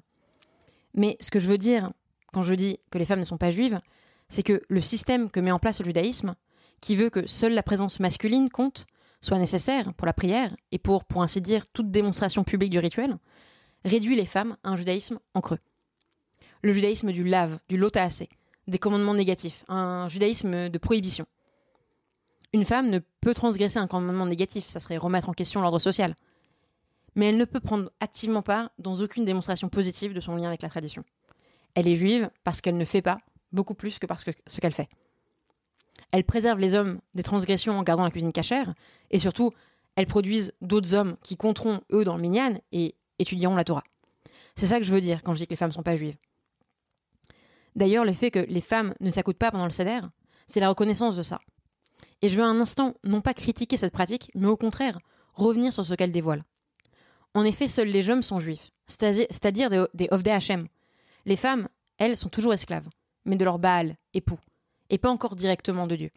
Mais 0.94 1.18
ce 1.20 1.32
que 1.32 1.40
je 1.40 1.48
veux 1.48 1.58
dire 1.58 1.92
quand 2.32 2.44
je 2.44 2.54
dis 2.54 2.80
que 2.92 2.98
les 2.98 3.06
femmes 3.06 3.20
ne 3.20 3.26
sont 3.26 3.38
pas 3.38 3.52
juives, 3.52 3.80
c'est 4.28 4.44
que 4.44 4.62
le 4.70 4.82
système 4.82 5.32
que 5.32 5.40
met 5.40 5.52
en 5.52 5.60
place 5.60 5.80
le 5.80 5.86
judaïsme, 5.86 6.36
qui 6.80 6.96
veut 6.96 7.10
que 7.10 7.28
seule 7.28 7.54
la 7.54 7.64
présence 7.64 8.00
masculine 8.00 8.50
compte, 8.50 8.86
soit 9.22 9.40
nécessaire 9.40 9.94
pour 9.96 10.06
la 10.06 10.14
prière 10.14 10.56
et 10.72 10.78
pour, 10.78 11.04
pour 11.04 11.24
ainsi 11.24 11.42
dire, 11.42 11.68
toute 11.68 11.92
démonstration 11.92 12.44
publique 12.44 12.72
du 12.72 12.80
rituel, 12.80 13.18
réduit 13.84 14.16
les 14.16 14.26
femmes 14.26 14.56
à 14.64 14.70
un 14.70 14.78
judaïsme 14.78 15.20
en 15.34 15.42
creux. 15.42 15.60
Le 16.62 16.72
judaïsme 16.72 17.12
du 17.12 17.24
lave, 17.24 17.60
du 17.68 17.78
lotaase, 17.78 18.24
des 18.70 18.80
commandements 18.80 19.14
négatifs, 19.14 19.66
un 19.68 20.08
judaïsme 20.10 20.70
de 20.70 20.78
prohibition. 20.78 21.26
Une 22.54 22.66
femme 22.66 22.90
ne 22.90 23.00
peut 23.22 23.34
transgresser 23.34 23.78
un 23.78 23.88
commandement 23.88 24.26
négatif, 24.26 24.68
ça 24.68 24.80
serait 24.80 24.98
remettre 24.98 25.30
en 25.30 25.34
question 25.34 25.62
l'ordre 25.62 25.80
social. 25.80 26.16
Mais 27.16 27.28
elle 27.28 27.38
ne 27.38 27.46
peut 27.46 27.60
prendre 27.60 27.92
activement 28.00 28.42
part 28.42 28.70
dans 28.80 29.02
aucune 29.02 29.26
démonstration 29.26 29.70
positive 29.70 30.14
de 30.14 30.22
son 30.22 30.36
lien 30.36 30.48
avec 30.48 30.62
la 30.62 30.70
tradition. 30.70 31.04
Elle 31.76 31.88
est 31.88 31.96
juive 31.96 32.30
parce 32.44 32.62
qu'elle 32.62 32.78
ne 32.78 32.86
fait 32.86 33.02
pas 33.02 33.20
beaucoup 33.52 33.74
plus 33.74 34.00
que 34.00 34.06
parce 34.06 34.24
que 34.24 34.32
ce 34.48 34.60
qu'elle 34.60 34.74
fait. 34.74 34.90
Elle 36.12 36.24
préserve 36.24 36.60
les 36.60 36.74
hommes 36.74 37.00
des 37.14 37.24
transgressions 37.24 37.78
en 37.78 37.84
gardant 37.84 38.04
la 38.04 38.12
cuisine 38.12 38.32
cachère, 38.32 38.74
et 39.12 39.20
surtout, 39.20 39.52
elle 39.96 40.08
produisent 40.08 40.54
d'autres 40.62 40.94
hommes 40.96 41.18
qui 41.24 41.38
compteront, 41.38 41.82
eux, 41.92 42.04
dans 42.04 42.16
le 42.16 42.22
minyan 42.22 42.54
et 42.72 42.96
étudieront 43.20 43.56
la 43.56 43.64
Torah. 43.64 43.84
C'est 44.56 44.66
ça 44.66 44.80
que 44.80 44.86
je 44.86 44.94
veux 44.94 45.02
dire 45.02 45.22
quand 45.24 45.34
je 45.34 45.40
dis 45.40 45.46
que 45.46 45.52
les 45.52 45.56
femmes 45.56 45.70
ne 45.70 45.74
sont 45.74 45.84
pas 45.84 45.96
juives. 45.96 46.16
D'ailleurs, 47.76 48.06
le 48.06 48.14
fait 48.14 48.32
que 48.32 48.40
les 48.40 48.62
femmes 48.62 48.94
ne 49.00 49.12
s'accoudent 49.12 49.38
pas 49.38 49.52
pendant 49.52 49.66
le 49.66 49.72
seder, 49.72 50.02
c'est 50.48 50.60
la 50.60 50.70
reconnaissance 50.70 51.16
de 51.16 51.24
ça. 51.24 51.40
Et 52.22 52.30
je 52.30 52.38
veux 52.38 52.44
un 52.44 52.60
instant 52.60 52.96
non 53.04 53.22
pas 53.22 53.34
critiquer 53.34 53.78
cette 53.78 53.94
pratique, 53.94 54.32
mais 54.36 54.48
au 54.48 54.58
contraire, 54.58 55.00
revenir 55.36 55.72
sur 55.72 55.86
ce 55.86 55.94
qu'elle 55.94 56.12
dévoile. 56.12 56.44
En 57.34 57.46
effet, 57.46 57.68
seuls 57.68 57.88
les 57.88 58.10
hommes 58.10 58.24
sont 58.24 58.40
juifs, 58.40 58.72
c'est-à-dire 58.88 59.70
des, 59.70 59.86
des 59.94 60.32
Hachem, 60.32 60.68
les 61.26 61.36
femmes, 61.36 61.68
elles, 61.98 62.18
sont 62.18 62.30
toujours 62.30 62.54
esclaves, 62.54 62.90
mais 63.26 63.36
de 63.36 63.46
leur 63.46 63.60
Baal, 63.60 63.96
époux, 64.14 64.40
et 64.90 64.98
pas 64.98 65.10
encore 65.10 65.36
directement 65.36 65.86
de 65.86 65.96
Dieu. 65.96 66.10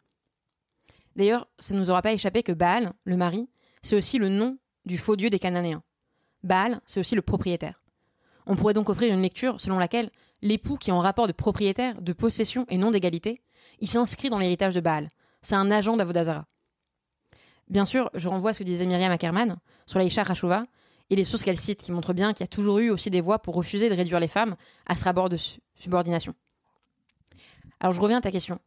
D'ailleurs, 1.16 1.46
ça 1.58 1.74
ne 1.74 1.80
nous 1.80 1.90
aura 1.90 2.02
pas 2.02 2.12
échappé 2.12 2.42
que 2.42 2.52
Baal, 2.52 2.92
le 3.04 3.16
mari, 3.16 3.48
c'est 3.82 3.96
aussi 3.96 4.18
le 4.18 4.28
nom 4.28 4.58
du 4.86 4.96
faux 4.98 5.16
dieu 5.16 5.28
des 5.28 5.38
Cananéens. 5.38 5.82
Baal, 6.42 6.80
c'est 6.86 7.00
aussi 7.00 7.14
le 7.14 7.22
propriétaire. 7.22 7.82
On 8.46 8.56
pourrait 8.56 8.74
donc 8.74 8.88
offrir 8.88 9.12
une 9.12 9.22
lecture 9.22 9.60
selon 9.60 9.78
laquelle 9.78 10.10
l'époux 10.42 10.76
qui 10.76 10.90
est 10.90 10.92
en 10.92 11.00
rapport 11.00 11.26
de 11.26 11.32
propriétaire, 11.32 12.00
de 12.00 12.12
possession 12.12 12.66
et 12.68 12.76
non 12.76 12.90
d'égalité, 12.90 13.40
il 13.78 13.88
s'inscrit 13.88 14.28
dans 14.28 14.38
l'héritage 14.38 14.74
de 14.74 14.80
Baal. 14.80 15.08
C'est 15.40 15.54
un 15.54 15.70
agent 15.70 15.96
d'Avodazara. 15.96 16.46
Bien 17.68 17.86
sûr, 17.86 18.10
je 18.14 18.28
renvoie 18.28 18.50
à 18.50 18.54
ce 18.54 18.58
que 18.58 18.64
disait 18.64 18.86
Myriam 18.86 19.10
Ackerman 19.12 19.56
sur 19.86 19.98
la 19.98 20.04
Isha 20.04 20.24
et 21.10 21.16
les 21.16 21.24
sources 21.24 21.42
qu'elle 21.42 21.58
cite 21.58 21.82
qui 21.82 21.92
montrent 21.92 22.12
bien 22.12 22.32
qu'il 22.32 22.44
y 22.44 22.44
a 22.44 22.48
toujours 22.48 22.78
eu 22.78 22.90
aussi 22.90 23.10
des 23.10 23.20
voix 23.20 23.38
pour 23.38 23.54
refuser 23.54 23.88
de 23.88 23.94
réduire 23.94 24.20
les 24.20 24.28
femmes 24.28 24.56
à 24.86 24.96
ce 24.96 25.04
rapport 25.04 25.28
de 25.28 25.36
subordination. 25.76 26.34
Alors 27.80 27.92
je 27.92 28.00
reviens 28.00 28.18
à 28.18 28.20
ta 28.20 28.30
question 28.30 28.58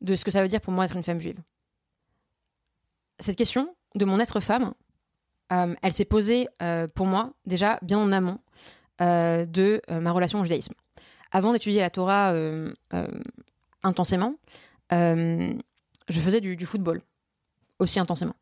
de 0.00 0.16
ce 0.16 0.24
que 0.24 0.30
ça 0.30 0.42
veut 0.42 0.48
dire 0.48 0.60
pour 0.60 0.72
moi 0.72 0.84
être 0.84 0.96
une 0.96 1.02
femme 1.02 1.20
juive. 1.20 1.40
Cette 3.18 3.36
question 3.36 3.74
de 3.94 4.04
mon 4.04 4.18
être 4.18 4.40
femme, 4.40 4.72
euh, 5.52 5.74
elle 5.82 5.92
s'est 5.92 6.04
posée 6.04 6.48
euh, 6.62 6.86
pour 6.94 7.06
moi 7.06 7.32
déjà 7.44 7.78
bien 7.82 7.98
en 7.98 8.12
amont 8.12 8.38
de 9.00 9.80
ma 9.90 10.12
relation 10.12 10.40
au 10.40 10.44
judaïsme. 10.44 10.74
Avant 11.32 11.52
d'étudier 11.52 11.80
la 11.80 11.90
Torah 11.90 12.34
intensément, 13.82 14.34
je 14.90 15.56
faisais 16.08 16.40
du, 16.40 16.66
football 16.66 17.00
aussi 17.78 17.98
intensément. 17.98 18.34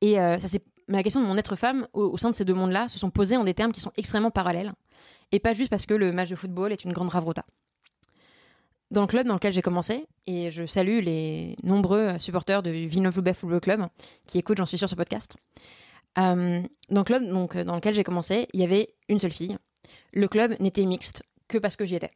Et 0.00 0.14
ça 0.14 0.48
mais 0.88 0.98
la 0.98 1.02
question 1.02 1.22
de 1.22 1.26
mon 1.26 1.36
être 1.38 1.56
femme 1.56 1.86
au, 1.92 2.16
sein 2.18 2.30
de 2.30 2.34
ces 2.34 2.44
deux 2.44 2.54
mondes-là 2.54 2.88
se 2.88 2.98
sont 2.98 3.10
posées 3.10 3.36
en 3.36 3.44
des 3.44 3.54
termes 3.54 3.72
qui 3.72 3.80
sont 3.80 3.92
extrêmement 3.96 4.30
parallèles, 4.30 4.72
et 5.32 5.40
pas 5.40 5.52
juste 5.52 5.70
parce 5.70 5.86
que 5.86 5.94
le 5.94 6.12
match 6.12 6.28
de 6.28 6.36
football 6.36 6.72
est 6.72 6.84
une 6.84 6.92
grande 6.92 7.08
ravrota. 7.08 7.44
Dans 8.90 9.00
le 9.00 9.06
club 9.06 9.26
dans 9.26 9.34
lequel 9.34 9.52
j'ai 9.52 9.62
commencé, 9.62 10.06
et 10.26 10.50
je 10.50 10.66
salue 10.66 11.00
les 11.00 11.56
nombreux 11.62 12.18
supporters 12.18 12.62
de 12.62 12.70
Villeneuve-Loubet 12.70 13.32
Football 13.32 13.60
Club 13.60 13.86
qui 14.26 14.38
écoutent, 14.38 14.58
j'en 14.58 14.66
suis 14.66 14.78
sûr, 14.78 14.88
ce 14.88 14.94
podcast. 14.94 15.36
Euh, 16.18 16.62
dans 16.90 17.00
le 17.00 17.04
club 17.04 17.24
donc, 17.24 17.56
dans 17.56 17.74
lequel 17.74 17.94
j'ai 17.94 18.04
commencé, 18.04 18.48
il 18.52 18.60
y 18.60 18.64
avait 18.64 18.94
une 19.08 19.18
seule 19.18 19.32
fille. 19.32 19.56
Le 20.12 20.28
club 20.28 20.54
n'était 20.60 20.84
mixte 20.84 21.24
que 21.48 21.58
parce 21.58 21.76
que 21.76 21.84
j'y 21.84 21.96
étais. 21.96 22.12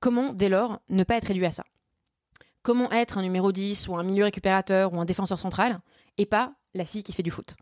Comment, 0.00 0.32
dès 0.32 0.48
lors, 0.48 0.80
ne 0.88 1.02
pas 1.02 1.16
être 1.16 1.26
réduit 1.26 1.46
à 1.46 1.52
ça? 1.52 1.64
Comment 2.62 2.90
être 2.92 3.18
un 3.18 3.22
numéro 3.22 3.50
10 3.50 3.88
ou 3.88 3.96
un 3.96 4.04
milieu 4.04 4.24
récupérateur 4.24 4.92
ou 4.92 5.00
un 5.00 5.04
défenseur 5.04 5.38
central 5.38 5.80
et 6.18 6.26
pas 6.26 6.54
la 6.74 6.84
fille 6.84 7.02
qui 7.02 7.12
fait 7.12 7.22
du 7.22 7.30
foot? 7.30 7.56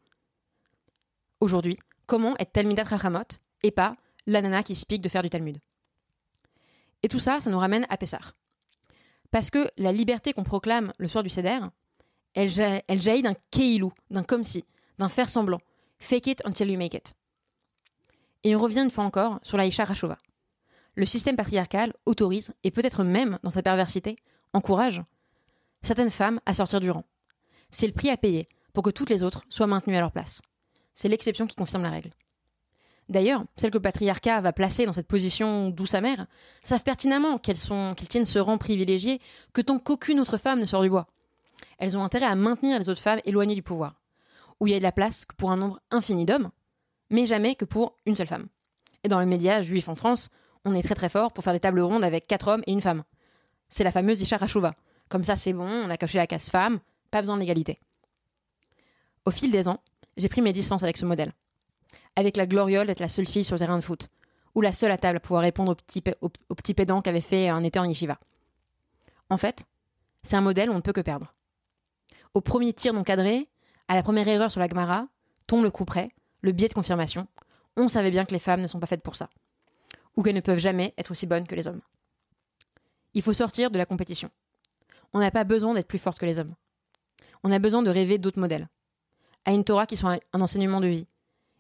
Aujourd'hui, 1.41 1.79
comment 2.07 2.37
être 2.39 2.53
Talmidat 2.53 2.85
Rachamot 2.85 3.39
et 3.63 3.71
pas 3.71 3.97
la 4.27 4.43
nana 4.43 4.63
qui 4.63 4.75
se 4.75 4.85
pique 4.85 5.03
de 5.03 5.09
faire 5.09 5.23
du 5.23 5.31
Talmud? 5.31 5.59
Et 7.03 7.09
tout 7.09 7.21
ça, 7.21 7.41
ça 7.41 7.51
nous 7.51 7.59
ramène 7.59 7.87
à 7.89 7.97
Pessar. 7.97 8.37
Parce 9.31 9.51
que 9.51 9.71
la 9.77 9.93
liberté 9.93 10.33
qu'on 10.33 10.45
proclame 10.45 10.93
le 10.99 11.09
soir 11.09 11.23
du 11.23 11.31
Seder, 11.31 11.59
elle, 12.37 13.03
jaillit 13.03 13.23
d'un 13.23 13.35
keilou, 13.51 13.93
d'un 14.11 14.23
comme 14.23 14.45
si, 14.45 14.65
d'un 14.99 15.09
faire 15.09 15.29
semblant. 15.29 15.61
Fake 15.99 16.27
it 16.27 16.43
until 16.45 16.71
you 16.71 16.79
make 16.79 16.95
it. 16.95 17.15
Et 18.45 18.55
on 18.55 18.61
revient 18.61 18.83
une 18.83 18.91
fois 18.91 19.05
encore 19.05 19.41
sur 19.43 19.57
la 19.57 19.67
Isha 19.67 19.85
Rashova. 19.85 20.19
Le 20.95 21.07
système 21.07 21.37
patriarcal 21.37 21.93
autorise, 22.05 22.55
et 22.63 22.71
peut-être 22.71 23.03
même 23.03 23.39
dans 23.43 23.51
sa 23.51 23.63
perversité, 23.63 24.17
encourage 24.53 25.03
certaines 25.83 26.11
femmes 26.11 26.41
à 26.47 26.55
sortir 26.55 26.81
du 26.81 26.91
rang. 26.91 27.05
C'est 27.71 27.87
le 27.87 27.93
prix 27.93 28.11
à 28.11 28.17
payer 28.17 28.49
pour 28.73 28.83
que 28.83 28.91
toutes 28.91 29.11
les 29.11 29.23
autres 29.23 29.43
soient 29.49 29.67
maintenues 29.67 29.97
à 29.97 30.01
leur 30.01 30.13
place. 30.13 30.43
C'est 30.95 31.09
l'exception 31.09 31.47
qui 31.47 31.57
confirme 31.57 31.83
la 31.83 31.91
règle. 31.91 32.11
D'ailleurs, 33.09 33.45
celles 33.57 33.71
que 33.71 33.79
le 33.79 33.83
patriarcat 33.83 34.41
va 34.41 34.53
placer 34.53 34.85
dans 34.85 34.93
cette 34.93 35.07
position 35.07 35.71
douce 35.71 35.95
amère 35.95 36.27
savent 36.63 36.83
pertinemment 36.83 37.39
qu'elles 37.39 37.57
qu'elles 37.57 38.09
tiennent 38.09 38.25
ce 38.25 38.39
rang 38.39 38.59
privilégié 38.59 39.21
que 39.53 39.61
tant 39.61 39.79
qu'aucune 39.79 40.21
autre 40.21 40.39
femme 40.39 40.61
ne 40.61 40.67
sort 40.67 40.83
du 40.83 40.91
bois. 40.91 41.07
Elles 41.79 41.97
ont 41.97 42.03
intérêt 42.03 42.27
à 42.27 42.35
maintenir 42.35 42.79
les 42.79 42.89
autres 42.89 43.03
femmes 43.03 43.21
éloignées 43.25 43.55
du 43.55 43.63
pouvoir, 43.63 44.01
où 44.61 44.67
il 44.67 44.73
y 44.73 44.75
a 44.75 44.79
de 44.79 44.83
la 44.83 44.93
place 44.93 45.25
que 45.25 45.35
pour 45.35 45.51
un 45.51 45.57
nombre 45.57 45.81
infini 45.91 46.25
d'hommes, 46.25 46.51
mais 47.11 47.27
jamais 47.27 47.55
que 47.55 47.65
pour 47.65 47.97
une 48.07 48.17
seule 48.17 48.27
femme. 48.27 48.47
Et 49.05 49.09
dans 49.09 49.21
les 49.21 49.27
médias 49.27 49.63
juifs 49.63 49.89
en 49.89 49.95
France, 49.95 50.31
on 50.65 50.75
est 50.75 50.83
très 50.83 50.95
très 50.95 51.09
fort 51.09 51.33
pour 51.33 51.45
faire 51.45 51.53
des 51.53 51.61
tables 51.61 51.81
rondes 51.81 52.05
avec 52.05 52.27
quatre 52.27 52.49
hommes 52.49 52.63
et 52.67 52.73
une 52.73 52.81
femme. 52.81 53.05
C'est 53.69 53.85
la 53.85 53.93
fameuse 53.93 54.21
Isha 54.21 54.37
Rachouva. 54.37 54.75
Comme 55.09 55.25
ça, 55.25 55.37
c'est 55.37 55.53
bon, 55.53 55.69
on 55.69 55.91
a 55.91 55.97
coché 55.97 56.19
la 56.19 56.27
case 56.27 56.49
femme, 56.49 56.81
pas 57.11 57.21
besoin 57.21 57.37
d'égalité. 57.37 57.79
Au 59.25 59.31
fil 59.31 59.51
des 59.51 59.69
ans, 59.69 59.79
j'ai 60.17 60.29
pris 60.29 60.43
mes 60.43 60.53
distances 60.53 60.83
avec 60.83 60.97
ce 60.97 61.05
modèle. 61.05 61.33
Avec 62.17 62.37
la 62.37 62.47
gloriole 62.47 62.87
d'être 62.87 63.01
la 63.01 63.09
seule 63.09 63.27
fille 63.27 63.45
sur 63.45 63.55
le 63.55 63.61
terrain 63.61 63.77
de 63.77 63.83
foot, 63.83 64.09
ou 64.55 64.61
la 64.61 64.73
seule 64.73 64.91
à 64.91 64.97
table 64.97 65.21
pour 65.21 65.29
pouvoir 65.29 65.43
répondre 65.43 65.73
au 65.73 65.75
petit, 65.75 66.03
au, 66.23 66.31
au 66.49 66.55
petit 66.55 66.75
pédant 66.75 67.03
qu'avait 67.03 67.21
fait 67.21 67.49
un 67.49 67.63
été 67.63 67.79
en 67.79 67.85
yeshiva. 67.85 68.19
En 69.31 69.37
fait, 69.37 69.67
c'est 70.23 70.37
un 70.37 70.41
modèle 70.41 70.71
où 70.71 70.73
on 70.73 70.77
ne 70.77 70.81
peut 70.81 70.93
que 70.93 71.01
perdre. 71.01 71.36
Au 72.35 72.41
premier 72.41 72.73
tir 72.73 72.93
non 72.93 73.05
cadré, 73.05 73.49
à 73.89 73.95
la 73.95 74.03
première 74.03 74.29
erreur 74.29 74.51
sur 74.51 74.61
la 74.61 74.69
Gemara, 74.69 75.09
tombe 75.47 75.65
le 75.65 75.71
coup 75.71 75.85
près, 75.85 76.11
le 76.43 76.53
biais 76.53 76.69
de 76.69 76.75
confirmation. 76.75 77.27
On 77.77 77.89
savait 77.89 78.11
bien 78.11 78.25
que 78.25 78.33
les 78.33 78.39
femmes 78.39 78.61
ne 78.61 78.67
sont 78.67 78.81
pas 78.81 78.87
faites 78.87 79.03
pour 79.03 79.17
ça. 79.17 79.29
Ou 80.17 80.23
qu'elles 80.23 80.35
ne 80.35 80.41
peuvent 80.41 80.59
jamais 80.59 80.95
être 80.99 81.11
aussi 81.11 81.27
bonnes 81.27 81.47
que 81.47 81.55
les 81.55 81.69
hommes. 81.69 81.83
Il 83.15 83.23
faut 83.23 83.33
sortir 83.33 83.71
de 83.71 83.79
la 83.79 83.87
compétition. 83.87 84.31
On 85.13 85.21
n'a 85.21 85.31
pas 85.31 85.45
besoin 85.45 85.75
d'être 85.75 85.89
plus 85.89 85.99
forte 85.99 86.19
que 86.19 86.27
les 86.27 86.39
hommes. 86.39 86.55
On 87.45 87.53
a 87.53 87.59
besoin 87.59 87.83
de 87.83 87.91
rêver 87.91 88.19
d'autres 88.19 88.41
modèles. 88.41 88.69
À 89.45 89.53
une 89.53 89.65
Torah 89.65 89.87
qui 89.87 89.97
soit 89.97 90.19
un 90.33 90.41
enseignement 90.41 90.81
de 90.81 90.89
vie 90.89 91.07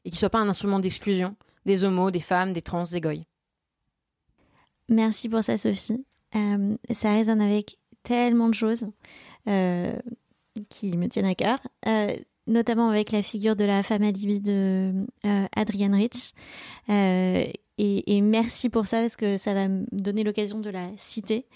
et 0.05 0.11
qui 0.11 0.17
soit 0.17 0.31
pas 0.31 0.41
un 0.41 0.49
instrument 0.49 0.81
d'exclusion 0.81 1.37
des 1.67 1.85
homos, 1.85 2.11
des 2.11 2.21
femmes, 2.21 2.53
des 2.53 2.63
trans, 2.63 2.85
des 2.85 3.01
goy. 3.01 3.27
Merci 4.89 5.29
pour 5.29 5.43
ça, 5.43 5.57
Sophie. 5.57 6.05
Euh, 6.35 6.77
ça 6.93 7.13
résonne 7.13 7.41
avec 7.41 7.79
tellement 8.03 8.49
de 8.49 8.55
choses 8.55 8.87
euh, 9.49 9.99
qui 10.69 10.97
me 10.97 11.09
tiennent 11.09 11.27
à 11.27 11.35
cœur, 11.35 11.59
euh, 11.87 12.17
notamment 12.47 12.89
avec 12.89 13.13
la 13.13 13.23
figure 13.23 13.57
de 13.57 13.65
la 13.65 13.83
femme 13.83 14.03
alibi 14.03 14.41
de 14.41 14.93
euh, 15.25 15.47
Adrienne 15.55 15.95
Rich. 15.95 16.33
Euh, 16.89 17.45
et, 17.79 18.21
merci 18.23 18.71
pour 18.71 18.87
ça 18.87 19.01
parce 19.01 19.17
que 19.17 19.37
ça 19.37 19.53
va 19.53 19.69
me 19.69 19.85
donner 19.93 20.25
l'occasion 20.25 20.61
de 20.61 20.71
la 20.71 20.89
citer. 20.97 21.47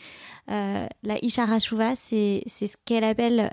Euh, 0.50 0.86
la 1.02 1.24
Ishara 1.24 1.58
Shuva, 1.58 1.96
c'est 1.96 2.42
ce 2.46 2.76
qu'elle 2.84 3.04
appelle 3.04 3.50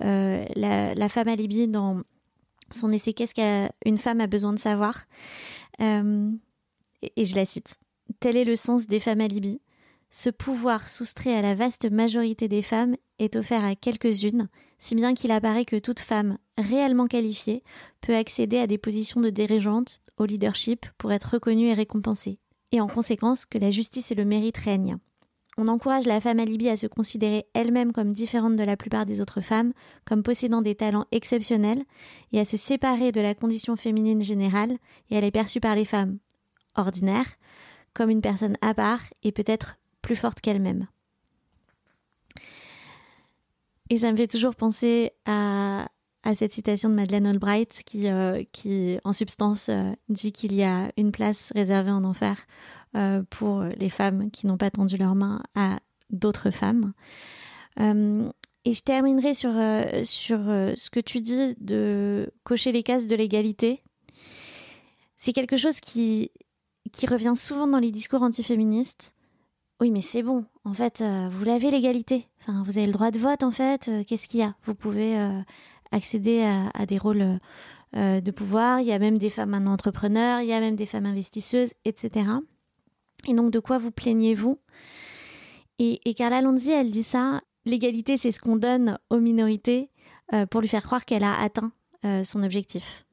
la, 0.55 1.09
femme 1.09 1.29
alibi 1.29 1.67
dans 1.67 2.01
son 2.69 2.91
essai 2.91 3.13
Qu'est-ce 3.13 3.33
qu'une 3.33 3.97
femme 3.97 4.19
a 4.19 4.27
besoin 4.27 4.51
de 4.51 4.59
savoir? 4.59 5.05
Et, 5.79 7.13
et, 7.15 7.25
je 7.25 7.35
la 7.35 7.45
cite. 7.45 7.77
Tel 8.19 8.35
est 8.35 8.43
le 8.43 8.57
sens 8.57 8.87
des 8.87 8.99
femmes 8.99 9.21
alibi. 9.21 9.61
Ce 10.09 10.29
pouvoir 10.29 10.89
soustrait 10.89 11.35
à 11.35 11.41
la 11.41 11.55
vaste 11.55 11.89
majorité 11.89 12.49
des 12.49 12.61
femmes 12.61 12.97
est 13.19 13.35
offert 13.37 13.63
à 13.63 13.75
quelques-unes, 13.75 14.49
si 14.78 14.95
bien 14.95 15.13
qu'il 15.13 15.32
apparaît 15.32 15.65
que 15.65 15.78
toute 15.78 15.99
femme 15.99 16.38
réellement 16.57 17.07
qualifiée 17.07 17.63
peut 18.01 18.15
accéder 18.15 18.57
à 18.57 18.67
des 18.67 18.78
positions 18.78 19.21
de 19.21 19.30
dirigeante, 19.30 20.01
au 20.17 20.25
leadership, 20.25 20.86
pour 20.97 21.11
être 21.11 21.34
reconnue 21.34 21.67
et 21.67 21.73
récompensée 21.73 22.39
et 22.71 22.82
en 22.82 22.88
conséquence 22.88 23.45
que 23.45 23.57
la 23.57 23.71
justice 23.71 24.11
et 24.11 24.15
le 24.15 24.25
mérite 24.25 24.57
règnent. 24.57 24.97
On 25.57 25.67
encourage 25.67 26.05
la 26.05 26.21
femme 26.21 26.39
alibi 26.39 26.69
à 26.69 26.78
se 26.78 26.86
considérer 26.86 27.47
elle-même 27.53 27.91
comme 27.91 28.11
différente 28.11 28.55
de 28.55 28.63
la 28.63 28.78
plupart 28.78 29.07
des 29.07 29.21
autres 29.21 29.41
femmes, 29.41 29.73
comme 30.05 30.21
possédant 30.21 30.61
des 30.61 30.75
talents 30.75 31.07
exceptionnels, 31.11 31.84
et 32.32 32.39
à 32.39 32.45
se 32.45 32.57
séparer 32.57 33.11
de 33.11 33.21
la 33.21 33.34
condition 33.34 33.75
féminine 33.75 34.21
générale, 34.21 34.78
et 35.09 35.15
elle 35.15 35.23
est 35.23 35.32
perçue 35.32 35.59
par 35.59 35.75
les 35.75 35.86
femmes 35.86 36.19
ordinaires 36.75 37.38
comme 37.95 38.11
une 38.11 38.21
personne 38.21 38.57
à 38.61 38.75
part 38.75 39.01
et 39.23 39.32
peut-être 39.32 39.80
plus 40.03 40.15
forte 40.15 40.41
qu'elle-même. 40.41 40.86
Et 43.89 43.97
ça 43.97 44.11
me 44.11 44.17
fait 44.17 44.27
toujours 44.27 44.55
penser 44.55 45.11
à, 45.25 45.88
à 46.23 46.35
cette 46.35 46.53
citation 46.53 46.89
de 46.89 46.95
Madeleine 46.95 47.25
Albright 47.25 47.83
qui, 47.85 48.09
euh, 48.09 48.43
qui 48.51 48.99
en 49.03 49.13
substance, 49.13 49.69
euh, 49.69 49.91
dit 50.09 50.31
qu'il 50.31 50.53
y 50.53 50.63
a 50.63 50.91
une 50.97 51.11
place 51.11 51.51
réservée 51.55 51.91
en 51.91 52.03
enfer 52.03 52.47
euh, 52.95 53.21
pour 53.29 53.63
les 53.63 53.89
femmes 53.89 54.31
qui 54.31 54.47
n'ont 54.47 54.57
pas 54.57 54.71
tendu 54.71 54.97
leurs 54.97 55.15
mains 55.15 55.43
à 55.55 55.79
d'autres 56.09 56.51
femmes. 56.51 56.93
Euh, 57.79 58.29
et 58.65 58.73
je 58.73 58.81
terminerai 58.81 59.33
sur, 59.33 59.51
euh, 59.55 60.03
sur 60.03 60.39
ce 60.39 60.89
que 60.89 60.99
tu 60.99 61.21
dis 61.21 61.55
de 61.59 62.31
cocher 62.43 62.71
les 62.71 62.83
cases 62.83 63.07
de 63.07 63.15
l'égalité. 63.15 63.83
C'est 65.15 65.33
quelque 65.33 65.57
chose 65.57 65.79
qui, 65.79 66.31
qui 66.91 67.07
revient 67.07 67.33
souvent 67.35 67.67
dans 67.67 67.79
les 67.79 67.91
discours 67.91 68.21
antiféministes. 68.21 69.13
Oui, 69.80 69.91
mais 69.91 70.01
c'est 70.01 70.23
bon. 70.23 70.45
En 70.65 70.73
fait, 70.73 71.03
vous 71.30 71.43
l'avez 71.43 71.69
l'égalité. 71.69 72.28
Vous 72.47 72.78
avez 72.78 72.88
le 72.88 72.93
droit 72.93 73.11
de 73.11 73.19
vote. 73.19 73.43
En 73.43 73.51
fait, 73.51 73.91
qu'est-ce 74.07 74.28
qu'il 74.28 74.39
y 74.39 74.43
a? 74.43 74.55
Vous 74.63 74.73
pouvez 74.73 75.15
accéder 75.91 76.43
à, 76.73 76.86
des 76.86 76.97
rôles 76.97 77.39
euh, 77.95 78.19
de 78.19 78.32
pouvoir. 78.32 78.82
Il 78.82 78.88
y 78.88 78.91
a 78.91 78.99
même 78.99 79.17
des 79.17 79.30
femmes 79.30 79.53
entrepreneurs, 79.67 80.41
il 80.41 80.47
y 80.47 80.53
a 80.53 80.59
même 80.59 80.75
des 80.75 80.86
femmes 80.86 81.05
investisseuses, 81.05 81.73
etc. 81.86 82.25
Et 83.28 83.34
donc, 83.34 83.51
de 83.51 83.59
quoi 83.59 83.78
vous 83.78 83.91
plaignez-vous? 83.91 84.59
Et, 85.80 86.13
Carla 86.13 86.41
Lonzi, 86.41 86.71
elle 86.71 86.91
dit 86.91 87.03
ça. 87.03 87.41
L'égalité, 87.65 88.17
c'est 88.17 88.32
ce 88.32 88.39
qu'on 88.39 88.55
donne 88.57 88.97
aux 89.09 89.19
minorités 89.19 89.89
euh, 90.34 90.45
pour 90.45 90.61
lui 90.61 90.67
faire 90.67 90.84
croire 90.84 91.05
qu'elle 91.05 91.23
a 91.23 91.39
atteint 91.39 91.71
euh, 92.05 92.23
son 92.23 92.43
objectif. 92.43 93.05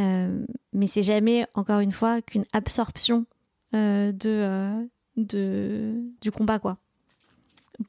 Euh, 0.00 0.44
mais 0.72 0.86
c'est 0.86 1.02
jamais, 1.02 1.46
encore 1.54 1.80
une 1.80 1.90
fois, 1.90 2.22
qu'une 2.22 2.44
absorption 2.52 3.26
euh, 3.74 4.12
de, 4.12 4.30
euh, 4.30 4.84
de, 5.18 5.94
du 6.20 6.30
combat, 6.30 6.58
quoi. 6.58 6.78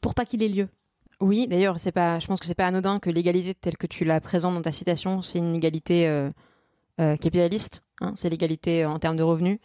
Pour 0.01 0.13
pas 0.13 0.25
qu'il 0.25 0.43
ait 0.43 0.49
lieu. 0.49 0.67
Oui, 1.21 1.47
d'ailleurs, 1.47 1.79
c'est 1.79 1.91
pas. 1.91 2.19
Je 2.19 2.27
pense 2.27 2.39
que 2.39 2.45
c'est 2.45 2.55
pas 2.55 2.67
anodin 2.67 2.99
que 2.99 3.09
l'égalité 3.09 3.53
telle 3.53 3.77
que 3.77 3.87
tu 3.87 4.05
la 4.05 4.21
présentes 4.21 4.55
dans 4.55 4.61
ta 4.61 4.71
citation, 4.71 5.21
c'est 5.21 5.39
une 5.39 5.55
égalité 5.55 6.07
euh, 6.07 6.29
euh, 7.01 7.17
capitaliste. 7.17 7.83
Hein, 8.01 8.13
c'est 8.15 8.29
l'égalité 8.29 8.85
en 8.85 8.99
termes 8.99 9.17
de 9.17 9.23
revenus, 9.23 9.59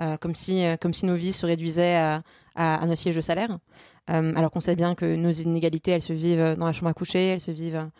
euh, 0.00 0.16
comme 0.16 0.36
si 0.36 0.62
comme 0.80 0.94
si 0.94 1.06
nos 1.06 1.16
vies 1.16 1.32
se 1.32 1.46
réduisaient 1.46 1.96
à, 1.96 2.22
à, 2.54 2.86
notre 2.86 3.00
fiche 3.00 3.16
de 3.16 3.20
salaire. 3.20 3.58
alors 4.06 4.50
qu'on 4.50 4.60
sait 4.60 4.76
bien 4.76 4.94
que 4.94 5.16
nos 5.16 5.30
inégalités, 5.30 5.90
elles 5.90 6.02
se 6.02 6.12
vivent 6.12 6.56
dans 6.56 6.66
la 6.66 6.72
chambre 6.72 6.90
à 6.90 6.94
coucher, 6.94 7.26
elles 7.28 7.40
se 7.40 7.50
vivent 7.50 7.90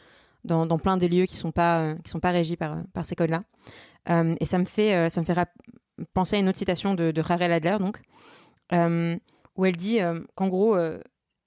dans, 0.45 0.79
plein 0.79 0.97
des 0.97 1.09
lieux 1.09 1.27
qui 1.27 1.37
sont 1.37 1.53
pas 1.53 1.95
qui 2.05 2.11
sont 2.11 2.21
pas 2.21 2.31
régis 2.31 2.57
par 2.57 3.05
ces 3.05 3.17
codes-là. 3.17 3.43
et 4.39 4.47
ça 4.47 4.59
me 4.59 4.67
fait 4.67 5.11
ça 5.11 5.21
me 5.21 5.27
fait 5.27 5.37
penser 6.15 6.37
à 6.37 6.39
une 6.39 6.49
autre 6.49 6.59
citation 6.59 6.95
de, 6.95 7.11
de 7.11 7.23
Adler, 7.23 7.77
donc 7.81 8.01
où 8.73 9.65
elle 9.65 9.77
dit 9.77 9.99
qu'en 10.35 10.49
gros 10.49 10.77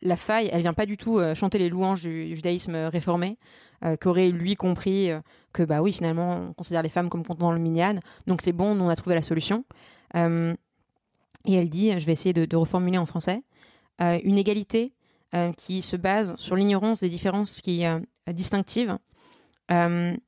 la 0.03 0.17
faille, 0.17 0.49
elle 0.51 0.61
vient 0.61 0.73
pas 0.73 0.85
du 0.85 0.97
tout 0.97 1.17
euh, 1.17 1.33
chanter 1.33 1.57
les 1.57 1.69
louanges 1.69 2.03
du 2.03 2.35
judaïsme 2.35 2.75
réformé, 2.75 3.37
euh, 3.85 3.95
qu'aurait 3.95 4.29
lui 4.29 4.55
compris 4.55 5.09
euh, 5.09 5.21
que 5.53 5.63
bah 5.63 5.81
oui 5.81 5.93
finalement 5.93 6.41
on 6.49 6.53
considère 6.53 6.83
les 6.83 6.89
femmes 6.89 7.09
comme 7.09 7.25
contenant 7.25 7.51
le 7.51 7.59
minyan, 7.59 7.99
donc 8.27 8.41
c'est 8.41 8.51
bon, 8.51 8.79
on 8.79 8.89
a 8.89 8.95
trouvé 8.95 9.15
la 9.15 9.21
solution. 9.21 9.63
Euh, 10.15 10.53
et 11.45 11.53
elle 11.53 11.69
dit, 11.69 11.97
je 11.99 12.05
vais 12.05 12.13
essayer 12.13 12.33
de, 12.33 12.45
de 12.45 12.55
reformuler 12.55 12.97
en 12.97 13.05
français, 13.05 13.43
euh, 14.01 14.19
une 14.23 14.37
égalité 14.37 14.93
qui 15.57 15.81
se 15.81 15.95
base 15.95 16.35
sur 16.35 16.55
l'ignorance 16.55 16.99
des 16.99 17.09
différences 17.09 17.59
qui 17.59 17.83
distinctives 18.27 18.99
ne 19.71 20.19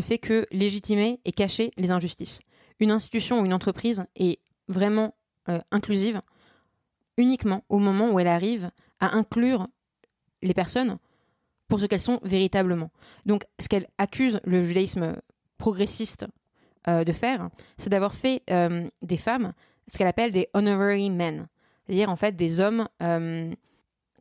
fait 0.00 0.18
que 0.18 0.46
légitimer 0.52 1.18
et 1.24 1.32
cacher 1.32 1.72
les 1.76 1.90
injustices. 1.90 2.42
Une 2.78 2.92
institution 2.92 3.40
ou 3.40 3.44
une 3.44 3.52
entreprise 3.52 4.06
est 4.14 4.38
vraiment 4.68 5.16
inclusive 5.70 6.20
uniquement 7.16 7.64
au 7.68 7.78
moment 7.78 8.10
où 8.12 8.18
elle 8.18 8.28
arrive 8.28 8.70
à 9.00 9.16
inclure 9.16 9.68
les 10.42 10.54
personnes 10.54 10.98
pour 11.68 11.80
ce 11.80 11.86
qu'elles 11.86 12.00
sont 12.00 12.20
véritablement. 12.22 12.90
Donc, 13.26 13.44
ce 13.58 13.68
qu'elle 13.68 13.88
accuse 13.98 14.40
le 14.44 14.64
judaïsme 14.64 15.16
progressiste 15.58 16.26
euh, 16.88 17.04
de 17.04 17.12
faire, 17.12 17.48
c'est 17.78 17.90
d'avoir 17.90 18.14
fait 18.14 18.42
euh, 18.50 18.88
des 19.02 19.16
femmes 19.16 19.52
ce 19.86 19.98
qu'elle 19.98 20.06
appelle 20.06 20.32
des 20.32 20.48
honorary 20.54 21.10
men, 21.10 21.46
c'est-à-dire 21.86 22.10
en 22.10 22.16
fait 22.16 22.36
des 22.36 22.60
hommes. 22.60 22.88
Euh, 23.02 23.50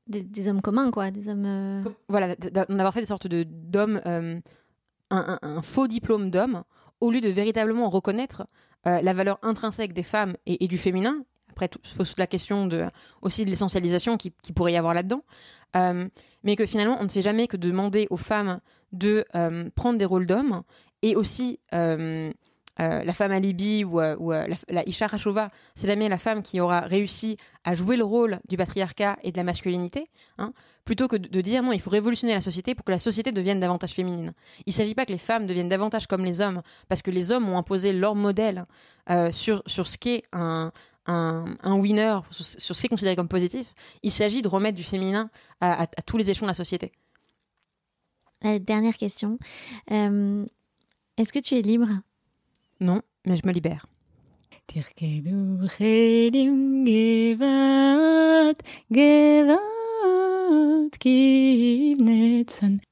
des, 0.07 0.21
des, 0.21 0.47
hommes 0.49 0.61
communs, 0.61 0.91
quoi, 0.91 1.11
des 1.11 1.29
hommes. 1.29 1.45
Euh, 1.45 1.81
voilà, 2.09 2.35
d'avoir 2.35 2.93
fait 2.93 2.99
des 2.99 3.05
sortes 3.05 3.27
d'hommes, 3.27 4.01
euh, 4.05 4.39
un, 5.09 5.61
faux 5.61 5.87
diplôme 5.87 6.31
d'homme, 6.31 6.63
au 6.99 7.11
lieu 7.11 7.21
de 7.21 7.29
véritablement 7.29 7.89
reconnaître 7.89 8.47
euh, 8.87 9.01
la 9.01 9.13
valeur 9.13 9.39
intrinsèque 9.41 9.93
des 9.93 10.03
femmes 10.03 10.35
et, 10.45 10.67
du 10.67 10.77
féminin 10.77 11.23
après, 11.49 11.67
tout 11.67 11.79
se 11.83 11.93
pose 11.93 12.15
la 12.17 12.25
question 12.25 12.65
de, 12.65 12.87
aussi 13.21 13.45
de 13.45 13.51
l'essentialisation 13.51 14.17
qui, 14.17 14.33
qui, 14.41 14.53
pourrait 14.53 14.73
y 14.73 14.77
avoir 14.77 14.95
là-dedans. 14.95 15.21
Euh, 15.75 16.09
mais 16.43 16.55
que 16.55 16.65
finalement, 16.65 16.97
on 16.99 17.03
ne 17.03 17.09
fait 17.09 17.21
jamais 17.21 17.47
que 17.47 17.57
demander 17.57 18.07
aux 18.09 18.17
femmes 18.17 18.59
de 18.91 19.23
euh, 19.35 19.69
prendre 19.75 19.99
des 19.99 20.05
rôles 20.05 20.25
d'hommes 20.25 20.63
et 21.03 21.15
aussi 21.15 21.59
euh, 22.79 22.83
euh, 22.83 23.03
la 23.03 23.13
femme 23.13 23.31
alibi 23.31 23.83
ou, 23.83 24.01
ou 24.01 24.31
la, 24.31 24.47
la, 24.69 24.87
Isha 24.87 25.07
Rashova, 25.07 25.49
c'est 25.75 25.87
jamais 25.87 26.09
la 26.09 26.17
femme 26.17 26.41
qui 26.41 26.59
aura 26.59 26.81
réussi 26.81 27.37
à 27.63 27.75
jouer 27.75 27.97
le 27.97 28.03
rôle 28.03 28.39
du 28.49 28.57
patriarcat 28.57 29.17
et 29.23 29.31
de 29.31 29.37
la 29.37 29.43
masculinité, 29.43 30.09
hein, 30.37 30.53
plutôt 30.83 31.07
que 31.07 31.15
de, 31.15 31.41
dire 31.41 31.63
non, 31.63 31.71
il 31.71 31.79
faut 31.79 31.89
révolutionner 31.89 32.33
la 32.33 32.41
société 32.41 32.75
pour 32.75 32.83
que 32.83 32.91
la 32.91 32.99
société 32.99 33.31
devienne 33.31 33.59
davantage 33.59 33.91
féminine. 33.91 34.33
Il 34.65 34.69
ne 34.69 34.73
s'agit 34.73 34.95
pas 34.95 35.05
que 35.05 35.11
les 35.11 35.17
femmes 35.17 35.47
deviennent 35.47 35.69
davantage 35.69 36.07
comme 36.07 36.25
les 36.25 36.41
hommes, 36.41 36.61
parce 36.89 37.01
que 37.01 37.11
les 37.11 37.31
hommes 37.31 37.47
ont 37.49 37.57
imposé 37.57 37.93
leur 37.93 38.15
modèle 38.15 38.65
sur, 39.31 39.63
sur 39.67 39.87
ce 39.87 39.97
qu'est 39.97 40.23
un, 40.33 40.71
un, 41.05 41.75
winner, 41.75 42.19
sur, 42.31 42.45
ce 42.75 42.79
qui 42.81 42.87
est 42.87 42.89
considéré 42.89 43.15
comme 43.15 43.27
positif. 43.27 43.73
Il 44.01 44.11
s'agit 44.11 44.41
de 44.41 44.47
remettre 44.47 44.75
du 44.75 44.83
féminin 44.83 45.29
à, 45.61 45.85
tous 46.05 46.17
les 46.17 46.29
échelons 46.29 46.47
de 46.47 46.51
la 46.51 46.55
société. 46.55 46.91
Dernière 48.41 48.97
question. 48.97 49.37
Est-ce 49.87 51.31
que 51.31 51.39
tu 51.39 51.55
es 51.55 51.61
libre? 51.61 51.87
Non, 52.83 53.01
mais 53.25 53.37
je 53.37 53.47
me 53.47 53.53
libère. 53.53 53.85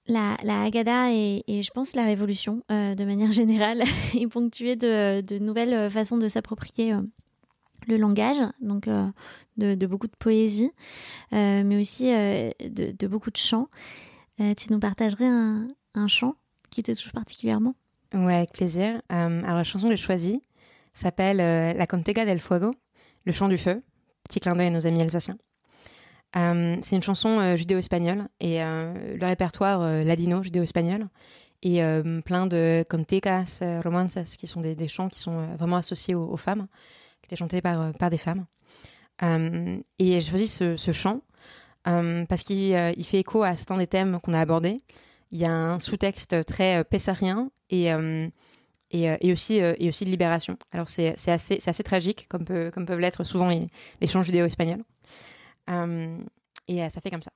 La, 0.08 0.38
la 0.44 0.64
Haggadah 0.64 1.12
et, 1.12 1.44
je 1.48 1.70
pense 1.72 1.96
la 1.96 2.06
révolution, 2.06 2.64
euh, 2.72 2.96
de 2.96 3.04
manière 3.04 3.32
générale, 3.32 3.84
est 4.18 4.28
ponctuée 4.28 4.78
de, 4.78 5.22
de 5.22 5.40
nouvelles 5.40 5.90
façons 5.90 6.18
de 6.18 6.28
s'approprier 6.30 6.94
euh, 6.94 7.02
le 7.88 7.98
langage, 7.98 8.42
donc 8.62 8.88
euh, 8.88 9.08
de, 9.58 9.86
beaucoup 9.86 10.08
de 10.08 10.16
poésie, 10.18 10.72
mais 11.32 11.78
aussi 11.78 12.06
de, 12.06 12.92
de, 12.92 13.08
beaucoup 13.08 13.32
de 13.32 13.38
chants. 13.38 13.68
tu 14.38 14.72
nous 14.72 14.80
partagerais 14.80 15.28
un, 15.28 15.68
un 15.96 16.08
chant 16.08 16.36
qui 16.70 16.82
te 16.82 16.92
touche 16.92 17.12
particulièrement? 17.12 17.76
Ouais, 18.14 18.36
avec 18.36 18.52
plaisir. 18.52 19.02
Euh, 19.12 19.42
alors 19.44 19.56
la 19.56 19.64
chanson 19.64 19.88
que 19.88 19.96
j'ai 19.96 20.02
choisie 20.02 20.42
s'appelle 20.94 21.40
euh, 21.40 21.74
La 21.74 21.88
Contega 21.88 22.26
del 22.26 22.42
Fuego, 22.42 22.74
le 23.26 23.32
chant 23.32 23.48
du 23.48 23.58
feu. 23.58 23.82
Petit 24.26 24.42
clin 24.42 24.56
d'œil 24.56 24.68
à 24.68 24.70
nos 24.70 24.86
amis 24.86 25.02
alsaciens. 25.02 25.38
Euh, 26.36 26.78
c'est 26.82 26.96
une 26.96 27.04
chanson 27.04 27.56
judéo-espagnole 27.58 28.24
et 28.40 28.60
le 28.60 29.26
répertoire 29.26 29.82
ladino 29.82 30.42
judéo-espagnol 30.44 31.08
et 31.64 31.82
plein 32.24 32.48
de 32.48 32.86
cantegas, 32.90 33.60
romances 33.84 34.18
qui 34.38 34.48
sont 34.48 34.62
des, 34.62 34.88
chants 34.88 35.10
qui 35.10 35.20
sont 35.20 35.56
vraiment 35.58 35.76
associés 35.76 36.16
aux, 36.16 36.38
femmes, 36.38 36.68
qui 37.22 37.28
étaient 37.28 37.36
chantés 37.36 37.62
par, 37.62 38.10
des 38.10 38.18
femmes. 38.18 38.46
et 39.22 39.82
j'ai 40.00 40.22
choisi 40.22 40.48
ce 40.48 40.92
chant 40.94 41.20
parce 41.84 42.44
qu'il 42.44 42.74
fait 43.04 43.20
écho 43.20 43.44
à 43.44 43.58
certains 43.58 43.78
des 43.78 43.88
thèmes 43.88 44.20
qu'on 44.24 44.34
a 44.34 44.40
abordés. 44.40 44.82
Il 45.32 45.40
y 45.40 45.46
a 45.46 45.52
un 45.52 45.80
sous-texte 45.80 46.46
très 46.46 46.84
pessarien 46.84 47.52
et, 47.70 47.94
euh, 47.94 48.28
et, 48.92 49.10
euh, 49.10 49.18
et, 49.22 49.32
aussi, 49.32 49.62
euh, 49.62 49.74
et 49.80 49.88
aussi 49.88 50.04
de 50.04 50.10
libération. 50.10 50.58
Alors 50.72 50.90
c'est 50.90 51.16
assez, 51.28 51.60
assez 51.66 51.84
tragique, 51.84 52.28
comme, 52.30 52.46
peut, 52.46 52.70
comme 52.74 52.86
peuvent 52.86 53.00
l'être 53.00 53.24
souvent 53.24 53.50
les, 53.50 53.68
les 54.02 54.08
chants 54.08 54.24
judéo-espagnols. 54.24 54.84
et 56.68 56.90
ça 56.90 57.02
fait 57.02 57.10
comme 57.10 57.24
ça. 57.24 57.32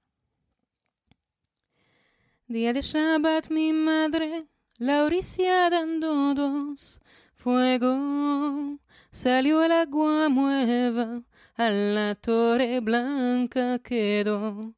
Día 2.47 2.73
de 2.73 2.81
Shabbat, 2.81 3.49
mi 3.49 3.73
madre, 3.73 4.45
Lauricia 4.77 5.71
dando 5.71 6.35
dos, 6.35 6.99
fuego, 7.33 8.77
salió 9.11 9.63
el 9.63 9.71
agua 9.71 10.29
mueva, 10.29 11.23
a 11.55 11.69
la 11.71 12.13
torre 12.13 12.81
blanca 12.81 13.79
quedó. 13.79 14.75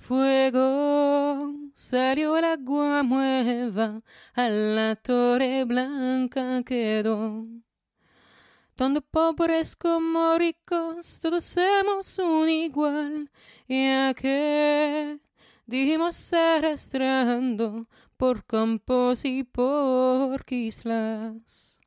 Fuego, 0.00 1.54
salió 1.74 2.36
el 2.38 2.44
agua 2.44 3.02
mueva, 3.02 4.00
a 4.34 4.48
la 4.48 4.96
torre 4.96 5.64
blanca 5.64 6.62
quedó. 6.64 7.42
Donde 8.76 9.02
pobres 9.02 9.76
como 9.76 10.38
ricos, 10.38 11.20
todos 11.20 11.44
somos 11.44 12.18
un 12.18 12.48
igual, 12.48 13.30
y 13.68 13.88
a 13.88 14.14
que 14.14 15.20
dijimos 15.66 16.32
arrastrando 16.32 17.86
por 18.16 18.44
campos 18.46 19.24
y 19.26 19.44
por 19.44 20.44
islas. 20.48 21.80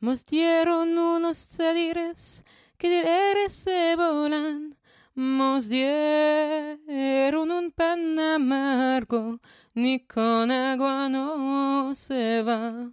Nos 0.00 0.26
dieron 0.26 0.98
unos 0.98 1.38
sadires 1.38 2.44
que 2.76 2.90
de 2.90 3.48
se 3.48 3.94
volan, 3.96 4.75
Mos 5.18 5.68
dieron 5.70 7.50
un 7.50 7.70
pan 7.70 8.18
amargo, 8.18 9.38
ni 9.74 10.00
con 10.06 10.50
agua 10.50 11.08
no 11.08 11.94
se 11.94 12.42
va. 12.42 12.90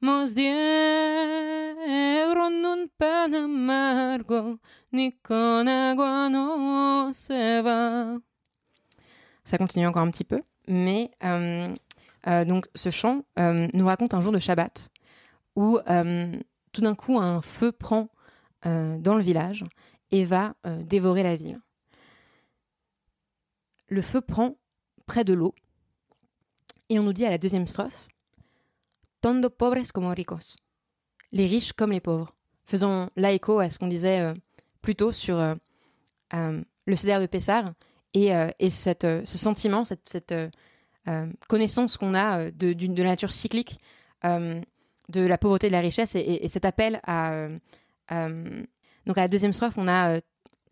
Mos 0.00 0.36
dieron 0.36 0.54
un 2.64 2.88
pan 2.96 3.34
amargo, 3.34 4.60
ni 4.92 5.18
con 5.20 5.66
agua 5.66 6.28
no 6.28 7.12
se 7.12 7.60
va. 7.60 8.20
Ça 9.42 9.58
continue 9.58 9.88
encore 9.88 10.02
un 10.02 10.12
petit 10.12 10.22
peu, 10.22 10.40
mais 10.68 11.10
euh, 11.24 11.74
euh, 12.28 12.44
donc 12.44 12.68
ce 12.76 12.90
chant 12.90 13.24
euh, 13.40 13.66
nous 13.74 13.86
raconte 13.86 14.14
un 14.14 14.20
jour 14.20 14.30
de 14.30 14.38
Shabbat 14.38 14.90
où 15.56 15.80
euh, 15.90 16.32
tout 16.70 16.82
d'un 16.82 16.94
coup 16.94 17.18
un 17.18 17.42
feu 17.42 17.72
prend 17.72 18.10
euh, 18.64 18.96
dans 18.98 19.16
le 19.16 19.22
village 19.22 19.64
et 20.10 20.24
va 20.24 20.54
euh, 20.66 20.82
dévorer 20.82 21.22
la 21.22 21.36
ville. 21.36 21.60
Le 23.88 24.02
feu 24.02 24.20
prend 24.20 24.56
près 25.06 25.24
de 25.24 25.32
l'eau 25.32 25.54
et 26.88 26.98
on 26.98 27.02
nous 27.02 27.12
dit 27.12 27.24
à 27.24 27.30
la 27.30 27.38
deuxième 27.38 27.66
strophe 27.66 28.08
Tondo 29.20 29.50
pobres 29.50 29.90
como 29.92 30.10
ricos. 30.10 30.56
Les 31.32 31.46
riches 31.46 31.72
comme 31.72 31.92
les 31.92 32.00
pauvres. 32.00 32.34
Faisons 32.64 33.10
l'écho 33.16 33.58
à 33.58 33.70
ce 33.70 33.78
qu'on 33.78 33.88
disait 33.88 34.20
euh, 34.20 34.34
plus 34.82 34.94
tôt 34.94 35.12
sur 35.12 35.36
euh, 35.36 35.54
le 36.32 36.96
CDR 36.96 37.20
de 37.20 37.26
Pessard 37.26 37.72
et, 38.14 38.30
ce 38.70 39.24
sentiment, 39.24 39.84
cette, 39.84 40.34
connaissance 41.46 41.96
qu'on 41.96 42.14
a 42.14 42.50
de, 42.50 42.96
la 42.96 43.04
nature 43.04 43.32
cyclique 43.32 43.78
de 44.24 45.20
la 45.20 45.38
pauvreté 45.38 45.66
et 45.68 45.70
de 45.70 45.74
la 45.74 45.80
richesse 45.80 46.16
et 46.16 46.48
cet 46.48 46.64
appel 46.64 47.00
à 47.04 47.48
donc 49.06 49.18
à 49.18 49.22
la 49.22 49.28
deuxième 49.28 49.52
strophe, 49.52 49.78
on 49.78 49.88
a 49.88 50.16
euh, 50.16 50.20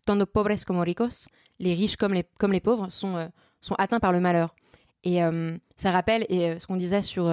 Tanto 0.05 0.25
pobres 0.25 0.63
como 0.65 0.81
ricos, 0.81 1.27
les 1.59 1.73
riches 1.73 1.97
comme 1.97 2.13
les, 2.13 2.23
comme 2.39 2.53
les 2.53 2.59
pauvres 2.61 2.89
sont, 2.89 3.17
euh, 3.17 3.27
sont 3.59 3.75
atteints 3.75 3.99
par 3.99 4.11
le 4.11 4.19
malheur. 4.19 4.55
Et 5.03 5.23
euh, 5.23 5.57
ça 5.75 5.91
rappelle 5.91 6.25
ce 6.29 6.65
qu'on 6.65 6.75
disait 6.75 7.01
sur 7.01 7.31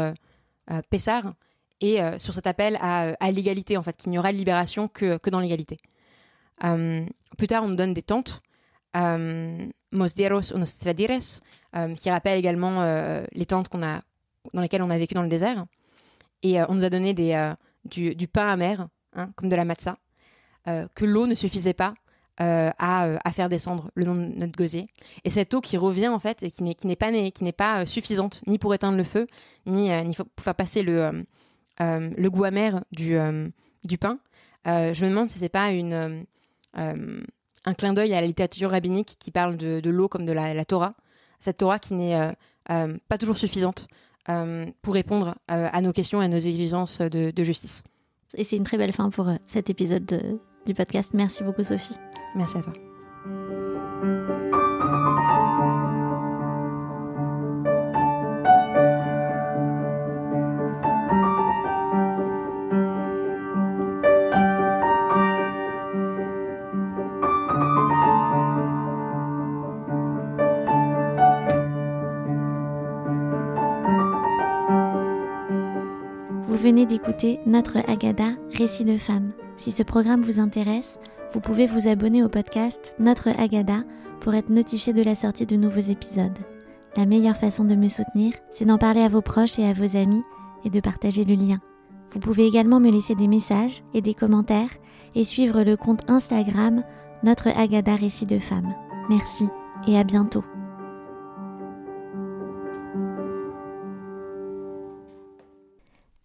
Pessard 0.90 1.34
et 1.80 1.99
sur 2.18 2.34
cet 2.34 2.47
appel 2.47 2.78
à, 2.80 3.30
l'égalité, 3.32 3.76
en 3.76 3.82
fait, 3.82 3.97
qu'il 3.97 4.11
n'y 4.11 4.18
aura 4.18 4.32
de 4.32 4.36
libération 4.36 4.86
que, 4.86 5.16
que 5.16 5.30
dans 5.30 5.40
l'égalité. 5.40 5.78
plus 6.61 7.47
tard, 7.49 7.64
on 7.64 7.68
nous 7.68 7.74
donne 7.74 7.95
des 7.95 8.03
tentes, 8.03 8.42
Mosdieros 9.92 10.53
o 10.53 10.59
Nostradires, 10.59 11.40
qui 11.97 12.11
rappellent 12.11 12.38
également 12.38 12.82
les 13.32 13.47
tentes 13.47 13.74
a, 13.82 14.03
dans 14.53 14.61
lesquelles 14.61 14.82
on 14.82 14.90
a 14.90 14.99
vécu 14.99 15.14
dans 15.14 15.22
le 15.22 15.28
désert. 15.28 15.64
Et 16.42 16.62
on 16.62 16.74
nous 16.74 16.84
a 16.84 16.90
donné 16.90 17.14
des, 17.14 17.55
du, 17.84 18.28
pain 18.28 18.49
amer, 18.49 18.88
hein, 19.14 19.30
comme 19.36 19.49
de 19.49 19.57
la 19.57 19.64
matzah. 19.64 19.97
Euh, 20.67 20.87
que 20.95 21.05
l'eau 21.05 21.27
ne 21.27 21.35
suffisait 21.35 21.75
pas 21.75 21.93
euh, 22.41 22.71
à, 22.79 23.19
à, 23.23 23.33
faire 23.33 23.51
descendre 23.51 23.91
le 23.95 24.07
nom 24.07 24.15
de 24.15 24.35
notre 24.35 24.57
gosier. 24.57 24.87
Et 25.25 25.31
cette 25.31 25.53
eau 25.53 25.61
qui 25.61 25.77
revient 25.77 26.09
en 26.09 26.19
fait 26.19 26.43
et 26.43 26.51
qui 26.51 26.62
n'est, 26.62 26.97
pas, 26.97 27.12
qui 27.12 27.45
n'est 27.45 27.53
pas 27.53 27.83
euh, 27.83 27.87
suffisante 27.87 28.43
ni 28.47 28.59
pour 28.59 28.73
éteindre 28.73 28.97
le 28.97 29.05
feu, 29.05 29.27
ni, 29.67 29.91
pour 30.17 30.43
faire 30.43 30.55
passer 30.55 30.83
le, 30.83 31.27
le 31.79 32.29
goût 32.29 32.45
amer 32.45 32.83
du, 32.93 33.19
du 33.85 33.99
pain. 33.99 34.19
je 34.65 35.05
me 35.05 35.11
demande 35.11 35.29
si 35.29 35.39
c'est 35.39 35.51
pas 35.51 35.71
une, 35.71 36.25
un 36.73 37.75
clin 37.77 37.93
d'œil 37.93 38.15
à 38.15 38.23
la 38.23 38.27
littérature 38.27 38.71
rabbinique 38.71 39.17
qui 39.19 39.31
parle 39.31 39.59
de, 39.59 39.91
l'eau 39.91 40.09
comme 40.09 40.25
de 40.25 40.33
la, 40.33 40.55
la, 40.55 40.65
Torah. 40.65 40.95
Cette 41.41 41.59
Torah 41.59 41.79
qui 41.79 41.95
n'est 41.95 42.33
pas 42.67 43.19
toujours 43.19 43.37
suffisante 43.37 43.87
pour 44.81 44.95
répondre 44.95 45.35
à 45.47 45.81
nos 45.83 45.93
questions 45.93 46.23
et 46.23 46.25
à 46.25 46.29
nos 46.29 46.39
exigences 46.39 47.01
de, 47.01 47.31
de 47.31 47.45
justice. 47.45 47.85
Et 48.37 48.45
c'est 48.45 48.57
une 48.57 48.65
très 48.65 48.79
belle 48.79 48.93
fin 48.93 49.11
pour 49.11 49.31
cet 49.47 49.71
épisode 49.71 50.07
de, 50.07 50.39
du 50.67 50.75
podcast. 50.75 51.11
Merci 51.15 51.45
beaucoup 51.45 51.62
Sophie. 51.62 51.97
Merci 52.35 52.59
à 52.59 52.62
toi. 52.62 52.73
Vous 76.47 76.57
venez 76.57 76.87
d'écouter 76.87 77.41
notre 77.47 77.79
Agada 77.91 78.37
Récit 78.53 78.85
de 78.85 78.97
femmes. 78.97 79.33
Si 79.57 79.71
ce 79.71 79.83
programme 79.83 80.23
vous 80.23 80.41
intéresse, 80.41 80.99
vous 81.33 81.41
pouvez 81.41 81.67
vous 81.67 81.89
abonner 81.89 82.23
au 82.23 82.29
podcast 82.29 82.95
Notre 82.99 83.29
Agada 83.41 83.85
pour 84.21 84.35
être 84.35 84.51
notifié 84.51 84.93
de 84.93 85.03
la 85.03 85.15
sortie 85.15 85.47
de 85.47 85.57
nouveaux 85.57 85.81
épisodes. 85.81 86.39
La 86.97 87.07
meilleure 87.07 87.37
façon 87.37 87.65
de 87.65 87.75
me 87.75 87.89
soutenir, 87.89 88.33
c'est 88.51 88.65
d'en 88.65 88.79
parler 88.79 89.03
à 89.03 89.09
vos 89.09 89.23
proches 89.23 89.59
et 89.59 89.67
à 89.67 89.73
vos 89.73 89.97
amis 89.97 90.23
et 90.65 90.71
de 90.71 90.81
partager 90.81 91.25
le 91.25 91.35
lien. 91.35 91.59
Vous 92.11 92.21
pouvez 92.21 92.47
également 92.47 92.79
me 92.79 92.91
laisser 92.91 93.15
des 93.15 93.27
messages 93.27 93.83
et 93.93 94.01
des 94.01 94.15
commentaires 94.15 94.71
et 95.15 95.25
suivre 95.25 95.63
le 95.63 95.77
compte 95.77 96.09
Instagram 96.09 96.85
Notre 97.25 97.49
Agada 97.49 97.97
Récit 97.97 98.27
de 98.27 98.39
Femmes. 98.39 98.75
Merci 99.09 99.49
et 99.89 99.99
à 99.99 100.05
bientôt. 100.05 100.45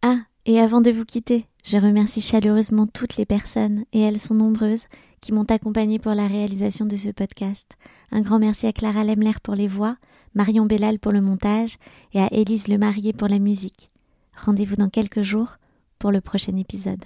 Ah, 0.02 0.18
et 0.46 0.60
avant 0.60 0.82
de 0.82 0.92
vous 0.92 1.06
quitter, 1.06 1.49
je 1.66 1.78
remercie 1.78 2.22
chaleureusement 2.22 2.88
toutes 2.88 3.18
les 3.18 3.26
personnes, 3.26 3.86
et 3.94 4.00
elles 4.02 4.20
sont 4.20 4.36
nombreuses, 4.36 4.86
qui 5.22 5.34
m'ont 5.34 5.46
accompagnée 5.46 6.00
pour 6.00 6.14
la 6.14 6.28
réalisation 6.28 6.86
de 6.86 6.96
ce 6.96 7.10
podcast. 7.10 7.78
Un 8.12 8.22
grand 8.22 8.40
merci 8.40 8.68
à 8.68 8.74
Clara 8.74 9.04
Lemler 9.04 9.34
pour 9.44 9.56
les 9.56 9.68
voix, 9.68 9.98
Marion 10.34 10.66
Bellal 10.66 11.00
pour 11.00 11.12
le 11.12 11.22
montage 11.22 11.78
et 12.14 12.22
à 12.22 12.32
Élise 12.32 12.68
Lemarié 12.68 13.14
pour 13.14 13.28
la 13.28 13.40
musique. 13.40 13.92
Rendez-vous 14.36 14.78
dans 14.78 14.90
quelques 14.90 15.22
jours 15.22 15.58
pour 15.98 16.12
le 16.12 16.22
prochain 16.22 16.56
épisode. 16.56 17.04